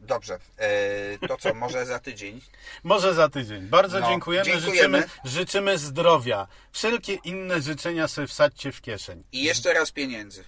Dobrze, 0.00 0.38
e, 0.56 1.28
to 1.28 1.36
co, 1.36 1.54
może 1.54 1.86
za 1.86 1.98
tydzień? 1.98 2.40
Może 2.84 3.14
za 3.14 3.28
tydzień. 3.28 3.66
Bardzo 3.66 4.00
No, 4.00 4.08
dziękujemy. 4.08 4.44
dziękujemy. 4.44 4.98
Życzymy, 4.98 5.20
życzymy 5.24 5.78
zdrowia. 5.78 6.46
Wszelkie 6.72 7.14
inne 7.14 7.62
życzenia 7.62 8.08
sobie 8.08 8.26
wsadźcie 8.26 8.72
w 8.72 8.80
kieszeń. 8.80 9.22
I 9.32 9.42
jeszcze 9.42 9.72
raz 9.74 9.90
pieniędzy. 9.90 10.44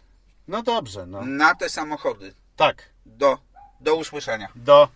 No 0.49 0.63
dobrze, 0.63 1.07
no. 1.07 1.25
Na 1.25 1.55
te 1.55 1.69
samochody. 1.69 2.35
Tak. 2.57 2.83
Do, 3.07 3.39
do 3.81 3.95
usłyszenia. 3.95 4.49
Do 4.55 4.89